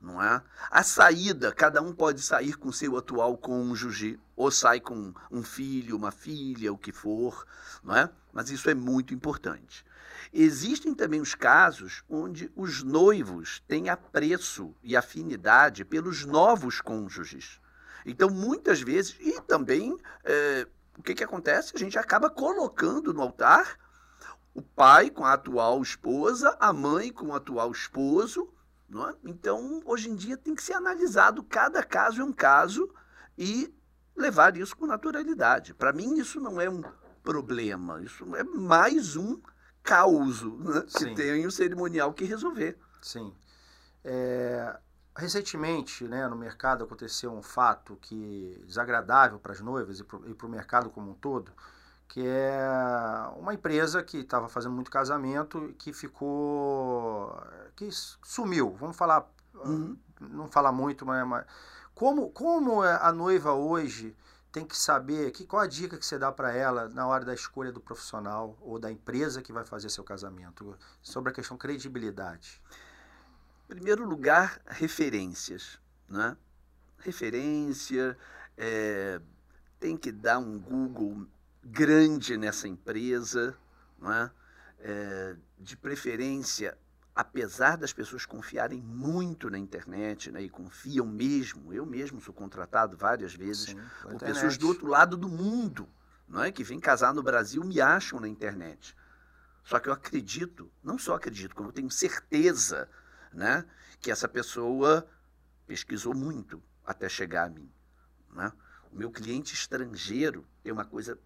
não 0.00 0.22
é? 0.22 0.42
A 0.70 0.82
saída, 0.82 1.52
cada 1.52 1.82
um 1.82 1.92
pode 1.92 2.22
sair 2.22 2.54
com 2.54 2.70
seu 2.70 2.96
atual 2.96 3.36
cônjuge, 3.36 4.20
ou 4.36 4.50
sai 4.50 4.80
com 4.80 5.14
um 5.30 5.42
filho, 5.42 5.96
uma 5.96 6.10
filha, 6.10 6.72
o 6.72 6.78
que 6.78 6.92
for, 6.92 7.46
não 7.82 7.96
é? 7.96 8.10
Mas 8.32 8.50
isso 8.50 8.68
é 8.68 8.74
muito 8.74 9.14
importante. 9.14 9.84
Existem 10.32 10.94
também 10.94 11.20
os 11.20 11.34
casos 11.34 12.04
onde 12.08 12.52
os 12.54 12.82
noivos 12.82 13.62
têm 13.66 13.88
apreço 13.88 14.74
e 14.82 14.96
afinidade 14.96 15.84
pelos 15.84 16.24
novos 16.26 16.80
cônjuges. 16.80 17.60
Então, 18.04 18.28
muitas 18.28 18.80
vezes, 18.80 19.16
e 19.20 19.40
também, 19.40 19.96
é, 20.24 20.66
o 20.98 21.02
que, 21.02 21.14
que 21.14 21.24
acontece? 21.24 21.72
A 21.74 21.78
gente 21.78 21.98
acaba 21.98 22.28
colocando 22.28 23.12
no 23.14 23.22
altar 23.22 23.78
o 24.54 24.62
pai 24.62 25.10
com 25.10 25.24
a 25.24 25.32
atual 25.32 25.82
esposa, 25.82 26.56
a 26.60 26.72
mãe 26.72 27.12
com 27.12 27.26
o 27.26 27.34
atual 27.34 27.70
esposo, 27.70 28.48
é? 28.94 29.14
Então, 29.24 29.82
hoje 29.84 30.08
em 30.08 30.14
dia, 30.14 30.36
tem 30.36 30.54
que 30.54 30.62
ser 30.62 30.74
analisado, 30.74 31.42
cada 31.42 31.82
caso 31.82 32.22
é 32.22 32.24
um 32.24 32.32
caso, 32.32 32.88
e 33.36 33.74
levar 34.16 34.56
isso 34.56 34.76
com 34.76 34.86
naturalidade. 34.86 35.74
Para 35.74 35.92
mim, 35.92 36.14
isso 36.18 36.40
não 36.40 36.60
é 36.60 36.68
um 36.68 36.82
problema, 37.22 38.00
isso 38.02 38.24
é 38.36 38.44
mais 38.44 39.16
um 39.16 39.40
caos 39.82 40.42
né? 40.42 40.84
que 40.96 41.14
tem 41.14 41.44
o 41.44 41.48
um 41.48 41.50
cerimonial 41.50 42.12
que 42.12 42.24
resolver. 42.24 42.78
Sim. 43.02 43.32
É, 44.04 44.78
recentemente, 45.16 46.04
né, 46.04 46.28
no 46.28 46.36
mercado 46.36 46.84
aconteceu 46.84 47.32
um 47.32 47.42
fato 47.42 47.96
que 48.00 48.62
desagradável 48.66 49.38
para 49.38 49.52
as 49.52 49.60
noivas 49.60 50.00
e 50.00 50.04
para 50.04 50.46
o 50.46 50.50
mercado 50.50 50.90
como 50.90 51.10
um 51.10 51.14
todo, 51.14 51.52
que 52.08 52.24
é 52.24 52.68
uma 53.36 53.54
empresa 53.54 54.02
que 54.02 54.18
estava 54.18 54.48
fazendo 54.48 54.74
muito 54.74 54.90
casamento 54.90 55.74
que 55.78 55.92
ficou 55.92 57.36
que 57.74 57.88
sumiu 57.90 58.76
vamos 58.78 58.96
falar 58.96 59.28
uhum. 59.54 59.98
não 60.20 60.46
falar 60.46 60.70
muito 60.70 61.04
mas, 61.04 61.44
como 61.96 62.30
como 62.30 62.82
a 62.82 63.10
noiva 63.10 63.52
hoje 63.52 64.16
tem 64.52 64.64
que 64.64 64.76
saber 64.78 65.32
que 65.32 65.44
qual 65.44 65.62
a 65.62 65.66
dica 65.66 65.98
que 65.98 66.06
você 66.06 66.16
dá 66.16 66.30
para 66.30 66.52
ela 66.52 66.88
na 66.90 67.08
hora 67.08 67.24
da 67.24 67.34
escolha 67.34 67.72
do 67.72 67.80
profissional 67.80 68.56
ou 68.60 68.78
da 68.78 68.92
empresa 68.92 69.42
que 69.42 69.52
vai 69.52 69.64
fazer 69.64 69.90
seu 69.90 70.04
casamento 70.04 70.78
sobre 71.02 71.30
a 71.30 71.34
questão 71.34 71.58
credibilidade 71.58 72.62
em 73.64 73.74
primeiro 73.74 74.06
lugar 74.06 74.60
referências 74.66 75.80
né 76.08 76.36
referência 76.98 78.16
é, 78.56 79.20
tem 79.78 79.96
que 79.96 80.10
dar 80.10 80.38
um 80.38 80.58
Google 80.58 81.26
grande 81.64 82.36
nessa 82.36 82.68
empresa, 82.68 83.56
não 83.98 84.12
é? 84.12 84.30
É, 84.78 85.36
de 85.58 85.76
preferência, 85.76 86.76
apesar 87.16 87.76
das 87.76 87.94
pessoas 87.94 88.26
confiarem 88.26 88.80
muito 88.80 89.48
na 89.48 89.58
internet 89.58 90.30
né, 90.30 90.42
e 90.42 90.50
confiam 90.50 91.06
mesmo, 91.06 91.72
eu 91.72 91.86
mesmo 91.86 92.20
sou 92.20 92.34
contratado 92.34 92.94
várias 92.94 93.34
vezes 93.34 93.70
Sim, 93.70 93.80
por 94.02 94.12
internet. 94.12 94.34
pessoas 94.34 94.58
do 94.58 94.68
outro 94.68 94.86
lado 94.86 95.16
do 95.16 95.28
mundo, 95.28 95.88
não 96.28 96.42
é? 96.42 96.52
que 96.52 96.62
vêm 96.62 96.78
casar 96.78 97.14
no 97.14 97.22
Brasil 97.22 97.64
me 97.64 97.80
acham 97.80 98.20
na 98.20 98.28
internet. 98.28 98.94
Só 99.64 99.80
que 99.80 99.88
eu 99.88 99.94
acredito, 99.94 100.70
não 100.84 100.98
só 100.98 101.14
acredito, 101.14 101.54
como 101.54 101.70
eu 101.70 101.72
tenho 101.72 101.90
certeza 101.90 102.88
né, 103.32 103.64
que 103.98 104.10
essa 104.10 104.28
pessoa 104.28 105.08
pesquisou 105.66 106.14
muito 106.14 106.62
até 106.84 107.08
chegar 107.08 107.46
a 107.46 107.48
mim. 107.48 107.68
Né? 108.32 108.52
O 108.92 108.96
meu 108.96 109.10
cliente 109.10 109.54
estrangeiro 109.54 110.46
tem 110.62 110.70
uma 110.70 110.84
coisa 110.84 111.18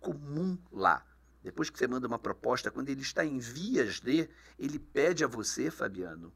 comum 0.00 0.58
lá. 0.72 1.04
Depois 1.42 1.70
que 1.70 1.78
você 1.78 1.86
manda 1.86 2.06
uma 2.06 2.18
proposta, 2.18 2.70
quando 2.70 2.90
ele 2.90 3.00
está 3.00 3.24
em 3.24 3.38
vias 3.38 4.00
de, 4.00 4.28
ele 4.58 4.78
pede 4.78 5.24
a 5.24 5.26
você, 5.26 5.70
Fabiano, 5.70 6.32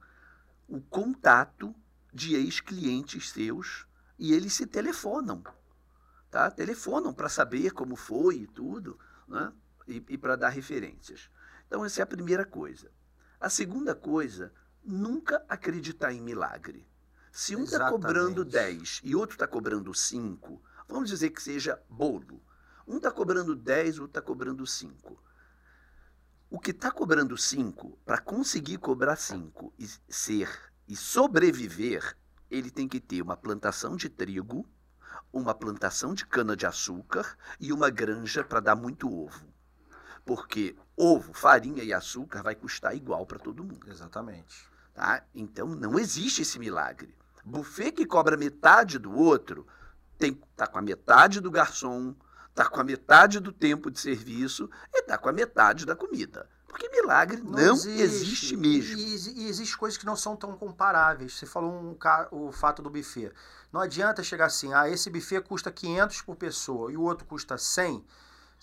o 0.67 0.81
contato 0.81 1.75
de 2.13 2.35
ex-clientes 2.35 3.31
seus 3.31 3.87
e 4.19 4.33
eles 4.33 4.55
se 4.55 4.67
telefonam. 4.67 5.43
Tá? 6.31 6.51
Telefonam 6.51 7.13
para 7.13 7.29
saber 7.29 7.73
como 7.73 7.97
foi 7.97 8.37
e 8.37 8.47
tudo, 8.47 8.99
né? 9.29 9.53
e, 9.87 10.03
e 10.09 10.19
para 10.19 10.37
dar 10.37 10.49
referências. 10.49 11.31
Então, 11.67 11.85
essa 11.85 12.01
é 12.01 12.03
a 12.03 12.07
primeira 12.07 12.45
coisa. 12.45 12.91
A 13.41 13.51
segunda 13.51 13.95
coisa, 13.95 14.53
nunca 14.83 15.45
acreditar 15.49 16.13
em 16.13 16.21
milagre. 16.21 16.89
Se 17.31 17.57
um 17.57 17.65
está 17.65 17.91
cobrando 17.91 18.45
10 18.45 19.01
e 19.03 19.15
outro 19.15 19.35
está 19.35 19.47
cobrando 19.47 19.93
5, 19.93 20.63
vamos 20.89 21.11
dizer 21.11 21.31
que 21.31 21.43
seja 21.43 21.83
bolo. 21.89 22.41
Um 22.87 22.99
está 22.99 23.11
cobrando 23.11 23.55
10, 23.55 23.99
o 23.99 24.03
outro 24.03 24.19
está 24.19 24.23
cobrando 24.23 24.67
5. 24.67 25.23
O 26.51 26.59
que 26.59 26.71
está 26.71 26.91
cobrando 26.91 27.37
5, 27.37 27.99
para 28.05 28.19
conseguir 28.19 28.79
cobrar 28.79 29.17
5 29.17 29.73
e 29.79 29.89
ser 30.09 30.49
e 30.87 30.95
sobreviver, 30.95 32.17
ele 32.51 32.71
tem 32.71 32.87
que 32.87 33.01
ter 33.01 33.23
uma 33.23 33.37
plantação 33.37 33.97
de 33.97 34.09
trigo, 34.09 34.69
uma 35.33 35.55
plantação 35.55 36.15
de 36.15 36.27
cana-de-açúcar 36.27 37.37
e 37.59 37.73
uma 37.73 37.91
granja 37.91 38.45
para 38.45 38.61
dar 38.61 38.77
muito 38.77 39.13
ovo. 39.13 39.47
Porque 40.25 40.77
ovo, 40.97 41.33
farinha 41.33 41.83
e 41.83 41.93
açúcar 41.93 42.43
vai 42.43 42.55
custar 42.55 42.95
igual 42.95 43.27
para 43.27 43.39
todo 43.39 43.65
mundo. 43.65 43.91
Exatamente. 43.91 44.69
Tá? 44.93 45.25
Então 45.35 45.69
não 45.69 45.99
existe 45.99 46.43
esse 46.43 46.59
milagre. 46.59 47.17
Buffet 47.45 47.93
que 47.93 48.07
cobra 48.07 48.37
metade 48.37 48.99
do 48.99 49.13
outro 49.13 49.67
tem 50.17 50.41
tá 50.57 50.67
com 50.67 50.79
a 50.79 50.83
metade 50.83 51.41
do 51.41 51.51
garçom, 51.51 52.15
tá 52.55 52.69
com 52.69 52.81
a 52.81 52.85
metade 52.85 53.41
do 53.41 53.53
tempo 53.53 53.91
de 53.91 53.99
serviço 53.99 54.71
e 54.93 55.03
tá 55.03 55.19
com 55.19 55.29
a 55.29 55.33
metade 55.33 55.85
da 55.85 55.97
comida. 55.97 56.49
Porque 56.69 56.89
milagre 56.89 57.41
não, 57.41 57.53
não 57.53 57.73
existe. 57.75 58.01
existe. 58.01 58.57
mesmo. 58.57 58.99
E, 58.99 59.45
e 59.45 59.49
existem 59.49 59.79
coisas 59.79 59.97
que 59.97 60.07
não 60.07 60.17
são 60.17 60.35
tão 60.35 60.57
comparáveis. 60.57 61.35
Você 61.35 61.47
falou 61.47 61.73
um, 61.73 61.97
o 62.33 62.51
fato 62.51 62.83
do 62.83 62.91
buffet. 62.91 63.33
Não 63.73 63.81
adianta 63.81 64.23
chegar 64.23 64.47
assim, 64.47 64.73
ah, 64.73 64.89
esse 64.89 65.09
buffet 65.09 65.41
custa 65.43 65.71
500 65.71 66.23
por 66.23 66.37
pessoa 66.37 66.93
e 66.93 66.97
o 66.97 67.03
outro 67.03 67.27
custa 67.27 67.57
100 67.57 68.05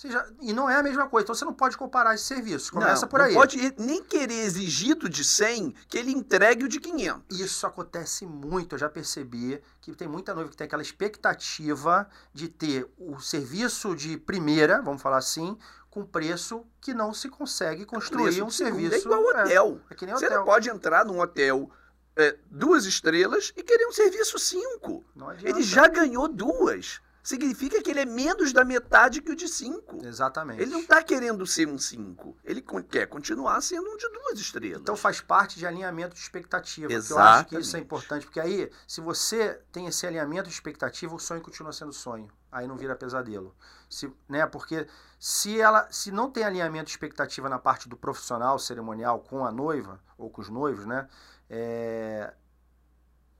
já, 0.09 0.25
e 0.41 0.51
não 0.53 0.69
é 0.69 0.75
a 0.77 0.83
mesma 0.83 1.07
coisa. 1.07 1.25
Então 1.25 1.35
você 1.35 1.45
não 1.45 1.53
pode 1.53 1.77
comparar 1.77 2.15
esse 2.15 2.23
serviço. 2.23 2.71
Começa 2.71 3.03
não, 3.03 3.09
por 3.09 3.21
aí. 3.21 3.33
Não 3.33 3.39
pode 3.39 3.75
nem 3.77 4.03
querer 4.03 4.41
exigir 4.41 4.95
do 4.95 5.07
de 5.07 5.23
100 5.23 5.75
que 5.87 5.97
ele 5.97 6.11
entregue 6.11 6.65
o 6.65 6.67
de 6.67 6.79
500. 6.79 7.39
Isso 7.39 7.67
acontece 7.67 8.25
muito. 8.25 8.75
Eu 8.75 8.79
já 8.79 8.89
percebi 8.89 9.61
que 9.79 9.93
tem 9.93 10.07
muita 10.07 10.33
noiva 10.33 10.49
que 10.49 10.57
tem 10.57 10.65
aquela 10.65 10.81
expectativa 10.81 12.09
de 12.33 12.47
ter 12.47 12.87
o 12.97 13.19
serviço 13.19 13.95
de 13.95 14.17
primeira, 14.17 14.81
vamos 14.81 15.01
falar 15.01 15.17
assim, 15.17 15.57
com 15.89 16.05
preço 16.05 16.65
que 16.79 16.93
não 16.93 17.13
se 17.13 17.29
consegue 17.29 17.85
construir 17.85 18.41
um 18.41 18.49
serviço. 18.49 18.95
É 18.95 18.99
igual 18.99 19.23
hotel. 19.23 19.81
É, 19.89 19.93
é 19.93 19.95
que 19.95 20.05
nem 20.05 20.15
hotel. 20.15 20.29
Você 20.29 20.35
não 20.35 20.45
pode 20.45 20.69
entrar 20.69 21.05
num 21.05 21.19
hotel 21.19 21.69
é, 22.15 22.37
duas 22.49 22.85
estrelas 22.85 23.53
e 23.55 23.61
querer 23.61 23.87
um 23.87 23.91
serviço 23.91 24.39
cinco. 24.39 25.03
Ele 25.43 25.61
já 25.61 25.87
ganhou 25.87 26.27
duas 26.27 27.01
significa 27.23 27.81
que 27.81 27.89
ele 27.89 28.01
é 28.01 28.05
menos 28.05 28.51
da 28.51 28.63
metade 28.63 29.21
que 29.21 29.31
o 29.31 29.35
de 29.35 29.47
5. 29.47 30.05
Exatamente. 30.05 30.61
Ele 30.61 30.71
não 30.71 30.79
está 30.79 31.03
querendo 31.03 31.45
ser 31.45 31.67
um 31.67 31.77
5. 31.77 32.37
Ele 32.43 32.63
quer 32.89 33.07
continuar 33.07 33.61
sendo 33.61 33.89
um 33.89 33.97
de 33.97 34.09
duas 34.09 34.39
estrelas. 34.39 34.81
Então 34.81 34.95
faz 34.95 35.21
parte 35.21 35.57
de 35.57 35.65
alinhamento 35.65 36.15
de 36.15 36.21
expectativa. 36.21 36.91
Exatamente. 36.91 37.29
Eu 37.29 37.39
acho 37.39 37.49
que 37.49 37.59
isso 37.59 37.77
é 37.77 37.79
importante, 37.79 38.25
porque 38.25 38.39
aí, 38.39 38.71
se 38.87 39.01
você 39.01 39.61
tem 39.71 39.87
esse 39.87 40.05
alinhamento 40.05 40.47
de 40.49 40.53
expectativa, 40.53 41.13
o 41.15 41.19
sonho 41.19 41.41
continua 41.41 41.71
sendo 41.71 41.93
sonho. 41.93 42.29
Aí 42.51 42.67
não 42.67 42.75
vira 42.75 42.95
pesadelo. 42.95 43.55
Se, 43.89 44.11
né, 44.27 44.45
porque 44.45 44.87
se 45.19 45.59
ela 45.59 45.87
se 45.91 46.11
não 46.11 46.29
tem 46.29 46.43
alinhamento 46.43 46.85
de 46.85 46.91
expectativa 46.91 47.47
na 47.47 47.59
parte 47.59 47.87
do 47.87 47.95
profissional 47.95 48.59
cerimonial 48.59 49.19
com 49.19 49.45
a 49.45 49.51
noiva, 49.51 50.01
ou 50.17 50.29
com 50.29 50.41
os 50.41 50.49
noivos, 50.49 50.85
né? 50.85 51.07
É, 51.49 52.33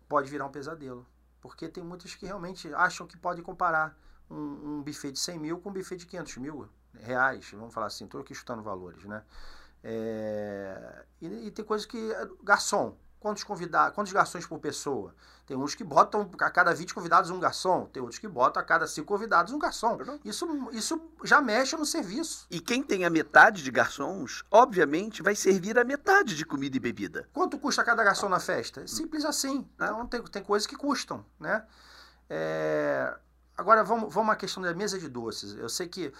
pode 0.07 0.29
virar 0.29 0.45
um 0.45 0.51
pesadelo. 0.51 1.07
Porque 1.41 1.67
tem 1.67 1.83
muitos 1.83 2.15
que 2.15 2.25
realmente 2.25 2.73
acham 2.73 3.07
que 3.07 3.17
podem 3.17 3.43
comparar 3.43 3.97
um, 4.29 4.77
um 4.77 4.83
buffet 4.83 5.11
de 5.11 5.19
100 5.19 5.39
mil 5.39 5.59
com 5.59 5.69
um 5.69 5.73
buffet 5.73 5.97
de 5.97 6.05
500 6.05 6.37
mil 6.37 6.69
reais, 6.99 7.49
vamos 7.51 7.73
falar 7.73 7.87
assim, 7.87 8.05
estou 8.05 8.21
aqui 8.21 8.33
chutando 8.33 8.61
valores, 8.61 9.03
né? 9.05 9.23
É, 9.83 11.05
e, 11.19 11.47
e, 11.47 11.51
tem 11.51 11.65
coisas 11.65 11.87
que. 11.87 11.97
Garçom, 12.43 12.95
quantos 13.21 13.43
convidados, 13.43 13.93
quantos 13.95 14.11
garçons 14.11 14.45
por 14.45 14.59
pessoa? 14.59 15.15
Tem 15.45 15.55
uns 15.55 15.75
que 15.75 15.83
botam 15.83 16.29
a 16.39 16.49
cada 16.49 16.73
20 16.73 16.93
convidados 16.93 17.29
um 17.29 17.39
garçom, 17.39 17.85
tem 17.85 18.01
outros 18.01 18.19
que 18.19 18.27
botam 18.27 18.61
a 18.61 18.65
cada 18.65 18.87
5 18.87 19.07
convidados 19.07 19.53
um 19.53 19.59
garçom. 19.59 19.97
Isso, 20.25 20.69
isso 20.71 20.99
já 21.23 21.39
mexe 21.39 21.77
no 21.77 21.85
serviço. 21.85 22.47
E 22.49 22.59
quem 22.59 22.81
tem 22.81 23.05
a 23.05 23.09
metade 23.09 23.63
de 23.63 23.69
garçons, 23.69 24.43
obviamente, 24.49 25.21
vai 25.21 25.35
servir 25.35 25.77
a 25.77 25.83
metade 25.83 26.35
de 26.35 26.45
comida 26.45 26.75
e 26.75 26.79
bebida. 26.79 27.29
Quanto 27.31 27.59
custa 27.59 27.83
cada 27.83 28.03
garçom 28.03 28.27
na 28.27 28.39
festa? 28.39 28.85
Simples 28.87 29.23
assim. 29.23 29.69
Então 29.75 30.07
tem, 30.07 30.23
tem 30.23 30.43
coisas 30.43 30.65
que 30.65 30.75
custam, 30.75 31.23
né? 31.39 31.63
É... 32.27 33.15
Agora 33.55 33.83
vamos, 33.83 34.11
vamos 34.11 34.33
à 34.33 34.35
questão 34.35 34.63
da 34.63 34.73
mesa 34.73 34.97
de 34.97 35.07
doces. 35.07 35.53
Eu 35.53 35.69
sei 35.69 35.87
que 35.87 36.11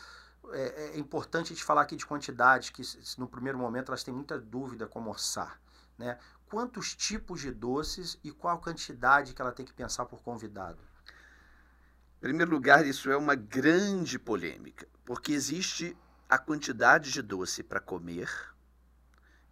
é, 0.52 0.92
é 0.94 1.00
importante 1.00 1.48
a 1.48 1.56
gente 1.56 1.64
falar 1.64 1.82
aqui 1.82 1.96
de 1.96 2.06
quantidades, 2.06 2.70
que 2.70 2.84
no 3.18 3.28
primeiro 3.28 3.58
momento 3.58 3.90
elas 3.90 4.04
têm 4.04 4.14
muita 4.14 4.38
dúvida 4.38 4.86
como 4.86 5.10
orçar. 5.10 5.60
Né? 5.98 6.18
Quantos 6.52 6.94
tipos 6.94 7.40
de 7.40 7.50
doces 7.50 8.20
e 8.22 8.30
qual 8.30 8.60
quantidade 8.60 9.34
que 9.34 9.42
ela 9.42 9.54
tem 9.54 9.66
que 9.66 9.74
pensar 9.74 10.06
por 10.06 10.22
convidado? 10.22 10.78
Em 12.18 12.20
primeiro 12.20 12.52
lugar, 12.52 12.86
isso 12.86 13.10
é 13.10 13.16
uma 13.16 13.36
grande 13.36 14.20
polêmica, 14.20 14.86
porque 15.06 15.32
existe 15.32 15.98
a 16.28 16.38
quantidade 16.38 17.10
de 17.10 17.22
doce 17.22 17.64
para 17.64 17.80
comer 17.80 18.30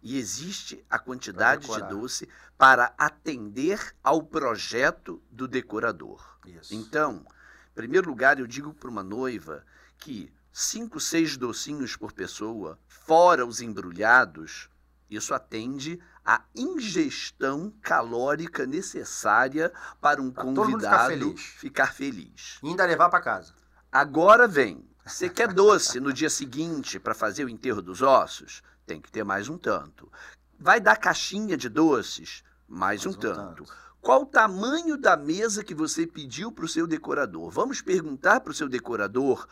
e 0.02 0.18
existe 0.18 0.84
a 0.90 0.98
quantidade 0.98 1.66
de 1.66 1.82
doce 1.88 2.28
para 2.56 2.94
atender 2.98 3.94
ao 4.04 4.22
projeto 4.22 5.22
do 5.30 5.48
decorador. 5.48 6.38
Isso. 6.46 6.74
Então, 6.74 7.24
em 7.70 7.74
primeiro 7.74 8.10
lugar, 8.10 8.38
eu 8.38 8.46
digo 8.46 8.74
para 8.74 8.90
uma 8.90 9.02
noiva 9.02 9.64
que 9.96 10.30
cinco, 10.52 11.00
seis 11.00 11.36
docinhos 11.36 11.96
por 11.96 12.12
pessoa, 12.12 12.78
fora 12.86 13.46
os 13.46 13.62
embrulhados, 13.62 14.68
isso 15.10 15.34
atende 15.34 16.00
à 16.30 16.42
ingestão 16.54 17.72
calórica 17.82 18.64
necessária 18.64 19.72
para 20.00 20.22
um 20.22 20.30
pra 20.30 20.44
convidado 20.44 20.78
ficar 20.78 21.06
feliz. 21.08 21.40
ficar 21.40 21.92
feliz. 21.92 22.58
E 22.62 22.68
ainda 22.68 22.86
levar 22.86 23.08
para 23.08 23.20
casa. 23.20 23.52
Agora 23.90 24.46
vem. 24.46 24.88
Você 25.04 25.28
quer 25.28 25.52
doce 25.52 25.98
no 25.98 26.12
dia 26.12 26.30
seguinte 26.30 27.00
para 27.00 27.14
fazer 27.14 27.44
o 27.44 27.48
enterro 27.48 27.82
dos 27.82 28.00
ossos? 28.00 28.62
Tem 28.86 29.00
que 29.00 29.10
ter 29.10 29.24
mais 29.24 29.48
um 29.48 29.58
tanto. 29.58 30.08
Vai 30.56 30.78
dar 30.78 30.96
caixinha 30.98 31.56
de 31.56 31.68
doces? 31.68 32.44
Mais, 32.68 33.04
mais 33.04 33.06
um, 33.06 33.10
um 33.10 33.20
tanto. 33.20 33.64
tanto. 33.64 33.72
Qual 34.00 34.22
o 34.22 34.26
tamanho 34.26 34.96
da 34.96 35.16
mesa 35.16 35.64
que 35.64 35.74
você 35.74 36.06
pediu 36.06 36.52
para 36.52 36.64
o 36.64 36.68
seu 36.68 36.86
decorador? 36.86 37.50
Vamos 37.50 37.82
perguntar 37.82 38.38
para 38.38 38.52
o 38.52 38.54
seu 38.54 38.68
decorador 38.68 39.48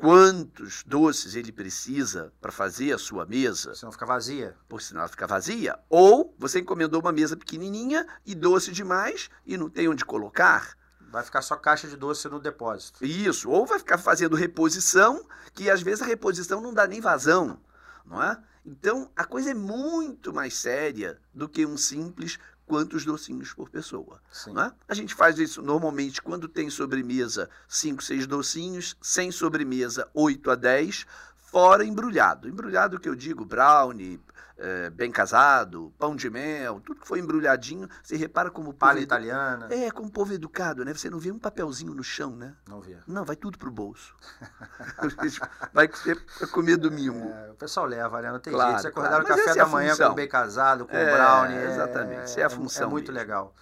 quantos 0.00 0.82
doces 0.86 1.34
ele 1.34 1.52
precisa 1.52 2.32
para 2.40 2.50
fazer 2.50 2.90
a 2.92 2.98
sua 2.98 3.26
mesa. 3.26 3.74
Senão 3.74 3.92
fica 3.92 4.06
vazia. 4.06 4.56
Por 4.66 4.80
sinal 4.80 5.06
fica 5.06 5.26
vazia. 5.26 5.78
Ou 5.90 6.34
você 6.38 6.60
encomendou 6.60 7.02
uma 7.02 7.12
mesa 7.12 7.36
pequenininha 7.36 8.06
e 8.24 8.34
doce 8.34 8.72
demais 8.72 9.28
e 9.44 9.58
não 9.58 9.68
tem 9.68 9.88
onde 9.88 10.02
colocar. 10.02 10.74
Vai 11.12 11.22
ficar 11.22 11.42
só 11.42 11.54
caixa 11.54 11.86
de 11.86 11.96
doce 11.96 12.28
no 12.28 12.40
depósito. 12.40 13.04
Isso. 13.04 13.50
Ou 13.50 13.66
vai 13.66 13.78
ficar 13.78 13.98
fazendo 13.98 14.36
reposição, 14.36 15.26
que 15.52 15.68
às 15.68 15.82
vezes 15.82 16.00
a 16.00 16.06
reposição 16.06 16.62
não 16.62 16.72
dá 16.72 16.86
nem 16.86 17.00
vazão, 17.00 17.60
não 18.06 18.22
é? 18.22 18.42
Então 18.64 19.10
a 19.14 19.24
coisa 19.24 19.50
é 19.50 19.54
muito 19.54 20.32
mais 20.32 20.54
séria 20.54 21.20
do 21.34 21.46
que 21.46 21.66
um 21.66 21.76
simples 21.76 22.38
quantos 22.70 23.04
docinhos 23.04 23.52
por 23.52 23.68
pessoa. 23.68 24.20
Né? 24.46 24.72
A 24.88 24.94
gente 24.94 25.12
faz 25.12 25.40
isso 25.40 25.60
normalmente 25.60 26.22
quando 26.22 26.46
tem 26.46 26.70
sobremesa, 26.70 27.50
5, 27.66 28.00
6 28.00 28.28
docinhos, 28.28 28.96
sem 29.02 29.32
sobremesa, 29.32 30.08
8 30.14 30.52
a 30.52 30.54
10, 30.54 31.04
fora 31.50 31.84
embrulhado. 31.84 32.48
Embrulhado 32.48 33.00
que 33.00 33.08
eu 33.08 33.16
digo, 33.16 33.44
brownie, 33.44 34.20
é, 34.60 34.90
bem 34.90 35.10
casado, 35.10 35.90
pão 35.98 36.14
de 36.14 36.28
mel, 36.28 36.80
tudo 36.80 37.00
que 37.00 37.08
foi 37.08 37.18
embrulhadinho, 37.18 37.88
você 38.02 38.14
repara 38.14 38.50
como. 38.50 38.74
Palha 38.74 39.00
italiana. 39.00 39.68
É, 39.70 39.90
como 39.90 40.10
povo 40.10 40.34
educado, 40.34 40.84
né? 40.84 40.92
Você 40.92 41.08
não 41.08 41.18
vê 41.18 41.32
um 41.32 41.38
papelzinho 41.38 41.94
no 41.94 42.04
chão, 42.04 42.36
né? 42.36 42.54
Não 42.68 42.80
vê. 42.80 42.98
Não, 43.06 43.24
vai 43.24 43.36
tudo 43.36 43.56
pro 43.56 43.70
bolso. 43.70 44.14
vai 45.72 45.90
ser 45.94 46.22
comer 46.52 46.76
domingo. 46.76 47.30
É, 47.30 47.50
o 47.50 47.54
pessoal 47.54 47.86
leva, 47.86 48.20
né? 48.20 48.30
Não 48.30 48.38
tem 48.38 48.52
claro, 48.52 48.72
jeito. 48.72 48.82
Você 48.82 48.88
acordar 48.88 49.08
claro. 49.08 49.22
no 49.22 49.28
café 49.28 49.50
é 49.50 49.54
da 49.54 49.66
manhã 49.66 49.96
com 49.96 50.14
bem 50.14 50.28
casado, 50.28 50.86
com 50.86 50.96
é, 50.96 51.10
brownie. 51.10 51.56
É, 51.56 51.64
exatamente, 51.64 52.24
isso 52.26 52.40
é 52.40 52.42
a 52.42 52.50
função. 52.50 52.88
É 52.88 52.90
muito 52.90 53.12
mesmo. 53.12 53.18
legal. 53.18 53.54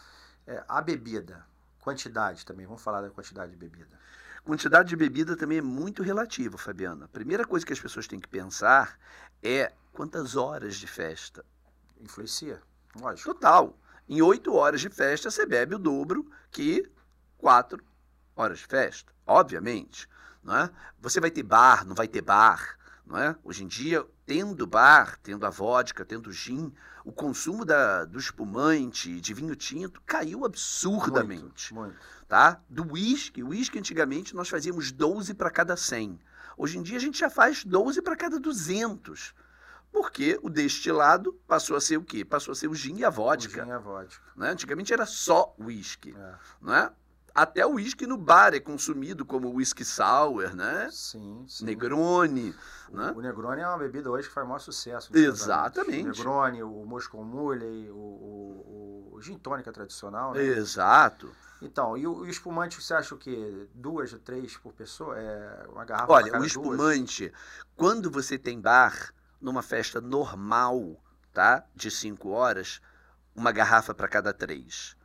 É, 0.47 0.65
a 0.67 0.83
bebida, 0.83 1.47
quantidade 1.81 2.45
também, 2.45 2.67
vamos 2.67 2.83
falar 2.83 3.03
da 3.03 3.11
quantidade 3.11 3.53
de 3.53 3.57
bebida. 3.57 3.97
Quantidade 4.45 4.89
de 4.89 4.97
bebida 4.97 5.37
também 5.37 5.59
é 5.59 5.63
muito 5.63 6.03
relativa, 6.03 6.59
Fabiana. 6.59 7.05
A 7.05 7.09
primeira 7.09 7.45
coisa 7.45 7.65
que 7.65 7.73
as 7.73 7.79
pessoas 7.79 8.09
têm 8.09 8.19
que 8.19 8.29
pensar 8.29 8.99
é 9.43 9.73
quantas 9.99 10.37
horas 10.37 10.77
de 10.77 10.87
festa. 10.87 11.45
Influencia, 12.01 12.63
lógico. 12.95 13.35
Total. 13.35 13.77
Em 14.09 14.23
oito 14.23 14.55
horas 14.55 14.81
de 14.81 14.89
festa, 14.89 15.29
você 15.29 15.45
bebe 15.45 15.75
o 15.75 15.79
dobro 15.79 16.31
que 16.53 16.89
quatro 17.37 17.85
horas 18.37 18.61
de 18.61 18.67
festa, 18.67 19.13
obviamente. 19.27 20.09
Não 20.41 20.57
é? 20.57 20.71
Você 21.01 21.19
vai 21.19 21.33
ter 21.33 21.43
bar, 21.43 21.85
não 21.85 21.97
vai 21.97 22.07
ter 22.07 22.23
bar. 22.23 22.79
Não 23.05 23.19
é? 23.19 23.35
Hoje 23.43 23.65
em 23.65 23.67
dia, 23.67 24.07
tendo 24.25 24.69
bar, 24.69 25.19
tendo 25.21 25.45
a 25.45 25.51
vodka, 25.51 26.05
tendo 26.05 26.31
gin, 26.31 26.73
o 27.05 27.11
consumo 27.11 27.65
da, 27.65 28.05
do 28.05 28.21
espumante, 28.21 29.21
de 29.21 29.35
vinho 29.35 29.57
tinto, 29.57 30.01
caiu 30.07 30.45
absurdamente. 30.45 31.75
Muito, 31.75 31.91
muito. 31.91 32.07
Tá? 32.29 32.61
Do 32.71 32.93
uísque, 32.93 33.43
o 33.43 33.49
uísque 33.49 33.81
antigamente 33.81 34.37
nós 34.37 34.49
fazíamos 34.49 34.93
12 34.93 35.35
para 35.35 35.51
cada 35.51 35.77
100. 35.77 36.21
Hoje 36.57 36.79
em 36.79 36.85
dia 36.85 36.99
a 36.99 37.01
gente 37.01 37.19
já 37.19 37.29
faz 37.29 37.65
12 37.65 38.01
para 38.01 38.15
cada 38.15 38.39
200. 38.39 39.35
Porque 39.93 40.39
o 40.43 40.51
destilado 40.51 41.33
passou 41.47 41.77
a 41.77 41.81
ser 41.81 41.97
o 41.97 42.05
quê? 42.05 42.25
Passou 42.25 42.53
a 42.53 42.55
ser 42.55 42.69
o 42.69 42.75
gin 42.75 42.97
e 42.99 43.05
a 43.05 43.11
vodka. 43.11 43.63
O 43.63 43.65
gin 43.65 43.71
e 43.71 43.73
a 43.73 43.79
vodka. 43.79 44.23
Né? 44.37 44.51
Antigamente 44.51 44.93
era 44.93 45.07
só 45.07 45.55
uísque. 45.59 46.15
É. 46.17 46.35
Né? 46.61 46.91
Até 47.35 47.65
o 47.65 47.75
uísque 47.75 48.07
no 48.07 48.17
bar 48.17 48.53
é 48.53 48.59
consumido 48.59 49.25
como 49.25 49.49
whisky 49.51 49.85
sour, 49.85 50.57
né? 50.57 50.89
Sim, 50.91 51.45
sim. 51.47 51.65
Negroni. 51.65 52.53
O, 52.91 52.97
né? 52.97 53.13
o 53.15 53.21
Negroni 53.21 53.63
é 53.63 53.69
uma 53.69 53.79
bebida 53.79 54.11
hoje 54.11 54.27
que 54.27 54.35
faz 54.35 54.47
maior 54.47 54.59
sucesso. 54.59 55.17
Exatamente. 55.17 56.03
O 56.03 56.09
Negroni, 56.09 56.63
o 56.65 56.85
Moscow 56.85 57.23
Mule, 57.25 57.91
o, 57.91 57.95
o, 57.95 59.11
o 59.15 59.21
gin 59.23 59.39
tônica 59.39 59.73
tradicional. 59.73 60.35
Né? 60.35 60.43
Exato. 60.43 61.31
Então, 61.63 61.97
e 61.97 62.07
o, 62.07 62.19
o 62.19 62.27
espumante, 62.27 62.83
você 62.83 62.95
acha 62.95 63.15
o 63.15 63.19
quê? 63.19 63.69
Duas, 63.75 64.13
três 64.25 64.57
por 64.57 64.73
pessoa? 64.73 65.17
É 65.17 65.67
uma 65.69 65.85
garrafa 65.85 66.13
Olha, 66.13 66.41
o 66.41 66.45
espumante, 66.45 67.33
quando 67.77 68.11
você 68.11 68.37
tem 68.37 68.61
bar, 68.61 69.13
numa 69.41 69.63
festa 69.63 70.01
normal, 70.01 71.03
tá? 71.33 71.65
De 71.75 71.91
cinco 71.91 72.31
horas, 72.31 72.81
uma 73.35 73.53
garrafa 73.53 73.95
para 73.95 74.09
cada 74.09 74.33
três. 74.33 74.97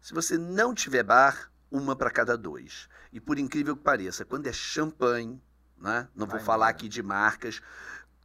Se 0.00 0.14
você 0.14 0.38
não 0.38 0.74
tiver 0.74 1.02
bar, 1.02 1.50
uma 1.70 1.94
para 1.94 2.10
cada 2.10 2.36
dois. 2.36 2.88
E 3.12 3.20
por 3.20 3.38
incrível 3.38 3.76
que 3.76 3.82
pareça, 3.82 4.24
quando 4.24 4.46
é 4.46 4.52
champanhe, 4.52 5.42
né? 5.76 6.08
não 6.14 6.26
vou 6.26 6.36
Vai 6.36 6.44
falar 6.44 6.66
embora. 6.66 6.70
aqui 6.70 6.88
de 6.88 7.02
marcas, 7.02 7.60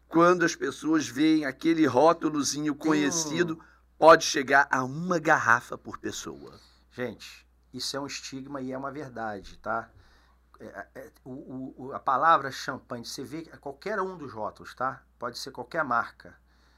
quando 0.08 0.46
as 0.46 0.56
pessoas 0.56 1.08
veem 1.08 1.46
aquele 1.46 1.86
rótulozinho 1.86 2.74
Tem 2.74 2.88
conhecido, 2.88 3.60
pode 3.98 4.24
chegar 4.24 4.68
a 4.72 4.84
uma 4.84 5.20
garrafa 5.20 5.78
por 5.78 5.98
pessoa. 5.98 6.60
Gente, 6.92 7.46
isso 7.74 7.98
é 7.98 8.00
um 8.00 8.08
estigma 8.08 8.62
e 8.62 8.72
é 8.72 8.78
uma 8.78 8.92
verdade, 8.92 9.58
tá? 9.58 9.90
É- 10.66 10.88
é- 10.96 11.12
o- 11.24 11.30
o- 11.32 11.76
o- 11.88 11.94
a 11.94 12.00
palavra 12.00 12.52
champanhe, 12.52 13.06
você 13.06 13.24
vê 13.24 13.44
qualquer 13.60 14.00
um 14.02 14.18
dos 14.18 14.32
rótulos, 14.34 14.74
tá? 14.74 15.02
Pode 15.20 15.38
ser 15.38 15.52
qualquer 15.52 15.84
marca. 15.84 16.36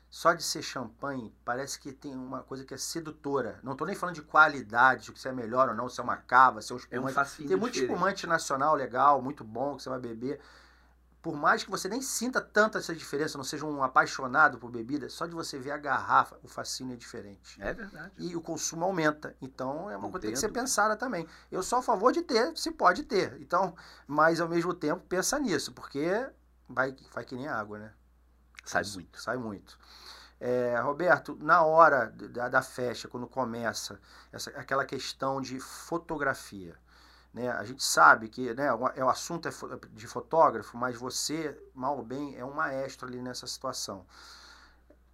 Só 0.10 0.34
de 0.34 0.42
ser 0.42 0.62
champanhe, 0.62 1.36
parece 1.44 1.78
que 1.80 1.92
tem 1.92 2.16
uma 2.16 2.42
coisa 2.42 2.64
que 2.64 2.74
é 2.74 2.78
sedutora. 2.78 3.60
Não 3.62 3.76
tô 3.76 3.86
nem 3.86 3.94
falando 3.96 4.16
de 4.16 4.22
qualidade, 4.22 5.12
se 5.16 5.28
é 5.28 5.32
melhor 5.34 5.68
ou 5.70 5.76
não, 5.76 5.90
se 5.90 6.00
é 6.00 6.04
uma 6.04 6.16
cava, 6.16 6.62
se 6.62 6.72
é 6.72 6.76
um 6.76 6.80
É 6.92 7.00
um 7.00 7.08
espumante. 7.10 7.38
Tem 7.48 7.58
muito 7.58 7.74
diferente. 7.74 7.92
espumante 7.94 8.28
nacional 8.28 8.74
legal, 8.74 9.22
muito 9.22 9.44
bom, 9.44 9.76
que 9.76 9.84
você 9.84 9.90
vai 9.90 10.00
beber. 10.00 10.40
Por 11.28 11.36
mais 11.36 11.62
que 11.62 11.70
você 11.70 11.90
nem 11.90 12.02
sinta 12.02 12.40
tanta 12.40 12.78
essa 12.78 12.96
diferença, 12.96 13.38
não 13.38 13.44
seja 13.44 13.66
um 13.66 13.84
apaixonado 13.84 14.58
por 14.58 14.72
bebida, 14.72 15.10
só 15.10 15.26
de 15.26 15.36
você 15.36 15.60
ver 15.60 15.72
a 15.72 15.78
garrafa, 15.78 16.40
o 16.42 16.48
fascínio 16.48 16.94
é 16.94 16.96
diferente. 16.96 17.62
É 17.62 17.74
verdade. 17.74 18.14
E 18.18 18.34
o 18.34 18.40
consumo 18.40 18.86
aumenta. 18.86 19.36
Então 19.42 19.92
é 19.92 19.98
uma 19.98 20.04
Não 20.04 20.12
coisa 20.12 20.20
que 20.20 20.28
tem 20.28 20.32
que 20.32 20.40
ser 20.40 20.48
pensada 20.48 20.96
também. 20.96 21.28
Eu 21.52 21.62
sou 21.62 21.80
a 21.80 21.82
favor 21.82 22.14
de 22.14 22.22
ter, 22.22 22.58
se 22.58 22.72
pode 22.72 23.04
ter. 23.04 23.42
Então, 23.42 23.76
mas 24.08 24.40
ao 24.40 24.48
mesmo 24.48 24.74
tempo 24.74 25.06
pensa 25.06 25.38
nisso, 25.38 25.74
porque 25.74 26.30
vai, 26.66 26.96
vai 27.14 27.26
que 27.26 27.36
nem 27.36 27.50
água, 27.50 27.78
né? 27.78 27.94
Sai 28.64 28.84
muito. 28.94 29.22
Sai 29.22 29.36
muito. 29.36 29.78
É, 30.40 30.80
Roberto, 30.80 31.38
na 31.42 31.62
hora 31.62 32.06
da, 32.10 32.48
da 32.48 32.62
festa, 32.62 33.10
quando 33.10 33.28
começa 33.28 34.00
essa, 34.32 34.50
aquela 34.52 34.86
questão 34.86 35.42
de 35.42 35.60
fotografia, 35.60 36.78
né? 37.38 37.50
A 37.52 37.64
gente 37.64 37.84
sabe 37.84 38.28
que 38.28 38.54
né, 38.54 38.74
o, 38.74 38.88
é, 38.90 39.04
o 39.04 39.10
assunto 39.10 39.48
é 39.48 39.52
fo- 39.52 39.70
de 39.94 40.08
fotógrafo, 40.08 40.76
mas 40.78 40.96
você, 40.98 41.58
mal 41.74 41.96
ou 41.98 42.04
bem, 42.04 42.36
é 42.36 42.44
um 42.44 42.54
maestro 42.54 43.08
ali 43.08 43.22
nessa 43.22 43.46
situação. 43.48 44.06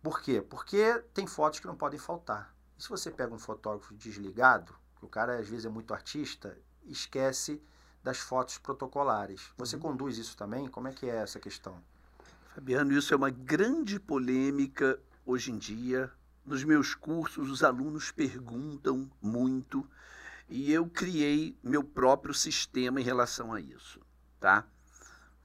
Por 0.01 0.21
quê? 0.21 0.41
Porque 0.41 0.99
tem 1.13 1.27
fotos 1.27 1.59
que 1.59 1.67
não 1.67 1.75
podem 1.75 1.99
faltar. 1.99 2.53
E 2.77 2.83
se 2.83 2.89
você 2.89 3.11
pega 3.11 3.33
um 3.33 3.39
fotógrafo 3.39 3.93
desligado, 3.93 4.73
que 4.97 5.05
o 5.05 5.09
cara 5.09 5.37
às 5.37 5.47
vezes 5.47 5.65
é 5.65 5.69
muito 5.69 5.93
artista, 5.93 6.57
esquece 6.85 7.61
das 8.03 8.19
fotos 8.19 8.57
protocolares. 8.57 9.51
Você 9.57 9.77
conduz 9.77 10.17
isso 10.17 10.35
também? 10.35 10.67
Como 10.67 10.87
é 10.87 10.91
que 10.93 11.09
é 11.09 11.15
essa 11.15 11.39
questão? 11.39 11.75
Fabiano, 12.53 12.91
isso 12.91 13.13
é 13.13 13.17
uma 13.17 13.29
grande 13.29 13.99
polêmica 13.99 14.99
hoje 15.25 15.51
em 15.51 15.57
dia. 15.57 16.11
Nos 16.45 16.63
meus 16.65 16.93
cursos, 16.93 17.49
os 17.49 17.63
alunos 17.63 18.11
perguntam 18.11 19.09
muito 19.21 19.42
e 20.53 20.71
eu 20.71 20.85
criei 20.87 21.57
meu 21.63 21.83
próprio 21.83 22.31
sistema 22.31 23.01
em 23.01 23.03
relação 23.03 23.51
a 23.51 23.59
isso, 23.59 23.99
tá? 24.39 24.67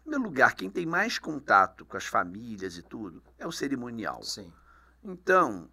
Em 0.01 0.03
primeiro 0.03 0.23
lugar, 0.23 0.55
quem 0.55 0.69
tem 0.69 0.85
mais 0.85 1.19
contato 1.19 1.87
com 1.87 1.97
as 1.97 2.05
famílias 2.05 2.77
e 2.77 2.83
tudo 2.83 3.23
é 3.39 3.47
o 3.47 3.51
cerimonial. 3.51 4.23
Sim. 4.23 4.53
Então, 5.03 5.71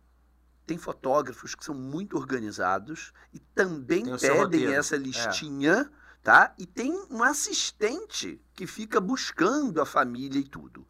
tem 0.66 0.78
fotógrafos 0.78 1.54
que 1.54 1.66
são 1.66 1.76
muito 1.76 2.16
organizados 2.16 3.12
e 3.34 3.40
também 3.40 4.06
pedem 4.06 4.40
roteiro, 4.40 4.72
é. 4.72 4.76
essa 4.76 4.96
listinha, 4.96 5.92
tá? 6.24 6.56
E 6.58 6.66
tem 6.66 6.94
um 7.12 7.22
assistente 7.22 8.42
que 8.54 8.66
fica 8.66 9.02
buscando 9.02 9.82
a 9.82 9.86
família 9.86 10.40
e 10.40 10.48
tudo. 10.48 10.88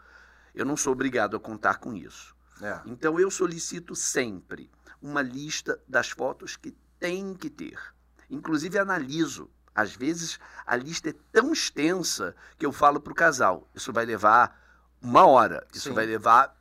Eu 0.54 0.66
não 0.66 0.78
sou 0.78 0.94
obrigado 0.94 1.36
a 1.36 1.40
contar 1.40 1.80
com 1.80 1.96
isso. 1.96 2.36
É. 2.62 2.80
Então 2.86 3.20
eu 3.20 3.32
solicito 3.32 3.96
sempre 3.96 4.70
uma 5.02 5.24
lista 5.24 5.82
das 5.88 6.12
fotos 6.12 6.56
que 6.56 6.78
tem 7.00 7.34
que 7.34 7.50
ter. 7.50 7.95
Inclusive 8.30 8.78
analiso. 8.78 9.50
Às 9.74 9.94
vezes 9.94 10.40
a 10.66 10.76
lista 10.76 11.10
é 11.10 11.16
tão 11.32 11.52
extensa 11.52 12.34
que 12.58 12.66
eu 12.66 12.72
falo 12.72 13.00
para 13.00 13.12
o 13.12 13.16
casal: 13.16 13.70
isso 13.76 13.92
vai 13.92 14.06
levar 14.06 14.58
uma 15.02 15.26
hora, 15.26 15.68
isso 15.74 15.90
Sim. 15.90 15.94
vai 15.94 16.06
levar 16.06 16.56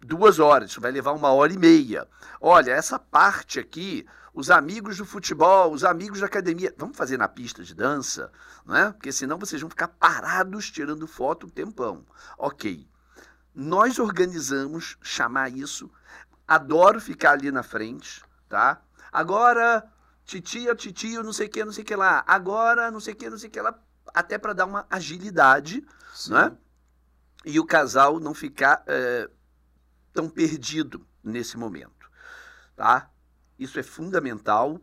duas 0.00 0.38
horas, 0.38 0.70
isso 0.70 0.80
vai 0.80 0.90
levar 0.90 1.12
uma 1.12 1.30
hora 1.32 1.52
e 1.52 1.58
meia. 1.58 2.08
Olha, 2.40 2.72
essa 2.72 2.98
parte 2.98 3.58
aqui, 3.58 4.06
os 4.34 4.50
amigos 4.50 4.98
do 4.98 5.06
futebol, 5.06 5.72
os 5.72 5.84
amigos 5.84 6.20
da 6.20 6.26
academia, 6.26 6.74
vamos 6.76 6.96
fazer 6.96 7.16
na 7.16 7.28
pista 7.28 7.62
de 7.62 7.74
dança, 7.74 8.30
né? 8.66 8.92
Porque 8.92 9.12
senão 9.12 9.38
vocês 9.38 9.60
vão 9.60 9.70
ficar 9.70 9.88
parados 9.88 10.70
tirando 10.70 11.06
foto 11.06 11.46
um 11.46 11.50
tempão. 11.50 12.04
Ok. 12.36 12.86
Nós 13.54 13.98
organizamos 13.98 14.98
chamar 15.00 15.50
isso. 15.50 15.90
Adoro 16.46 17.00
ficar 17.00 17.32
ali 17.32 17.50
na 17.50 17.62
frente, 17.62 18.22
tá? 18.48 18.82
Agora, 19.10 19.82
titia, 20.26 20.74
titio, 20.74 21.22
não 21.22 21.32
sei 21.32 21.46
o 21.46 21.50
que, 21.50 21.64
não 21.64 21.72
sei 21.72 21.84
o 21.84 21.86
que 21.86 21.96
lá. 21.96 22.24
Agora, 22.26 22.90
não 22.90 23.00
sei 23.00 23.14
o 23.14 23.16
que, 23.16 23.30
não 23.30 23.38
sei 23.38 23.48
o 23.48 23.52
que 23.52 23.60
lá. 23.60 23.78
Até 24.12 24.36
para 24.36 24.52
dar 24.52 24.66
uma 24.66 24.86
agilidade, 24.90 25.86
Sim. 26.12 26.32
né? 26.32 26.56
E 27.44 27.60
o 27.60 27.64
casal 27.64 28.18
não 28.18 28.34
ficar 28.34 28.82
eh, 28.86 29.30
tão 30.12 30.28
perdido 30.28 31.06
nesse 31.22 31.56
momento, 31.56 32.10
tá? 32.74 33.08
Isso 33.58 33.78
é 33.78 33.82
fundamental. 33.82 34.80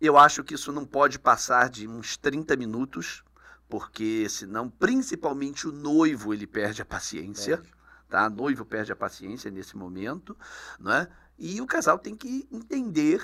Eu 0.00 0.16
acho 0.16 0.44
que 0.44 0.54
isso 0.54 0.70
não 0.70 0.84
pode 0.84 1.18
passar 1.18 1.68
de 1.68 1.88
uns 1.88 2.16
30 2.16 2.56
minutos, 2.56 3.24
porque 3.68 4.28
senão, 4.28 4.70
principalmente 4.70 5.66
o 5.66 5.72
noivo, 5.72 6.32
ele 6.32 6.46
perde 6.46 6.82
a 6.82 6.84
paciência 6.84 7.56
Perde. 7.56 7.74
tá? 8.08 8.30
Noivo 8.30 8.64
perde 8.64 8.92
a 8.92 8.96
paciência 8.96 9.50
nesse 9.50 9.76
momento, 9.76 10.36
né? 10.78 11.08
E 11.36 11.60
o 11.60 11.66
casal 11.66 11.98
tem 11.98 12.14
que 12.14 12.46
entender 12.52 13.20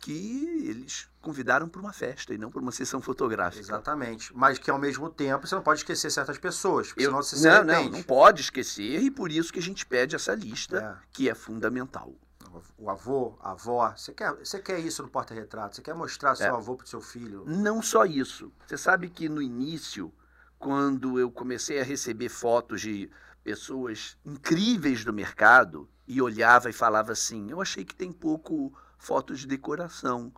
que 0.00 0.64
eles 0.66 1.08
convidaram 1.20 1.68
para 1.68 1.80
uma 1.80 1.92
festa 1.92 2.32
e 2.32 2.38
não 2.38 2.50
para 2.50 2.60
uma 2.60 2.72
sessão 2.72 3.00
fotográfica. 3.00 3.62
Exatamente. 3.62 4.34
Mas 4.34 4.58
que 4.58 4.70
ao 4.70 4.78
mesmo 4.78 5.10
tempo 5.10 5.46
você 5.46 5.54
não 5.54 5.62
pode 5.62 5.80
esquecer 5.80 6.10
certas 6.10 6.38
pessoas, 6.38 6.92
Eu, 6.96 7.10
senão 7.10 7.22
você 7.22 7.36
se 7.36 7.46
não, 7.46 7.64
não, 7.64 7.88
não 7.90 8.02
pode 8.02 8.40
esquecer 8.40 9.02
e 9.02 9.10
por 9.10 9.30
isso 9.30 9.52
que 9.52 9.58
a 9.58 9.62
gente 9.62 9.84
pede 9.84 10.16
essa 10.16 10.34
lista, 10.34 10.98
É. 11.02 11.06
que 11.12 11.28
é 11.28 11.34
fundamental. 11.34 12.14
O 12.76 12.90
avô, 12.90 13.38
a 13.40 13.52
avó, 13.52 13.94
você 13.96 14.12
quer, 14.12 14.32
você 14.34 14.58
quer 14.58 14.80
isso 14.80 15.02
no 15.02 15.08
porta-retrato, 15.08 15.76
você 15.76 15.82
quer 15.82 15.94
mostrar 15.94 16.34
seu 16.34 16.46
É. 16.46 16.48
avô 16.48 16.74
pro 16.74 16.86
seu 16.88 17.00
filho. 17.00 17.44
Não 17.46 17.80
só 17.80 18.04
isso. 18.04 18.50
Você 18.66 18.76
sabe 18.76 19.08
que 19.08 19.28
no 19.28 19.40
início, 19.40 20.12
quando 20.58 21.18
eu 21.20 21.30
comecei 21.30 21.80
a 21.80 21.84
receber 21.84 22.28
fotos 22.28 22.80
de 22.80 23.08
pessoas 23.44 24.16
incríveis 24.24 25.04
do 25.04 25.12
mercado 25.12 25.88
e 26.08 26.20
olhava 26.20 26.68
e 26.68 26.72
falava 26.72 27.12
assim, 27.12 27.50
eu 27.50 27.60
achei 27.60 27.84
que 27.84 27.94
tem 27.94 28.10
pouco 28.10 28.72
fotos 29.00 29.40
de 29.40 29.46
decoração. 29.46 30.32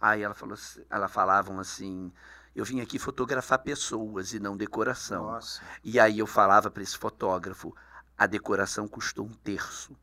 Aí 0.00 0.22
ela 0.22 0.34
falou, 0.34 0.54
assim- 0.54 0.84
ela 0.90 1.08
falavam 1.08 1.58
assim, 1.58 2.12
eu 2.54 2.64
vim 2.64 2.80
aqui 2.80 2.98
fotografar 2.98 3.58
pessoas 3.60 4.32
e 4.34 4.38
não 4.38 4.56
decoração. 4.56 5.24
Nossa. 5.24 5.62
E 5.82 5.98
aí 5.98 6.18
eu 6.18 6.26
falava 6.26 6.70
para 6.70 6.82
esse 6.82 6.96
fotógrafo, 6.96 7.74
a 8.16 8.26
decoração 8.26 8.86
custou 8.86 9.24
um 9.26 9.32
terço 9.32 9.96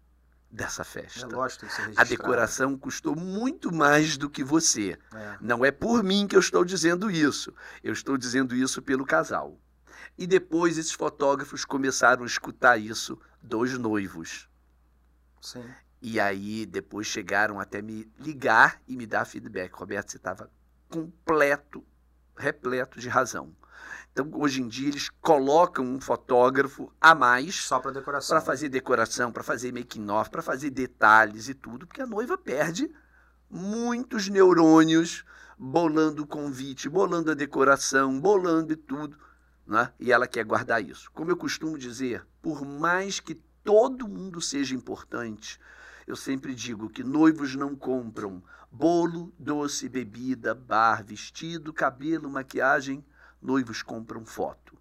dessa 0.52 0.82
É 0.82 0.86
festa. 0.86 1.28
lógico, 1.28 1.67
que 1.67 1.72
ser 1.72 1.93
A 1.95 2.04
decoração 2.04 2.76
custou 2.78 3.15
muito 3.15 3.72
mais 3.72 4.17
do 4.17 4.28
que 4.30 4.43
você. 4.43 4.98
É. 5.13 5.38
Não 5.39 5.63
é 5.63 5.69
por 5.72 6.04
mim 6.04 6.26
que 6.28 6.36
eu 6.36 6.39
estou 6.39 6.65
dizendo 6.65 7.12
isso. 7.12 7.54
Eu 7.84 7.93
estou 7.93 8.17
dizendo 8.17 8.56
isso 8.56 8.82
pelo 8.82 9.06
casal. 9.06 9.60
E 10.17 10.26
depois 10.26 10.78
esses 10.78 10.91
fotógrafos 10.91 11.63
começaram 11.63 12.24
a 12.24 12.26
escutar 12.26 12.78
isso 12.78 13.19
dos 13.41 13.78
noivos. 13.78 14.50
Sim. 15.39 15.63
E 16.02 16.20
aí 16.20 16.66
depois 16.66 17.08
chegaram 17.08 17.60
até 17.60 17.82
me 17.82 18.10
ligar 18.18 18.82
e 18.88 18.96
me 18.96 19.06
dar 19.06 19.26
feedback. 19.26 19.74
Roberto, 19.74 20.12
você 20.12 20.17
estava 20.17 20.50
completo, 20.90 21.84
repleto 22.38 23.00
de 23.00 23.10
razão. 23.10 23.54
Então, 24.12 24.30
hoje 24.34 24.62
em 24.62 24.67
dia, 24.67 24.88
eles 24.88 25.10
colocam 25.21 25.86
um 25.86 26.02
fotógrafo 26.02 26.92
a 27.00 27.13
mais 27.13 27.56
Só 27.56 27.80
para 27.80 27.92
decoração. 27.92 28.36
para 28.36 28.46
fazer 28.46 28.69
decoração, 28.69 29.32
para 29.32 29.44
fazer 29.44 29.71
making 29.71 30.10
off, 30.10 30.30
para 30.30 30.42
fazer 30.42 30.69
detalhes 30.69 31.48
e 31.48 31.54
tudo, 31.54 31.86
porque 31.86 32.02
a 32.02 32.08
noiva 32.08 32.38
perde 32.38 32.92
muitos 33.50 34.28
neurônios 34.28 35.23
bolando 35.58 36.23
o 36.23 36.28
convite, 36.28 36.90
bolando 36.90 37.32
a 37.32 37.36
decoração, 37.36 38.19
bolando 38.19 38.73
e 38.73 38.76
tudo, 38.76 39.17
né? 39.67 39.92
E 40.00 40.12
ela 40.12 40.28
quer 40.28 40.46
guardar 40.46 40.84
isso. 40.84 41.12
Como 41.12 41.32
eu 41.32 41.38
costumo 41.38 41.78
dizer, 41.78 42.26
por 42.42 42.65
mais 42.65 43.19
que 43.19 43.36
todo 43.63 44.08
mundo 44.08 44.42
seja 44.42 44.73
importante, 44.73 45.60
eu 46.10 46.16
sempre 46.16 46.56
digo 46.56 46.90
que 46.90 47.04
noivos 47.04 47.56
não 47.56 47.76
compram 47.76 48.42
bolo, 48.72 49.32
doce, 49.38 49.88
bebida, 49.88 50.56
bar, 50.56 51.04
vestido, 51.04 51.72
cabelo, 51.72 52.28
maquiagem, 52.28 53.06
noivos 53.40 53.84
compram 53.84 54.26
foto. 54.26 54.76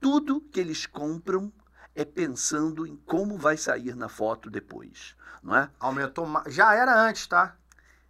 Tudo 0.00 0.40
que 0.40 0.58
eles 0.58 0.86
compram 0.86 1.52
é 1.94 2.06
pensando 2.06 2.86
em 2.86 2.96
como 2.96 3.36
vai 3.36 3.58
sair 3.58 3.94
na 3.94 4.08
foto 4.08 4.48
depois, 4.48 5.14
não 5.42 5.54
é? 5.54 5.70
Aumentou. 5.78 6.26
Já 6.46 6.72
era 6.74 6.98
antes, 6.98 7.26
tá? 7.26 7.54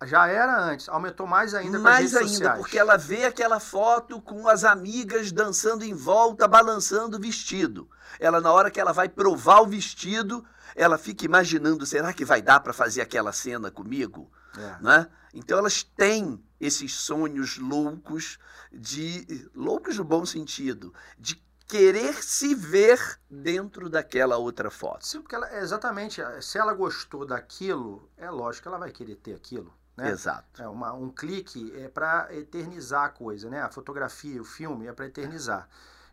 Já 0.05 0.27
era 0.27 0.61
antes, 0.61 0.89
aumentou 0.89 1.27
mais 1.27 1.55
ainda 1.55 1.79
com 1.79 1.85
mais 1.85 2.15
as 2.15 2.21
redes 2.21 2.35
ainda, 2.35 2.35
sociais. 2.35 2.59
porque 2.59 2.79
ela 2.79 2.99
vê 2.99 3.25
aquela 3.25 3.59
foto 3.59 4.21
com 4.21 4.47
as 4.47 4.63
amigas 4.63 5.33
dançando 5.33 5.85
em 5.85 5.95
volta, 5.95 6.47
balançando 6.47 7.17
o 7.17 7.21
vestido. 7.21 7.89
Ela, 8.21 8.41
na 8.41 8.53
hora 8.53 8.71
que 8.71 8.79
ela 8.79 8.93
vai 8.93 9.09
provar 9.09 9.63
o 9.63 9.67
vestido, 9.67 10.45
ela 10.75 10.99
fica 10.99 11.25
imaginando: 11.25 11.87
será 11.87 12.13
que 12.13 12.25
vai 12.25 12.43
dar 12.43 12.61
para 12.61 12.75
fazer 12.75 13.01
aquela 13.01 13.33
cena 13.33 13.71
comigo? 13.71 14.31
É. 14.59 14.83
Né? 14.83 15.09
Então 15.33 15.59
elas 15.59 15.83
têm 15.83 16.43
esses 16.61 16.95
sonhos 16.95 17.57
loucos 17.57 18.39
de 18.73 19.51
loucos 19.55 19.97
no 19.97 20.05
bom 20.05 20.27
sentido, 20.27 20.93
de 21.19 21.43
querer 21.67 22.23
se 22.23 22.55
ver 22.55 23.19
dentro 23.29 23.89
daquela 23.89 24.37
outra 24.37 24.71
foto. 24.71 25.07
Sim, 25.07 25.21
porque 25.21 25.35
ela, 25.35 25.59
exatamente, 25.59 26.23
se 26.41 26.59
ela 26.59 26.73
gostou 26.73 27.27
daquilo, 27.27 28.09
é 28.17 28.31
lógico 28.31 28.63
que 28.63 28.69
ela 28.69 28.79
vai 28.79 28.91
querer 28.91 29.17
ter 29.17 29.35
aquilo. 29.35 29.75
Né? 29.97 30.11
Exato. 30.11 30.63
É 30.63 30.69
uma, 30.69 30.93
um 30.93 31.09
clique 31.11 31.73
é 31.77 31.89
para 31.89 32.29
eternizar 32.35 33.05
a 33.05 33.09
coisa, 33.09 33.49
né? 33.49 33.63
A 33.63 33.71
fotografia, 33.71 34.41
o 34.41 34.45
filme 34.45 34.87
é 34.87 34.93
para 34.93 35.07
eternizar. 35.07 35.69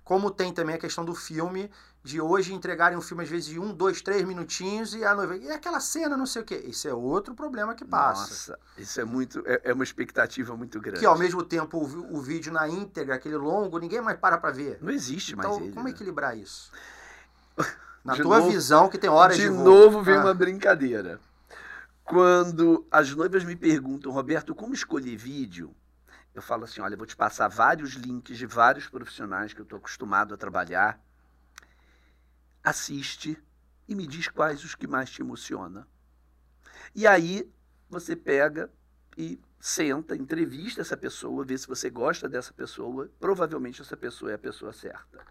Como 0.05 0.29
tem 0.31 0.53
também 0.53 0.75
a 0.75 0.77
questão 0.77 1.05
do 1.05 1.15
filme, 1.15 1.71
de 2.03 2.19
hoje 2.19 2.53
entregarem 2.53 2.97
um 2.97 3.01
filme 3.01 3.23
às 3.23 3.29
vezes 3.29 3.45
de 3.45 3.57
um, 3.59 3.73
dois, 3.73 4.01
três 4.01 4.23
minutinhos 4.25 4.93
e 4.93 5.03
a 5.05 5.15
noiva. 5.15 5.37
E 5.37 5.49
aquela 5.49 5.79
cena, 5.79 6.17
não 6.17 6.25
sei 6.25 6.41
o 6.41 6.45
quê. 6.45 6.55
Isso 6.65 6.87
é 6.89 6.93
outro 6.93 7.33
problema 7.33 7.73
que 7.73 7.85
passa. 7.85 8.21
Nossa, 8.21 8.59
isso 8.77 8.99
é 8.99 9.05
muito. 9.05 9.41
É, 9.45 9.61
é 9.63 9.73
uma 9.73 9.83
expectativa 9.85 10.55
muito 10.57 10.79
grande. 10.81 10.99
Que 10.99 11.05
ao 11.05 11.17
mesmo 11.17 11.41
tempo 11.43 11.77
o, 11.77 12.17
o 12.17 12.21
vídeo 12.21 12.51
na 12.51 12.67
íntegra, 12.67 13.15
aquele 13.15 13.37
longo, 13.37 13.77
ninguém 13.79 14.01
mais 14.01 14.19
para 14.19 14.37
para 14.37 14.51
ver. 14.51 14.77
Não 14.81 14.91
existe 14.91 15.35
mais 15.37 15.49
Então, 15.49 15.63
ele. 15.63 15.73
como 15.73 15.85
né? 15.85 15.91
equilibrar 15.91 16.37
isso? 16.37 16.69
Na 18.03 18.13
De 18.15 18.21
tua 18.21 18.39
novo- 18.39 18.51
visão, 18.51 18.89
que 18.89 18.97
tem 18.97 19.09
horas 19.09 19.37
de, 19.37 19.43
de 19.43 19.49
novo 19.49 20.01
vem 20.01 20.15
Ah, 20.17 20.21
uma 20.21 20.33
brincadeira. 20.33 21.19
Quando 22.13 22.85
as 22.91 23.11
noivas 23.15 23.43
me 23.43 23.55
perguntam, 23.55 24.11
Roberto, 24.11 24.53
como 24.53 24.75
escolher 24.75 25.17
vídeo? 25.17 25.75
Eu 26.31 26.43
falo 26.43 26.63
assim, 26.63 26.79
olha, 26.79 26.95
vou 26.95 27.07
te 27.07 27.15
passar 27.15 27.47
vários 27.47 27.93
links 27.93 28.37
de 28.37 28.45
vários 28.45 28.87
profissionais 28.87 29.51
que 29.51 29.59
eu 29.59 29.63
estou 29.63 29.79
acostumado 29.79 30.31
a 30.31 30.37
trabalhar. 30.37 31.03
Assiste 32.63 33.35
e 33.87 33.95
me 33.95 34.05
diz 34.05 34.27
quais 34.27 34.63
os 34.63 34.75
que 34.75 34.85
mais 34.85 35.09
te 35.09 35.23
emociona. 35.23 35.87
E 36.93 37.07
aí 37.07 37.51
você 37.89 38.15
pega 38.15 38.71
e 39.17 39.41
senta, 39.59 40.15
entrevista 40.15 40.81
essa 40.81 40.95
pessoa, 40.95 41.43
vê 41.43 41.57
se 41.57 41.65
você 41.65 41.89
gosta 41.89 42.29
dessa 42.29 42.53
pessoa. 42.53 43.09
Provavelmente 43.19 43.81
essa 43.81 43.97
pessoa 43.97 44.29
é 44.29 44.35
a 44.35 44.37
pessoa 44.37 44.71
certa. 44.71 45.25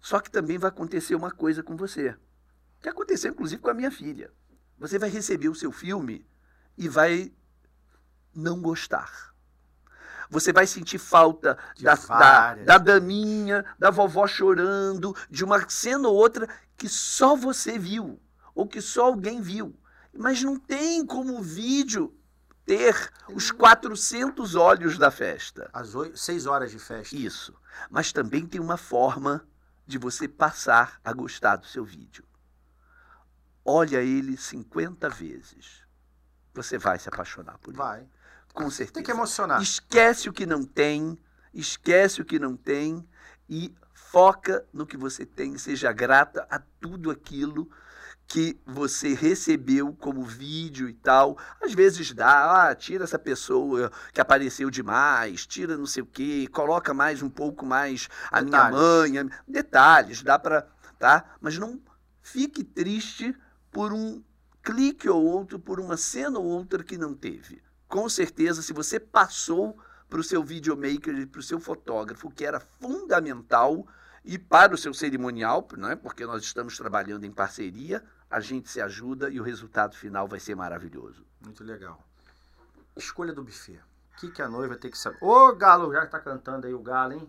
Só 0.00 0.18
que 0.18 0.32
também 0.32 0.58
vai 0.58 0.70
acontecer 0.70 1.14
uma 1.14 1.30
coisa 1.30 1.62
com 1.62 1.76
você, 1.76 2.16
que 2.80 2.88
aconteceu 2.88 3.30
inclusive 3.30 3.62
com 3.62 3.70
a 3.70 3.74
minha 3.74 3.92
filha. 3.92 4.32
Você 4.78 4.98
vai 4.98 5.10
receber 5.10 5.48
o 5.48 5.54
seu 5.54 5.72
filme 5.72 6.26
e 6.76 6.88
vai 6.88 7.32
não 8.34 8.60
gostar. 8.60 9.34
Você 10.30 10.52
vai 10.52 10.66
sentir 10.66 10.98
falta 10.98 11.58
da, 11.80 11.94
da, 11.94 12.54
da 12.54 12.78
daminha, 12.78 13.64
da 13.78 13.90
vovó 13.90 14.26
chorando, 14.26 15.16
de 15.30 15.44
uma 15.44 15.68
cena 15.68 16.08
ou 16.08 16.14
outra 16.14 16.48
que 16.76 16.88
só 16.88 17.34
você 17.34 17.78
viu, 17.78 18.20
ou 18.54 18.66
que 18.66 18.80
só 18.80 19.06
alguém 19.06 19.40
viu. 19.40 19.74
Mas 20.16 20.42
não 20.42 20.58
tem 20.58 21.04
como 21.04 21.38
o 21.38 21.42
vídeo 21.42 22.14
ter 22.64 23.10
os 23.30 23.50
400 23.50 24.54
olhos 24.54 24.98
da 24.98 25.10
festa. 25.10 25.70
Às 25.72 25.94
oito, 25.94 26.18
seis 26.18 26.44
horas 26.44 26.70
de 26.70 26.78
festa. 26.78 27.16
Isso. 27.16 27.54
Mas 27.90 28.12
também 28.12 28.46
tem 28.46 28.60
uma 28.60 28.76
forma 28.76 29.46
de 29.86 29.96
você 29.96 30.28
passar 30.28 31.00
a 31.02 31.12
gostar 31.14 31.56
do 31.56 31.66
seu 31.66 31.84
vídeo. 31.84 32.27
Olha 33.70 34.00
ele 34.00 34.34
50 34.38 35.10
vezes. 35.10 35.82
Você 36.54 36.78
vai 36.78 36.98
se 36.98 37.06
apaixonar 37.08 37.58
por 37.58 37.68
ele. 37.70 37.76
Vai. 37.76 38.08
Com 38.54 38.70
certeza. 38.70 38.94
Tem 38.94 39.02
que 39.02 39.10
emocionar. 39.10 39.60
Esquece 39.60 40.26
o 40.26 40.32
que 40.32 40.46
não 40.46 40.64
tem, 40.64 41.18
esquece 41.52 42.22
o 42.22 42.24
que 42.24 42.38
não 42.38 42.56
tem 42.56 43.06
e 43.46 43.74
foca 43.92 44.64
no 44.72 44.86
que 44.86 44.96
você 44.96 45.26
tem. 45.26 45.58
Seja 45.58 45.92
grata 45.92 46.46
a 46.50 46.58
tudo 46.80 47.10
aquilo 47.10 47.70
que 48.26 48.58
você 48.64 49.12
recebeu 49.12 49.92
como 49.92 50.24
vídeo 50.24 50.88
e 50.88 50.94
tal. 50.94 51.36
Às 51.62 51.74
vezes 51.74 52.14
dá, 52.14 52.70
ah, 52.70 52.74
tira 52.74 53.04
essa 53.04 53.18
pessoa 53.18 53.92
que 54.14 54.20
apareceu 54.20 54.70
demais, 54.70 55.46
tira 55.46 55.76
não 55.76 55.86
sei 55.86 56.02
o 56.02 56.06
quê, 56.06 56.48
coloca 56.50 56.94
mais 56.94 57.22
um 57.22 57.28
pouco 57.28 57.66
mais 57.66 58.08
a 58.32 58.40
minha 58.40 58.64
Detalhes. 58.64 58.78
mãe, 58.78 59.18
a- 59.18 59.42
detalhes, 59.46 60.22
dá 60.22 60.38
para, 60.38 60.66
tá? 60.98 61.36
Mas 61.40 61.58
não 61.58 61.78
fique 62.22 62.64
triste 62.64 63.34
por 63.70 63.92
um 63.92 64.22
clique 64.62 65.08
ou 65.08 65.24
outro, 65.24 65.58
por 65.58 65.80
uma 65.80 65.96
cena 65.96 66.38
ou 66.38 66.44
outra 66.44 66.82
que 66.82 66.98
não 66.98 67.14
teve. 67.14 67.62
Com 67.88 68.08
certeza, 68.08 68.62
se 68.62 68.72
você 68.72 69.00
passou 69.00 69.78
para 70.08 70.20
o 70.20 70.24
seu 70.24 70.42
videomaker 70.42 71.14
e 71.18 71.26
para 71.26 71.40
o 71.40 71.42
seu 71.42 71.60
fotógrafo, 71.60 72.30
que 72.30 72.44
era 72.44 72.60
fundamental, 72.60 73.86
e 74.24 74.38
para 74.38 74.74
o 74.74 74.78
seu 74.78 74.92
cerimonial, 74.92 75.66
né, 75.76 75.96
porque 75.96 76.26
nós 76.26 76.42
estamos 76.42 76.76
trabalhando 76.76 77.24
em 77.24 77.32
parceria, 77.32 78.04
a 78.30 78.40
gente 78.40 78.68
se 78.68 78.78
ajuda 78.78 79.30
e 79.30 79.40
o 79.40 79.42
resultado 79.42 79.96
final 79.96 80.28
vai 80.28 80.38
ser 80.38 80.54
maravilhoso. 80.54 81.24
Muito 81.40 81.64
legal. 81.64 82.04
Escolha 82.94 83.32
do 83.32 83.42
buffet. 83.42 83.80
O 84.12 84.20
que, 84.20 84.30
que 84.30 84.42
a 84.42 84.48
noiva 84.48 84.76
tem 84.76 84.90
que 84.90 84.98
saber? 84.98 85.16
Ô, 85.22 85.54
Galo, 85.54 85.90
já 85.92 86.06
tá 86.06 86.20
cantando 86.20 86.66
aí 86.66 86.74
o 86.74 86.82
Galo, 86.82 87.14
hein? 87.14 87.28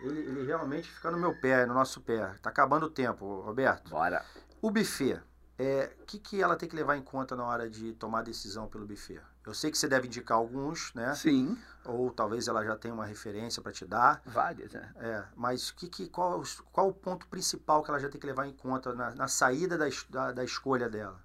Ele, 0.00 0.20
ele 0.20 0.44
realmente 0.44 0.90
fica 0.90 1.10
no 1.10 1.16
meu 1.16 1.34
pé, 1.34 1.64
no 1.64 1.72
nosso 1.72 2.02
pé. 2.02 2.34
Tá 2.42 2.50
acabando 2.50 2.86
o 2.86 2.90
tempo, 2.90 3.40
Roberto. 3.40 3.88
Bora. 3.88 4.22
O 4.60 4.70
buffet. 4.70 5.22
É, 5.56 5.92
o 6.00 6.04
que, 6.04 6.18
que 6.18 6.42
ela 6.42 6.56
tem 6.56 6.68
que 6.68 6.74
levar 6.74 6.96
em 6.96 7.02
conta 7.02 7.36
na 7.36 7.44
hora 7.44 7.70
de 7.70 7.92
tomar 7.92 8.20
a 8.20 8.22
decisão 8.22 8.66
pelo 8.66 8.86
buffet? 8.86 9.20
Eu 9.46 9.54
sei 9.54 9.70
que 9.70 9.78
você 9.78 9.86
deve 9.86 10.08
indicar 10.08 10.36
alguns, 10.36 10.92
né? 10.94 11.14
Sim, 11.14 11.56
Ou 11.84 12.10
talvez 12.10 12.48
ela 12.48 12.64
já 12.64 12.76
tenha 12.76 12.94
uma 12.94 13.04
referência 13.04 13.62
para 13.62 13.70
te 13.70 13.84
dar. 13.84 14.20
várias, 14.26 14.72
né? 14.72 14.92
É, 14.96 15.24
mas 15.36 15.70
que, 15.70 15.88
que, 15.88 16.08
qual, 16.08 16.42
qual 16.72 16.88
o 16.88 16.92
ponto 16.94 17.28
principal 17.28 17.82
que 17.82 17.90
ela 17.90 18.00
já 18.00 18.08
tem 18.08 18.20
que 18.20 18.26
levar 18.26 18.46
em 18.46 18.52
conta 18.52 18.94
na, 18.94 19.14
na 19.14 19.28
saída 19.28 19.78
da, 19.78 19.86
da, 20.08 20.32
da 20.32 20.44
escolha 20.44 20.88
dela? 20.88 21.22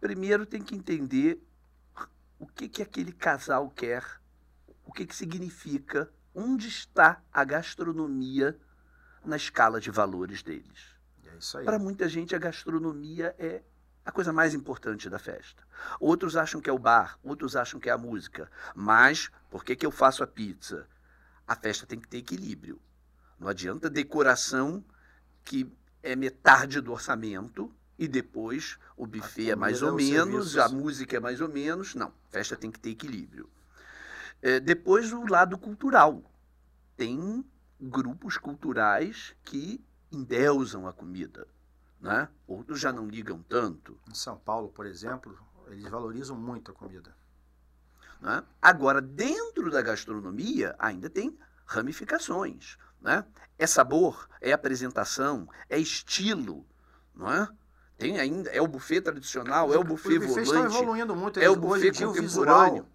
Primeiro 0.00 0.44
tem 0.44 0.62
que 0.62 0.74
entender 0.74 1.42
o 2.38 2.46
que, 2.46 2.68
que 2.68 2.82
aquele 2.82 3.12
casal 3.12 3.70
quer, 3.70 4.04
o 4.84 4.92
que, 4.92 5.06
que 5.06 5.16
significa, 5.16 6.12
onde 6.34 6.68
está 6.68 7.22
a 7.32 7.44
gastronomia 7.44 8.58
na 9.24 9.36
escala 9.36 9.80
de 9.80 9.90
valores 9.90 10.42
deles. 10.42 10.95
É. 11.60 11.64
Para 11.64 11.78
muita 11.78 12.08
gente, 12.08 12.34
a 12.34 12.38
gastronomia 12.38 13.34
é 13.38 13.62
a 14.04 14.12
coisa 14.12 14.32
mais 14.32 14.54
importante 14.54 15.10
da 15.10 15.18
festa. 15.18 15.64
Outros 15.98 16.36
acham 16.36 16.60
que 16.60 16.70
é 16.70 16.72
o 16.72 16.78
bar, 16.78 17.18
outros 17.24 17.56
acham 17.56 17.80
que 17.80 17.88
é 17.88 17.92
a 17.92 17.98
música. 17.98 18.50
Mas, 18.74 19.30
por 19.50 19.64
que, 19.64 19.74
que 19.74 19.84
eu 19.84 19.90
faço 19.90 20.22
a 20.22 20.26
pizza? 20.26 20.86
A 21.46 21.56
festa 21.56 21.86
tem 21.86 21.98
que 21.98 22.08
ter 22.08 22.18
equilíbrio. 22.18 22.80
Não 23.38 23.48
adianta 23.48 23.90
decoração 23.90 24.84
que 25.44 25.70
é 26.02 26.14
metade 26.14 26.80
do 26.80 26.92
orçamento 26.92 27.72
e 27.98 28.06
depois 28.06 28.78
o 28.96 29.06
buffet 29.06 29.50
é 29.50 29.56
mais 29.56 29.82
ou 29.82 29.90
comida, 29.90 30.22
o 30.22 30.26
menos, 30.26 30.52
serviço. 30.52 30.74
a 30.74 30.78
música 30.78 31.16
é 31.16 31.20
mais 31.20 31.40
ou 31.40 31.48
menos. 31.48 31.94
Não, 31.94 32.12
festa 32.30 32.56
tem 32.56 32.70
que 32.70 32.78
ter 32.78 32.90
equilíbrio. 32.90 33.48
É, 34.40 34.60
depois, 34.60 35.12
o 35.12 35.26
lado 35.26 35.58
cultural. 35.58 36.22
Tem 36.96 37.44
grupos 37.80 38.38
culturais 38.38 39.34
que 39.44 39.84
endeusam 40.16 40.86
a 40.86 40.92
comida. 40.92 41.46
Né? 42.00 42.28
Outros 42.46 42.80
já 42.80 42.92
não 42.92 43.08
ligam 43.08 43.42
tanto. 43.48 43.98
Em 44.08 44.14
São 44.14 44.36
Paulo, 44.36 44.68
por 44.68 44.86
exemplo, 44.86 45.36
eles 45.68 45.88
valorizam 45.88 46.36
muito 46.36 46.70
a 46.70 46.74
comida. 46.74 47.14
Né? 48.20 48.42
Agora, 48.60 49.00
dentro 49.00 49.70
da 49.70 49.82
gastronomia, 49.82 50.74
ainda 50.78 51.08
tem 51.08 51.38
ramificações. 51.64 52.76
Né? 53.00 53.24
É 53.58 53.66
sabor, 53.66 54.28
é 54.40 54.52
apresentação, 54.52 55.48
é 55.68 55.78
estilo. 55.78 56.66
Não 57.14 57.32
é? 57.32 57.48
Tem 57.98 58.18
ainda, 58.18 58.50
é 58.50 58.60
o 58.60 58.66
buffet 58.66 59.00
tradicional, 59.00 59.72
é 59.72 59.78
o 59.78 59.84
buffet 59.84 60.18
Os 60.18 60.26
buffets 60.26 60.48
estão 60.48 60.62
volante. 60.62 60.76
evoluindo 60.76 61.16
muito. 61.16 61.40
é 61.40 61.48
o 61.48 61.56
buffet 61.56 61.92
contemporâneo. 61.92 62.86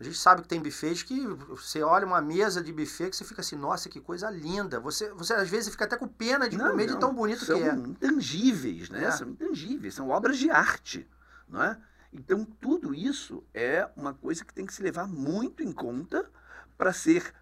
A 0.00 0.04
gente 0.04 0.16
sabe 0.16 0.42
que 0.42 0.48
tem 0.48 0.60
buffets 0.60 1.02
que 1.02 1.26
você 1.26 1.82
olha 1.82 2.06
uma 2.06 2.20
mesa 2.20 2.62
de 2.62 2.72
buffet 2.72 3.10
que 3.10 3.16
você 3.16 3.24
fica 3.24 3.40
assim, 3.40 3.56
nossa, 3.56 3.88
que 3.88 4.00
coisa 4.00 4.30
linda. 4.30 4.78
Você, 4.78 5.10
você 5.12 5.34
às 5.34 5.48
vezes 5.48 5.70
fica 5.70 5.86
até 5.86 5.96
com 5.96 6.06
pena 6.06 6.48
de 6.48 6.56
Não, 6.56 6.70
comer 6.70 6.86
não, 6.86 6.94
de 6.94 7.00
tão 7.00 7.12
bonito 7.12 7.44
são 7.44 7.58
que 7.58 7.64
é. 7.64 7.72
intangíveis, 7.74 8.90
né? 8.90 9.04
É. 9.04 9.10
São 9.10 9.28
intangíveis, 9.28 9.94
são 9.94 10.08
obras 10.10 10.38
de 10.38 10.50
arte, 10.50 11.08
não 11.48 11.62
é? 11.62 11.76
Então 12.12 12.44
tudo 12.44 12.94
isso 12.94 13.44
é 13.52 13.88
uma 13.96 14.14
coisa 14.14 14.44
que 14.44 14.54
tem 14.54 14.64
que 14.64 14.72
se 14.72 14.82
levar 14.82 15.08
muito 15.08 15.64
em 15.64 15.72
conta 15.72 16.30
para 16.76 16.92
ser 16.92 17.34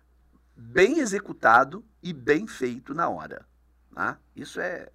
bem 0.56 0.98
executado 1.00 1.84
e 2.02 2.12
bem 2.14 2.46
feito 2.46 2.94
na 2.94 3.06
hora. 3.08 3.46
Né? 3.90 4.16
Isso 4.34 4.58
é, 4.60 4.90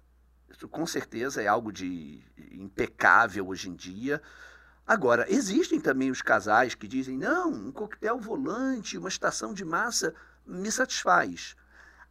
isso 0.50 0.68
com 0.68 0.84
certeza 0.84 1.40
é 1.40 1.46
algo 1.46 1.72
de 1.72 2.20
impecável 2.50 3.46
hoje 3.46 3.70
em 3.70 3.74
dia. 3.74 4.20
Agora, 4.86 5.26
existem 5.28 5.80
também 5.80 6.10
os 6.10 6.22
casais 6.22 6.74
que 6.74 6.88
dizem: 6.88 7.16
não, 7.16 7.50
um 7.50 7.72
coquetel 7.72 8.18
volante, 8.18 8.98
uma 8.98 9.08
estação 9.08 9.54
de 9.54 9.64
massa 9.64 10.14
me 10.44 10.70
satisfaz. 10.70 11.56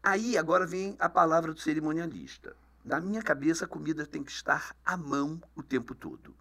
Aí 0.02 0.38
agora 0.38 0.66
vem 0.66 0.96
a 1.00 1.10
palavra 1.10 1.54
do 1.54 1.60
cerimonialista. 1.60 2.56
Na 2.84 3.00
minha 3.00 3.22
cabeça, 3.22 3.66
a 3.66 3.68
comida 3.68 4.06
tem 4.06 4.24
que 4.24 4.32
estar 4.32 4.76
à 4.84 4.98
mão 4.98 5.40
o 5.56 5.62
tempo 5.62 5.94
todo. 5.94 6.36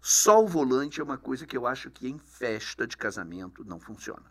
Só 0.00 0.44
o 0.44 0.46
volante 0.46 1.00
é 1.00 1.04
uma 1.04 1.18
coisa 1.18 1.46
que 1.46 1.56
eu 1.56 1.66
acho 1.66 1.90
que 1.90 2.08
em 2.08 2.18
festa 2.18 2.86
de 2.86 2.96
casamento 2.96 3.64
não 3.64 3.80
funciona. 3.80 4.30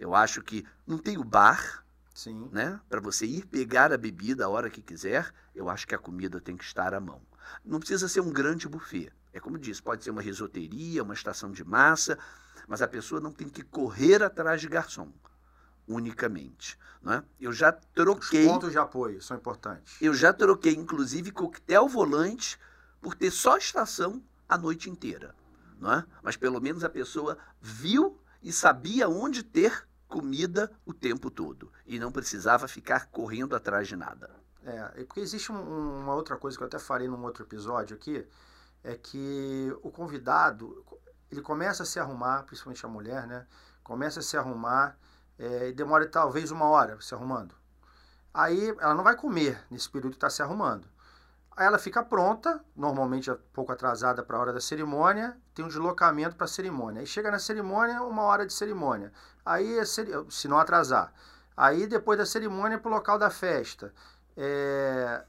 Eu 0.00 0.14
acho 0.14 0.42
que 0.42 0.66
não 0.84 0.98
tem 0.98 1.16
o 1.16 1.22
bar, 1.22 1.84
Sim. 2.12 2.48
né? 2.50 2.80
Para 2.88 3.00
você 3.00 3.24
ir 3.24 3.46
pegar 3.46 3.92
a 3.92 3.96
bebida 3.96 4.44
a 4.44 4.48
hora 4.48 4.68
que 4.68 4.82
quiser, 4.82 5.32
eu 5.54 5.70
acho 5.70 5.86
que 5.86 5.94
a 5.94 5.98
comida 5.98 6.40
tem 6.40 6.56
que 6.56 6.64
estar 6.64 6.92
à 6.92 7.00
mão. 7.00 7.22
Não 7.64 7.78
precisa 7.78 8.08
ser 8.08 8.20
um 8.20 8.32
grande 8.32 8.68
buffet. 8.68 9.12
É 9.36 9.40
como 9.40 9.58
disse, 9.58 9.82
pode 9.82 10.02
ser 10.02 10.10
uma 10.10 10.22
risoteria, 10.22 11.02
uma 11.02 11.12
estação 11.12 11.52
de 11.52 11.62
massa, 11.62 12.18
mas 12.66 12.80
a 12.80 12.88
pessoa 12.88 13.20
não 13.20 13.30
tem 13.30 13.50
que 13.50 13.62
correr 13.62 14.22
atrás 14.22 14.62
de 14.62 14.66
garçom 14.66 15.12
unicamente. 15.86 16.78
Né? 17.02 17.22
Eu 17.38 17.52
já 17.52 17.70
troquei. 17.70 18.46
Os 18.46 18.52
pontos 18.52 18.72
de 18.72 18.78
apoio 18.78 19.20
são 19.20 19.36
importantes. 19.36 20.00
Eu 20.00 20.14
já 20.14 20.32
troquei, 20.32 20.72
inclusive, 20.72 21.30
coquetel 21.30 21.86
volante 21.86 22.58
por 22.98 23.14
ter 23.14 23.30
só 23.30 23.58
estação 23.58 24.22
a 24.48 24.56
noite 24.56 24.88
inteira. 24.88 25.34
Não 25.78 25.92
é? 25.92 26.04
Mas 26.22 26.34
pelo 26.38 26.58
menos 26.58 26.82
a 26.82 26.88
pessoa 26.88 27.36
viu 27.60 28.18
e 28.42 28.50
sabia 28.50 29.06
onde 29.06 29.42
ter 29.42 29.86
comida 30.08 30.72
o 30.86 30.94
tempo 30.94 31.30
todo. 31.30 31.70
E 31.84 31.98
não 31.98 32.10
precisava 32.10 32.66
ficar 32.66 33.10
correndo 33.10 33.54
atrás 33.54 33.86
de 33.86 33.96
nada. 33.96 34.30
É, 34.64 35.04
porque 35.04 35.20
existe 35.20 35.52
um, 35.52 36.00
uma 36.00 36.14
outra 36.14 36.38
coisa 36.38 36.56
que 36.56 36.62
eu 36.62 36.66
até 36.66 36.78
falei 36.78 37.06
num 37.06 37.22
outro 37.22 37.44
episódio 37.44 37.94
aqui, 37.94 38.26
é 38.82 38.94
que 38.94 39.74
o 39.82 39.90
convidado, 39.90 40.84
ele 41.30 41.42
começa 41.42 41.82
a 41.82 41.86
se 41.86 41.98
arrumar, 41.98 42.44
principalmente 42.44 42.84
a 42.84 42.88
mulher, 42.88 43.26
né? 43.26 43.46
Começa 43.82 44.20
a 44.20 44.22
se 44.22 44.36
arrumar 44.36 44.96
é, 45.38 45.68
e 45.68 45.72
demora 45.72 46.06
talvez 46.06 46.50
uma 46.50 46.66
hora 46.66 47.00
se 47.00 47.14
arrumando. 47.14 47.54
Aí 48.32 48.68
ela 48.80 48.94
não 48.94 49.02
vai 49.04 49.16
comer 49.16 49.64
nesse 49.70 49.88
período 49.88 50.12
que 50.12 50.16
está 50.16 50.30
se 50.30 50.42
arrumando. 50.42 50.88
Aí 51.56 51.66
ela 51.66 51.78
fica 51.78 52.02
pronta, 52.02 52.62
normalmente 52.76 53.30
um 53.30 53.38
pouco 53.52 53.72
atrasada 53.72 54.22
para 54.22 54.36
a 54.36 54.40
hora 54.40 54.52
da 54.52 54.60
cerimônia, 54.60 55.36
tem 55.54 55.64
um 55.64 55.68
deslocamento 55.68 56.36
para 56.36 56.44
a 56.44 56.48
cerimônia. 56.48 57.00
Aí 57.00 57.06
chega 57.06 57.30
na 57.30 57.38
cerimônia, 57.38 58.02
uma 58.02 58.22
hora 58.24 58.46
de 58.46 58.52
cerimônia. 58.52 59.10
Aí, 59.44 59.78
se 59.86 60.48
não 60.48 60.58
atrasar. 60.58 61.14
Aí 61.56 61.86
depois 61.86 62.18
da 62.18 62.26
cerimônia 62.26 62.78
para 62.78 62.90
o 62.90 62.94
local 62.94 63.18
da 63.18 63.30
festa. 63.30 63.90
É, 64.36 65.24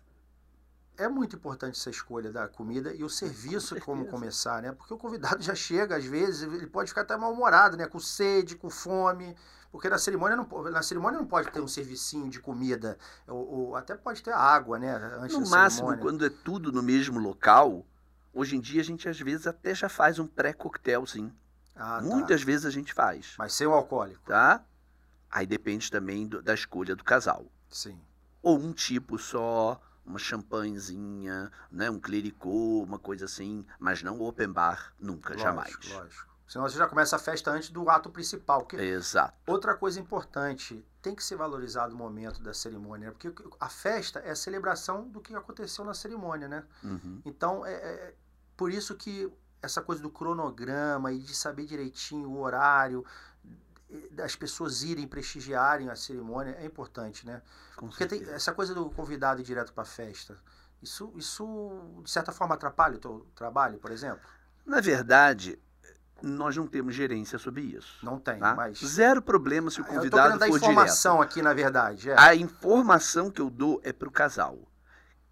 é 0.98 1.08
muito 1.08 1.36
importante 1.36 1.80
essa 1.80 1.90
escolha 1.90 2.32
da 2.32 2.48
comida 2.48 2.94
e 2.94 3.04
o 3.04 3.10
serviço 3.10 3.76
com 3.76 3.82
como 3.82 4.06
começar, 4.08 4.62
né? 4.62 4.72
Porque 4.72 4.94
o 4.94 4.98
convidado 4.98 5.42
já 5.42 5.56
chega, 5.56 5.96
às 5.96 6.06
vezes, 6.06 6.42
ele 6.42 6.68
pode 6.68 6.90
ficar 6.90 7.02
até 7.02 7.16
mal-humorado, 7.16 7.78
né? 7.78 7.88
Com 7.88 8.00
sede, 8.00 8.56
com 8.56 8.70
fome. 8.70 9.36
Porque 9.72 9.90
na 9.90 9.98
cerimônia 9.98 10.36
não, 10.36 10.48
na 10.72 10.82
cerimônia 10.82 11.20
não 11.20 11.28
pode 11.28 11.52
ter 11.52 11.60
um 11.60 11.68
servicinho 11.68 12.30
de 12.30 12.40
comida, 12.40 12.98
ou, 13.28 13.48
ou 13.48 13.76
até 13.76 13.96
pode 13.96 14.24
ter 14.24 14.32
água, 14.32 14.80
né? 14.80 14.96
Antes 15.20 15.38
no 15.38 15.50
máximo, 15.50 15.96
quando 15.98 16.26
é 16.26 16.30
tudo 16.30 16.72
no 16.72 16.82
mesmo 16.82 17.20
local, 17.20 17.86
hoje 18.34 18.56
em 18.56 18.62
dia 18.62 18.82
a 18.82 18.84
gente 18.84 19.10
às 19.10 19.20
vezes 19.20 19.46
até 19.46 19.76
já 19.76 19.90
faz 19.90 20.20
um 20.20 20.26
pré-coquetel, 20.26 21.06
sim. 21.06 21.32
Ah, 21.76 22.00
tá. 22.00 22.02
Muitas 22.02 22.42
vezes 22.42 22.66
a 22.66 22.70
gente 22.72 22.94
faz. 22.94 23.36
Mas 23.38 23.54
sem 23.54 23.68
o 23.68 23.74
alcoólico. 23.74 24.24
Tá? 24.26 24.64
Aí 25.30 25.46
depende 25.46 25.92
também 25.92 26.28
do, 26.28 26.42
da 26.42 26.54
escolha 26.54 26.96
do 26.96 27.04
casal. 27.04 27.46
Sim. 27.70 28.00
Ou 28.42 28.58
um 28.58 28.72
tipo 28.72 29.20
só, 29.20 29.80
uma 30.08 30.18
champanhezinha, 30.18 31.52
né, 31.70 31.90
um 31.90 32.00
clericô, 32.00 32.82
uma 32.84 32.98
coisa 32.98 33.26
assim, 33.26 33.66
mas 33.78 34.02
não 34.02 34.20
open 34.22 34.50
bar, 34.50 34.94
nunca, 35.00 35.34
lógico, 35.34 35.44
jamais. 35.44 35.78
Lógico. 35.92 36.28
Senão 36.48 36.68
você 36.68 36.78
já 36.78 36.88
começa 36.88 37.18
a 37.18 37.20
festa 37.20 37.52
antes 37.52 37.70
do 37.70 37.90
ato 37.90 38.10
principal. 38.10 38.66
Que... 38.66 38.78
Exato. 38.78 39.34
Outra 39.46 39.76
coisa 39.76 40.00
importante, 40.00 40.84
tem 41.02 41.14
que 41.14 41.22
ser 41.22 41.36
valorizado 41.36 41.94
o 41.94 41.98
momento 41.98 42.42
da 42.42 42.54
cerimônia, 42.54 43.12
porque 43.12 43.34
a 43.60 43.68
festa 43.68 44.20
é 44.20 44.32
a 44.32 44.36
celebração 44.36 45.10
do 45.10 45.20
que 45.20 45.36
aconteceu 45.36 45.84
na 45.84 45.94
cerimônia, 45.94 46.48
né? 46.48 46.64
Uhum. 46.82 47.22
Então, 47.26 47.66
é, 47.66 47.74
é 47.74 48.14
por 48.56 48.72
isso 48.72 48.96
que 48.96 49.30
essa 49.62 49.82
coisa 49.82 50.02
do 50.02 50.10
cronograma 50.10 51.12
e 51.12 51.20
de 51.20 51.36
saber 51.36 51.66
direitinho 51.66 52.30
o 52.30 52.40
horário, 52.40 53.06
das 54.12 54.36
pessoas 54.36 54.84
irem 54.84 55.08
prestigiarem 55.08 55.90
a 55.90 55.96
cerimônia 55.96 56.58
é 56.60 56.66
importante, 56.66 57.26
né? 57.26 57.42
Com 57.76 57.88
Porque 57.88 58.06
tem 58.06 58.22
essa 58.32 58.52
coisa 58.54 58.74
do 58.74 58.90
convidado 58.90 59.40
ir 59.40 59.44
direto 59.44 59.74
para 59.74 59.84
a 59.84 59.86
festa. 59.86 60.36
Isso, 60.82 61.12
isso, 61.16 62.02
de 62.04 62.10
certa 62.10 62.32
forma, 62.32 62.56
atrapalha 62.56 62.98
o 62.98 63.00
teu 63.00 63.28
trabalho, 63.34 63.80
por 63.80 63.92
exemplo? 63.92 64.28
Na 64.66 64.82
verdade, 64.82 65.58
nós 66.22 66.56
não 66.56 66.68
temos 66.68 66.94
gerência 66.94 67.40
sobre 67.40 67.62
isso. 67.62 68.06
Não 68.06 68.20
tem, 68.20 68.40
tá? 68.40 68.54
mas... 68.56 68.80
Zero 68.80 69.22
problema 69.22 69.72
se 69.72 69.82
o 69.82 69.86
convidado 69.86 70.36
eu 70.36 70.40
tô 70.40 70.46
for 70.48 70.58
informação 70.58 71.16
direto. 71.16 71.32
aqui, 71.32 71.42
na 71.42 71.54
verdade. 71.54 72.10
É. 72.10 72.20
A 72.20 72.36
informação 72.36 73.32
que 73.32 73.42
eu 73.42 73.50
dou 73.50 73.80
é 73.84 73.94
para 73.94 74.08
o 74.08 74.12
casal. 74.12 74.60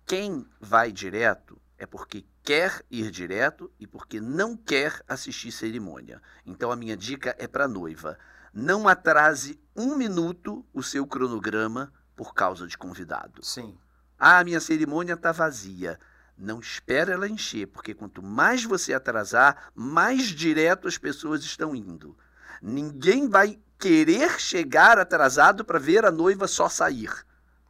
Quem 0.06 0.48
vai 0.60 0.92
direto 0.92 1.60
é 1.78 1.86
porque 1.86 2.26
quer 2.44 2.84
ir 2.90 3.12
direto 3.12 3.72
e 3.80 3.86
porque 3.86 4.22
não 4.22 4.56
quer 4.56 5.02
assistir 5.08 5.52
cerimônia. 5.52 6.22
Então 6.46 6.72
a 6.72 6.76
minha 6.76 6.96
dica 6.96 7.36
é 7.38 7.48
para 7.48 7.66
a 7.66 7.68
noiva 7.68 8.18
não 8.56 8.88
atrase 8.88 9.60
um 9.76 9.98
minuto 9.98 10.66
o 10.74 10.82
seu 10.82 11.06
cronograma 11.06 11.92
por 12.16 12.34
causa 12.34 12.66
de 12.66 12.78
convidado. 12.78 13.44
Sim. 13.44 13.78
Ah, 14.18 14.42
minha 14.46 14.62
cerimônia 14.62 15.14
está 15.14 15.34
vazia. 15.34 16.00
Não 16.38 16.62
espera 16.62 17.14
ela 17.14 17.28
encher, 17.28 17.68
porque 17.68 17.94
quanto 17.94 18.24
mais 18.24 18.64
você 18.64 18.94
atrasar, 18.94 19.72
mais 19.76 20.24
direto 20.24 20.88
as 20.88 20.98
pessoas 20.98 21.44
estão 21.44 21.76
indo. 21.76 22.18
Ninguém 22.62 23.28
vai 23.28 23.60
querer 23.78 24.40
chegar 24.40 24.98
atrasado 24.98 25.66
para 25.66 25.78
ver 25.78 26.06
a 26.06 26.12
noiva 26.12 26.48
só 26.48 26.70
sair. 26.70 27.12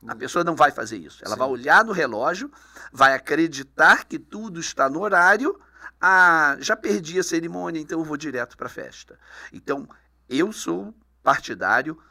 A 0.07 0.13
hum. 0.13 0.17
pessoa 0.17 0.43
não 0.43 0.55
vai 0.55 0.69
fazer 0.69 0.97
isso. 0.97 1.23
Ela 1.25 1.33
Sim. 1.33 1.39
vai 1.39 1.47
olhar 1.47 1.83
no 1.83 1.91
relógio, 1.91 2.51
vai 2.93 3.15
acreditar 3.15 4.05
que 4.05 4.19
tudo 4.19 4.59
está 4.59 4.87
no 4.87 5.01
horário. 5.01 5.59
Ah, 5.99 6.57
já 6.59 6.75
perdi 6.75 7.17
a 7.17 7.23
cerimônia, 7.23 7.79
então 7.79 7.99
eu 7.99 8.05
vou 8.05 8.17
direto 8.17 8.55
para 8.55 8.67
a 8.67 8.69
festa. 8.69 9.17
Então, 9.51 9.87
eu 10.29 10.51
sou 10.51 10.93
partidário 11.23 12.01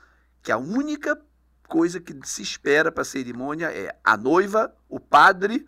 que 0.43 0.53
a 0.53 0.59
única 0.59 1.21
coisa 1.69 2.01
que 2.01 2.19
se 2.25 2.43
espera 2.43 2.93
para 2.93 3.03
a 3.03 3.07
cerimônia 3.07 3.73
é 3.73 3.97
a 4.05 4.17
noiva, 4.17 4.75
o 4.89 5.01
padre 5.01 5.67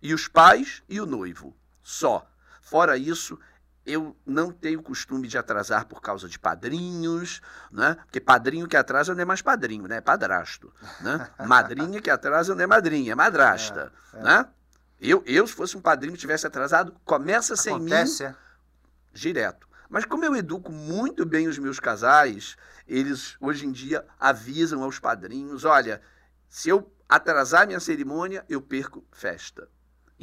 e 0.00 0.12
os 0.12 0.28
pais 0.28 0.82
e 0.88 1.00
o 1.00 1.06
noivo. 1.06 1.56
Só. 1.82 2.26
Fora 2.60 2.96
isso, 2.96 3.38
eu 3.84 4.16
não 4.24 4.52
tenho 4.52 4.82
costume 4.82 5.26
de 5.28 5.36
atrasar 5.36 5.86
por 5.86 6.00
causa 6.00 6.28
de 6.28 6.38
padrinhos, 6.38 7.40
né? 7.70 7.96
Porque 8.04 8.20
padrinho 8.20 8.68
que 8.68 8.76
atrasa 8.76 9.14
não 9.14 9.22
é 9.22 9.24
mais 9.24 9.42
padrinho, 9.42 9.86
né? 9.86 9.96
É 9.96 10.00
padrasto, 10.00 10.72
né? 11.00 11.28
Madrinha 11.46 12.00
que 12.00 12.10
atrasa 12.10 12.54
não 12.54 12.62
é 12.62 12.66
madrinha, 12.66 13.12
é 13.12 13.14
madrasta, 13.14 13.92
é, 14.14 14.18
é. 14.18 14.22
né? 14.22 14.48
Eu, 15.00 15.22
eu, 15.26 15.46
se 15.46 15.52
fosse 15.52 15.76
um 15.76 15.80
padrinho 15.80 16.14
que 16.14 16.20
tivesse 16.20 16.46
atrasado, 16.46 16.94
começa 17.04 17.56
sem 17.56 17.74
Acontece, 17.74 18.22
mim, 18.22 18.30
é? 18.30 18.34
direto. 19.12 19.68
Mas 19.92 20.06
como 20.06 20.24
eu 20.24 20.34
educo 20.34 20.72
muito 20.72 21.26
bem 21.26 21.46
os 21.46 21.58
meus 21.58 21.78
casais, 21.78 22.56
eles 22.88 23.36
hoje 23.38 23.66
em 23.66 23.70
dia 23.70 24.06
avisam 24.18 24.82
aos 24.82 24.98
padrinhos: 24.98 25.66
olha, 25.66 26.00
se 26.48 26.70
eu 26.70 26.90
atrasar 27.06 27.66
minha 27.66 27.78
cerimônia, 27.78 28.42
eu 28.48 28.62
perco 28.62 29.04
festa. 29.12 29.68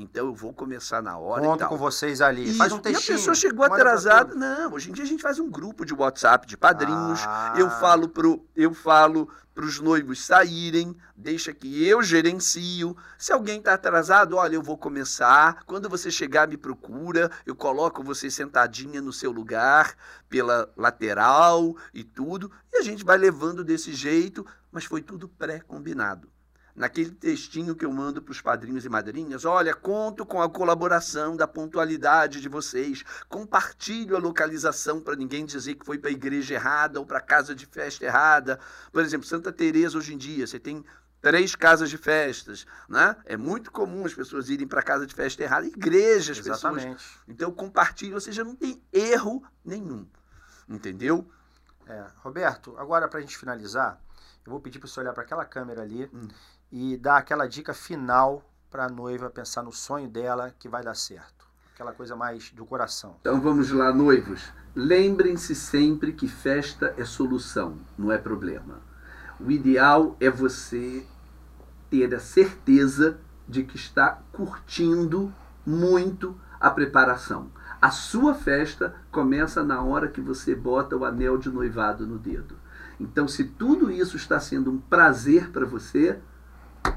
Então 0.02 0.28
eu 0.28 0.34
vou 0.34 0.54
começar 0.54 1.02
na 1.02 1.18
hora. 1.18 1.42
Conto 1.42 1.68
com 1.68 1.78
vocês 1.78 2.22
ali. 2.22 2.46
Isso. 2.46 2.58
Faz 2.58 2.72
um 2.72 2.80
textinho. 2.80 3.12
E 3.12 3.16
a 3.16 3.18
pessoa 3.18 3.36
chegou 3.36 3.66
atrasada. 3.66 4.34
Não, 4.34 4.74
hoje 4.74 4.90
em 4.90 4.94
dia 4.94 5.04
a 5.04 5.08
gente 5.08 5.22
faz 5.22 5.40
um 5.40 5.50
grupo 5.50 5.86
de 5.86 5.94
WhatsApp 5.94 6.48
de 6.48 6.56
padrinhos. 6.56 7.20
Ah. 7.26 7.54
Eu 7.58 7.70
falo 7.70 8.08
pro, 8.08 8.46
eu 8.56 8.74
falo 8.74 9.30
para 9.54 9.66
os 9.66 9.78
noivos 9.82 10.26
saírem, 10.26 10.96
deixa 11.18 11.54
que 11.54 11.86
eu 11.86 12.02
gerencio. 12.02 12.96
Se 13.18 13.34
alguém 13.34 13.60
está 13.60 13.74
atrasado, 13.74 14.38
olha, 14.38 14.56
eu 14.56 14.64
vou 14.64 14.78
começar. 14.78 15.64
Quando 15.66 15.90
você 15.90 16.10
chegar, 16.10 16.48
me 16.48 16.56
procura. 16.56 17.30
Eu 17.46 17.56
coloco 17.56 18.02
você 18.02 18.32
sentadinha 18.32 19.02
no 19.02 19.12
seu 19.12 19.32
lugar, 19.32 19.96
pela 20.30 20.72
lateral 20.78 21.76
e 21.94 22.06
tudo. 22.06 22.50
E 22.72 22.78
a 22.78 22.82
gente 22.82 23.04
vai 23.04 23.18
levando 23.18 23.62
desse 23.62 23.94
jeito, 23.94 24.46
mas 24.72 24.86
foi 24.86 25.02
tudo 25.02 25.28
pré-combinado 25.28 26.30
naquele 26.80 27.12
textinho 27.12 27.76
que 27.76 27.84
eu 27.84 27.92
mando 27.92 28.22
para 28.22 28.32
os 28.32 28.40
padrinhos 28.40 28.86
e 28.86 28.90
madrinhas, 28.90 29.44
olha, 29.44 29.76
conto 29.76 30.26
com 30.26 30.42
a 30.42 30.50
colaboração 30.50 31.36
da 31.36 31.46
pontualidade 31.46 32.40
de 32.40 32.48
vocês, 32.48 33.04
compartilho 33.28 34.16
a 34.16 34.20
localização 34.20 35.02
para 35.02 35.18
ninguém 35.18 35.46
dizer 35.46 35.76
que 35.76 35.86
foi 35.86 35.98
para 35.98 36.10
a 36.10 36.14
igreja 36.14 36.54
errada 36.54 36.98
ou 36.98 37.06
para 37.06 37.18
a 37.18 37.22
casa 37.22 37.54
de 37.54 37.66
festa 37.66 38.06
errada. 38.06 38.62
Por 38.94 39.04
exemplo, 39.04 39.28
Santa 39.28 39.52
Teresa 39.52 39.98
hoje 39.98 40.14
em 40.14 40.18
dia, 40.18 40.48
você 40.48 40.58
tem 40.58 40.82
três 41.22 41.54
casas 41.54 41.90
de 41.90 41.98
festas, 41.98 42.66
né? 42.88 43.14
É 43.26 43.36
muito 43.36 43.74
comum 43.74 44.06
as 44.06 44.14
pessoas 44.14 44.48
irem 44.48 44.66
para 44.66 44.82
casa 44.82 45.06
de 45.06 45.14
festa 45.14 45.44
errada, 45.44 45.68
igrejas, 45.68 46.38
Exatamente. 46.38 46.94
pessoas. 46.94 47.20
Então 47.28 47.52
compartilho, 47.52 48.14
ou 48.14 48.22
seja, 48.22 48.42
não 48.46 48.56
tem 48.56 48.82
erro 48.94 49.44
nenhum, 49.66 50.08
entendeu? 50.70 51.30
É, 51.86 52.06
Roberto, 52.20 52.74
agora 52.78 53.10
para 53.10 53.20
a 53.20 53.22
gente 53.22 53.38
finalizar, 53.38 54.02
eu 54.46 54.52
vou 54.52 54.62
pedir 54.62 54.80
para 54.80 54.88
você 54.88 55.02
olhar 55.02 55.12
para 55.12 55.24
aquela 55.24 55.44
câmera 55.44 55.82
ali 55.82 56.10
hum 56.14 56.30
e 56.72 56.98
dar 56.98 57.18
aquela 57.18 57.48
dica 57.48 57.74
final 57.74 58.44
para 58.70 58.86
a 58.86 58.90
noiva 58.90 59.30
pensar 59.30 59.64
no 59.64 59.72
sonho 59.72 60.08
dela 60.08 60.54
que 60.60 60.70
vai 60.70 60.84
dar 60.84 60.96
certo. 60.96 61.48
Aquela 61.74 61.94
coisa 61.94 62.16
mais 62.16 62.52
do 62.52 62.66
coração. 62.66 63.16
Então 63.22 63.40
vamos 63.40 63.72
lá, 63.72 63.94
noivos. 63.94 64.52
Lembrem-se 64.76 65.56
sempre 65.56 66.14
que 66.14 66.28
festa 66.28 66.94
é 66.98 67.06
solução, 67.06 67.78
não 67.98 68.12
é 68.12 68.18
problema. 68.18 68.82
O 69.40 69.50
ideal 69.50 70.16
é 70.20 70.30
você 70.30 71.06
ter 71.90 72.14
a 72.14 72.20
certeza 72.20 73.20
de 73.48 73.64
que 73.64 73.78
está 73.78 74.22
curtindo 74.32 75.34
muito 75.66 76.40
a 76.60 76.70
preparação. 76.70 77.50
A 77.82 77.90
sua 77.90 78.36
festa 78.36 78.94
começa 79.10 79.64
na 79.64 79.82
hora 79.82 80.10
que 80.10 80.20
você 80.20 80.54
bota 80.54 80.98
o 80.98 81.06
anel 81.06 81.38
de 81.38 81.50
noivado 81.50 82.06
no 82.06 82.20
dedo. 82.20 82.56
Então, 83.00 83.28
se 83.28 83.46
tudo 83.46 83.90
isso 83.90 84.18
está 84.18 84.40
sendo 84.40 84.70
um 84.70 84.78
prazer 84.78 85.50
para 85.52 85.66
você, 85.66 86.20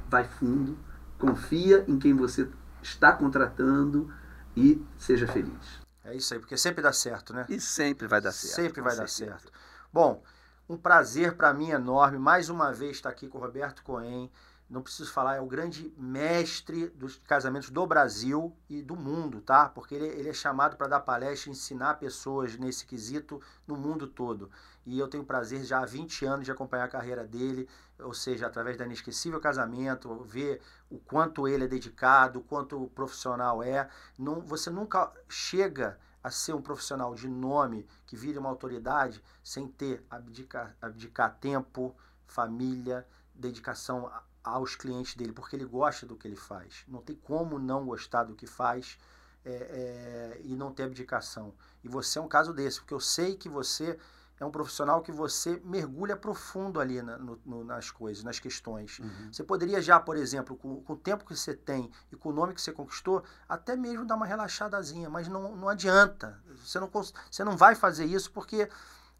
vai 0.08 0.24
fundo, 0.24 0.78
confia 1.18 1.84
em 1.88 1.98
quem 1.98 2.14
você 2.14 2.48
está 2.82 3.12
contratando 3.12 4.12
e 4.56 4.84
seja 4.98 5.26
feliz. 5.26 5.80
É 6.04 6.14
isso 6.14 6.34
aí, 6.34 6.40
porque 6.40 6.56
sempre 6.56 6.82
dá 6.82 6.92
certo, 6.92 7.32
né? 7.32 7.46
E 7.48 7.60
sempre 7.60 8.08
vai 8.08 8.20
dar 8.20 8.32
certo. 8.32 8.54
Sempre 8.54 8.82
vai 8.82 8.94
certeza. 8.94 9.26
dar 9.26 9.38
certo. 9.38 9.52
Bom, 9.92 10.22
um 10.68 10.76
prazer 10.76 11.36
para 11.36 11.54
mim 11.54 11.70
enorme 11.70 12.18
mais 12.18 12.48
uma 12.48 12.72
vez 12.72 12.96
estar 12.96 13.10
aqui 13.10 13.28
com 13.28 13.38
o 13.38 13.40
Roberto 13.40 13.82
Cohen 13.82 14.30
não 14.72 14.80
preciso 14.80 15.12
falar, 15.12 15.36
é 15.36 15.40
o 15.40 15.46
grande 15.46 15.92
mestre 15.98 16.88
dos 16.88 17.18
casamentos 17.26 17.68
do 17.68 17.86
Brasil 17.86 18.56
e 18.70 18.80
do 18.80 18.96
mundo, 18.96 19.42
tá? 19.42 19.68
Porque 19.68 19.94
ele, 19.94 20.06
ele 20.06 20.30
é 20.30 20.32
chamado 20.32 20.78
para 20.78 20.88
dar 20.88 21.00
palestra 21.00 21.50
e 21.50 21.52
ensinar 21.52 21.98
pessoas 21.98 22.56
nesse 22.56 22.86
quesito 22.86 23.38
no 23.66 23.76
mundo 23.76 24.06
todo. 24.06 24.50
E 24.84 24.98
eu 24.98 25.08
tenho 25.08 25.24
prazer 25.24 25.64
já 25.64 25.80
há 25.80 25.86
20 25.86 26.24
anos 26.24 26.44
de 26.44 26.50
acompanhar 26.50 26.84
a 26.84 26.88
carreira 26.88 27.24
dele, 27.24 27.68
ou 27.98 28.12
seja, 28.12 28.46
através 28.46 28.76
da 28.76 28.84
Inesquecível 28.84 29.40
Casamento, 29.40 30.22
ver 30.24 30.60
o 30.90 30.98
quanto 30.98 31.46
ele 31.46 31.64
é 31.64 31.68
dedicado, 31.68 32.40
o 32.40 32.42
quanto 32.42 32.90
profissional 32.94 33.62
é. 33.62 33.88
Não, 34.18 34.40
você 34.40 34.70
nunca 34.70 35.12
chega 35.28 35.98
a 36.22 36.30
ser 36.30 36.54
um 36.54 36.62
profissional 36.62 37.14
de 37.14 37.28
nome 37.28 37.86
que 38.06 38.16
vire 38.16 38.38
uma 38.38 38.48
autoridade 38.48 39.22
sem 39.42 39.66
ter 39.66 40.04
abdicar, 40.10 40.76
abdicar 40.80 41.36
tempo, 41.40 41.94
família, 42.26 43.06
dedicação 43.34 44.10
aos 44.42 44.74
clientes 44.74 45.14
dele, 45.14 45.32
porque 45.32 45.54
ele 45.56 45.64
gosta 45.64 46.06
do 46.06 46.16
que 46.16 46.26
ele 46.26 46.36
faz. 46.36 46.84
Não 46.88 47.00
tem 47.00 47.16
como 47.16 47.58
não 47.58 47.86
gostar 47.86 48.24
do 48.24 48.34
que 48.34 48.46
faz 48.46 48.98
é, 49.44 49.50
é, 49.50 50.40
e 50.44 50.54
não 50.54 50.72
ter 50.72 50.84
abdicação. 50.84 51.54
E 51.82 51.88
você 51.88 52.18
é 52.18 52.22
um 52.22 52.28
caso 52.28 52.52
desse, 52.52 52.80
porque 52.80 52.94
eu 52.94 53.00
sei 53.00 53.36
que 53.36 53.48
você 53.48 53.98
é 54.42 54.46
um 54.46 54.50
profissional 54.50 55.00
que 55.02 55.12
você 55.12 55.60
mergulha 55.64 56.16
profundo 56.16 56.80
ali 56.80 57.00
na, 57.00 57.16
no, 57.16 57.40
no, 57.44 57.64
nas 57.64 57.90
coisas, 57.90 58.22
nas 58.24 58.38
questões. 58.38 58.98
Uhum. 58.98 59.32
Você 59.32 59.42
poderia 59.42 59.80
já, 59.80 59.98
por 59.98 60.16
exemplo, 60.16 60.56
com, 60.56 60.82
com, 60.82 60.92
o 60.92 60.96
tempo 60.96 61.24
que 61.24 61.36
você 61.36 61.54
tem 61.54 61.90
e 62.10 62.16
com 62.16 62.30
o 62.30 62.32
nome 62.32 62.54
que 62.54 62.60
você 62.60 62.72
conquistou, 62.72 63.22
até 63.48 63.76
mesmo 63.76 64.04
dar 64.04 64.16
uma 64.16 64.26
relaxadazinha, 64.26 65.08
mas 65.08 65.28
não, 65.28 65.56
não 65.56 65.68
adianta. 65.68 66.40
Você 66.64 66.78
não, 66.78 66.90
você 66.90 67.44
não 67.44 67.56
vai 67.56 67.74
fazer 67.74 68.04
isso 68.04 68.30
porque 68.32 68.68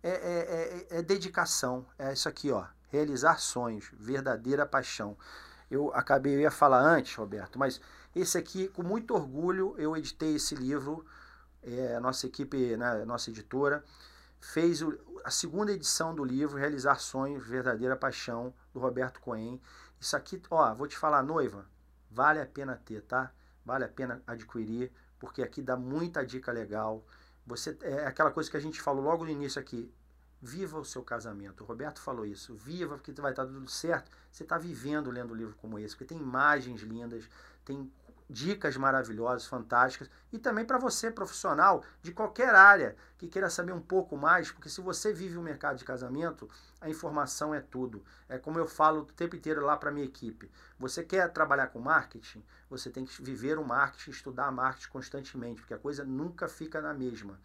é, 0.03 0.11
é, 0.11 0.87
é, 0.91 0.99
é 0.99 1.03
dedicação. 1.03 1.87
É 1.99 2.12
isso 2.12 2.29
aqui, 2.29 2.51
ó 2.51 2.64
realizar 2.93 3.39
sonhos, 3.39 3.91
verdadeira 3.95 4.66
paixão. 4.66 5.16
Eu 5.70 5.93
acabei, 5.95 6.35
eu 6.35 6.41
ia 6.41 6.51
falar 6.51 6.81
antes, 6.81 7.14
Roberto, 7.16 7.59
mas 7.59 7.81
esse 8.14 8.37
aqui, 8.37 8.68
com 8.68 8.83
muito 8.83 9.14
orgulho, 9.14 9.75
eu 9.79 9.97
editei 9.97 10.35
esse 10.35 10.55
livro, 10.55 11.05
é, 11.62 11.97
a 11.97 12.01
nossa 12.01 12.27
equipe, 12.27 12.77
né, 12.77 13.03
a 13.03 13.07
nossa 13.07 13.31
editora, 13.31 13.83
fez 14.43 14.80
a 15.24 15.30
segunda 15.30 15.72
edição 15.72 16.12
do 16.12 16.24
livro, 16.24 16.59
Realizar 16.59 16.99
Sonhos, 16.99 17.47
Verdadeira 17.47 17.97
Paixão, 17.97 18.53
do 18.74 18.80
Roberto 18.80 19.20
Cohen. 19.20 19.62
Isso 20.01 20.16
aqui, 20.16 20.43
ó, 20.51 20.74
vou 20.74 20.88
te 20.88 20.99
falar, 20.99 21.22
noiva, 21.22 21.64
vale 22.11 22.40
a 22.40 22.47
pena 22.47 22.76
ter, 22.84 23.03
tá? 23.03 23.32
Vale 23.64 23.84
a 23.84 23.88
pena 23.88 24.20
adquirir, 24.26 24.93
porque 25.20 25.43
aqui 25.43 25.62
dá 25.62 25.76
muita 25.76 26.26
dica 26.26 26.51
legal. 26.51 27.07
Você 27.47 27.78
é 27.82 28.05
aquela 28.05 28.32
coisa 28.32 28.51
que 28.51 28.57
a 28.57 28.61
gente 28.61 28.82
falou 28.82 29.05
logo 29.05 29.24
no 29.24 29.30
início 29.30 29.61
aqui, 29.61 29.95
Viva 30.45 30.76
o 30.76 30.84
seu 30.84 31.05
casamento. 31.05 31.62
O 31.62 31.66
Roberto 31.68 32.01
falou 32.01 32.26
isso. 32.26 32.53
Viva, 32.57 32.97
porque 32.97 33.12
vai 33.12 33.30
estar 33.30 33.47
tudo 33.47 33.70
certo. 33.70 34.11
Você 34.28 34.43
está 34.43 34.59
vivendo 34.59 35.09
lendo 35.09 35.32
um 35.32 35.36
livro 35.36 35.55
como 35.55 35.78
esse, 35.78 35.95
porque 35.95 36.12
tem 36.12 36.18
imagens 36.18 36.80
lindas, 36.80 37.28
tem 37.64 37.88
dicas 38.33 38.76
maravilhosas, 38.76 39.47
fantásticas. 39.47 40.11
E 40.33 40.39
também 40.39 40.64
para 40.64 40.78
você, 40.78 41.11
profissional 41.11 41.85
de 42.01 42.12
qualquer 42.12 42.55
área, 42.55 42.97
que 43.18 43.28
queira 43.28 43.51
saber 43.51 43.72
um 43.72 43.80
pouco 43.80 44.16
mais, 44.16 44.51
porque 44.51 44.68
se 44.68 44.80
você 44.80 45.12
vive 45.12 45.37
o 45.37 45.43
mercado 45.43 45.76
de 45.76 45.85
casamento, 45.85 46.49
a 46.80 46.89
informação 46.89 47.55
é 47.55 47.61
tudo. 47.61 48.03
É 48.28 48.39
como 48.39 48.59
eu 48.59 48.66
falo 48.66 49.01
o 49.03 49.07
tempo 49.07 49.37
inteiro 49.37 49.64
lá 49.64 49.76
para 49.76 49.93
minha 49.93 50.07
equipe. 50.07 50.51
Você 50.78 51.05
quer 51.05 51.30
trabalhar 51.30 51.68
com 51.68 51.78
marketing? 51.78 52.43
Você 52.70 52.91
tem 52.91 53.05
que 53.05 53.22
viver 53.22 53.59
o 53.59 53.64
marketing, 53.64 54.11
estudar 54.11 54.51
marketing 54.51 54.89
constantemente, 54.89 55.61
porque 55.61 55.74
a 55.74 55.78
coisa 55.78 56.05
nunca 56.05 56.49
fica 56.49 56.80
na 56.80 56.95
mesma. 56.95 57.39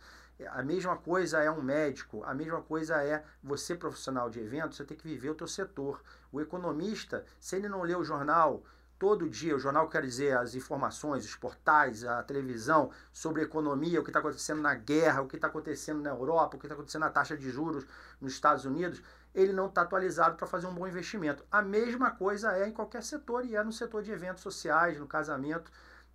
A 0.52 0.62
mesma 0.62 0.96
coisa 0.96 1.42
é 1.42 1.50
um 1.50 1.64
médico, 1.64 2.24
a 2.24 2.34
mesma 2.34 2.62
coisa 2.62 3.04
é 3.04 3.24
você 3.42 3.76
profissional 3.76 4.30
de 4.30 4.40
eventos, 4.40 4.78
você 4.78 4.86
tem 4.86 4.96
que 4.96 5.08
viver 5.08 5.32
o 5.32 5.36
teu 5.36 5.48
setor. 5.48 6.02
O 6.32 6.40
economista, 6.40 7.26
se 7.40 7.56
ele 7.56 7.68
não 7.68 7.82
lê 7.82 7.96
o 7.96 8.04
jornal 8.04 8.64
todo 9.00 9.30
dia, 9.30 9.56
o 9.56 9.60
jornal 9.60 9.88
quer 9.88 10.02
dizer 10.02 10.38
as 10.38 10.56
informações, 10.56 11.26
os 11.26 11.36
portais, 11.36 12.04
a 12.04 12.24
televisão 12.24 12.92
sobre 13.14 13.44
economia, 13.44 14.00
o 14.00 14.04
que 14.04 14.10
está 14.10 14.20
acontecendo 14.20 14.62
na 14.62 14.74
guerra, 14.74 15.22
o 15.22 15.28
que 15.28 15.36
está 15.36 15.48
acontecendo 15.48 16.02
na 16.02 16.10
Europa, 16.10 16.56
o 16.58 16.60
que 16.60 16.66
está 16.66 16.74
acontecendo 16.74 17.02
na 17.02 17.10
taxa 17.10 17.38
de 17.38 17.50
juros 17.50 17.86
nos 18.20 18.34
Estados 18.34 18.66
Unidos, 18.66 19.02
ele 19.34 19.54
não 19.54 19.68
está 19.68 19.82
atualizado 19.82 20.36
para 20.36 20.48
fazer 20.48 20.68
um 20.68 20.74
bom 20.74 20.88
investimento. 20.88 21.44
A 21.52 21.62
mesma 21.62 22.12
coisa 22.12 22.58
é 22.58 22.68
em 22.68 22.72
qualquer 22.72 23.04
setor 23.04 23.46
e 23.46 23.56
é 23.56 23.64
no 23.64 23.72
setor 23.72 24.02
de 24.02 24.12
eventos 24.12 24.42
sociais, 24.42 24.98
no 24.98 25.06
casamento, 25.06 25.72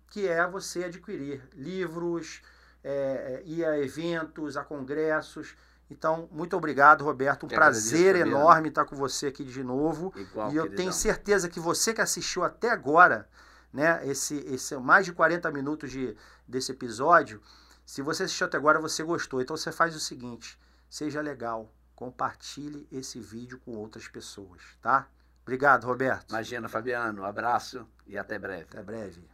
que 0.09 0.27
é 0.27 0.45
você 0.45 0.83
adquirir 0.83 1.41
livros, 1.53 2.41
é, 2.83 3.41
é, 3.41 3.43
ir 3.45 3.65
a 3.65 3.79
eventos, 3.79 4.57
a 4.57 4.63
congressos. 4.63 5.55
Então, 5.93 6.27
muito 6.31 6.57
obrigado, 6.57 7.03
Roberto. 7.03 7.45
Um 7.45 7.49
que 7.49 7.55
prazer 7.55 8.15
enorme 8.15 8.69
estar 8.69 8.83
com 8.85 8.95
você 8.95 9.27
aqui 9.27 9.43
de 9.43 9.63
novo. 9.63 10.11
Igual, 10.15 10.51
e 10.51 10.55
eu 10.55 10.63
queridão. 10.63 10.77
tenho 10.77 10.91
certeza 10.91 11.47
que 11.47 11.59
você 11.59 11.93
que 11.93 12.01
assistiu 12.01 12.43
até 12.43 12.71
agora, 12.71 13.29
né, 13.71 14.01
esse, 14.05 14.37
esse 14.47 14.75
mais 14.77 15.05
de 15.05 15.13
40 15.13 15.49
minutos 15.51 15.91
de, 15.91 16.17
desse 16.47 16.71
episódio, 16.71 17.41
se 17.85 18.01
você 18.01 18.23
assistiu 18.23 18.47
até 18.47 18.57
agora, 18.57 18.79
você 18.79 19.03
gostou. 19.03 19.39
Então 19.39 19.55
você 19.55 19.71
faz 19.71 19.95
o 19.95 19.99
seguinte: 19.99 20.59
seja 20.89 21.21
legal, 21.21 21.71
compartilhe 21.95 22.87
esse 22.91 23.19
vídeo 23.19 23.59
com 23.63 23.75
outras 23.75 24.07
pessoas, 24.07 24.61
tá? 24.81 25.07
Obrigado, 25.43 25.85
Roberto. 25.85 26.31
Imagina, 26.31 26.67
Fabiano. 26.67 27.21
Um 27.21 27.25
abraço 27.25 27.87
e 28.07 28.17
até 28.17 28.39
breve. 28.39 28.63
Até 28.63 28.81
breve. 28.81 29.32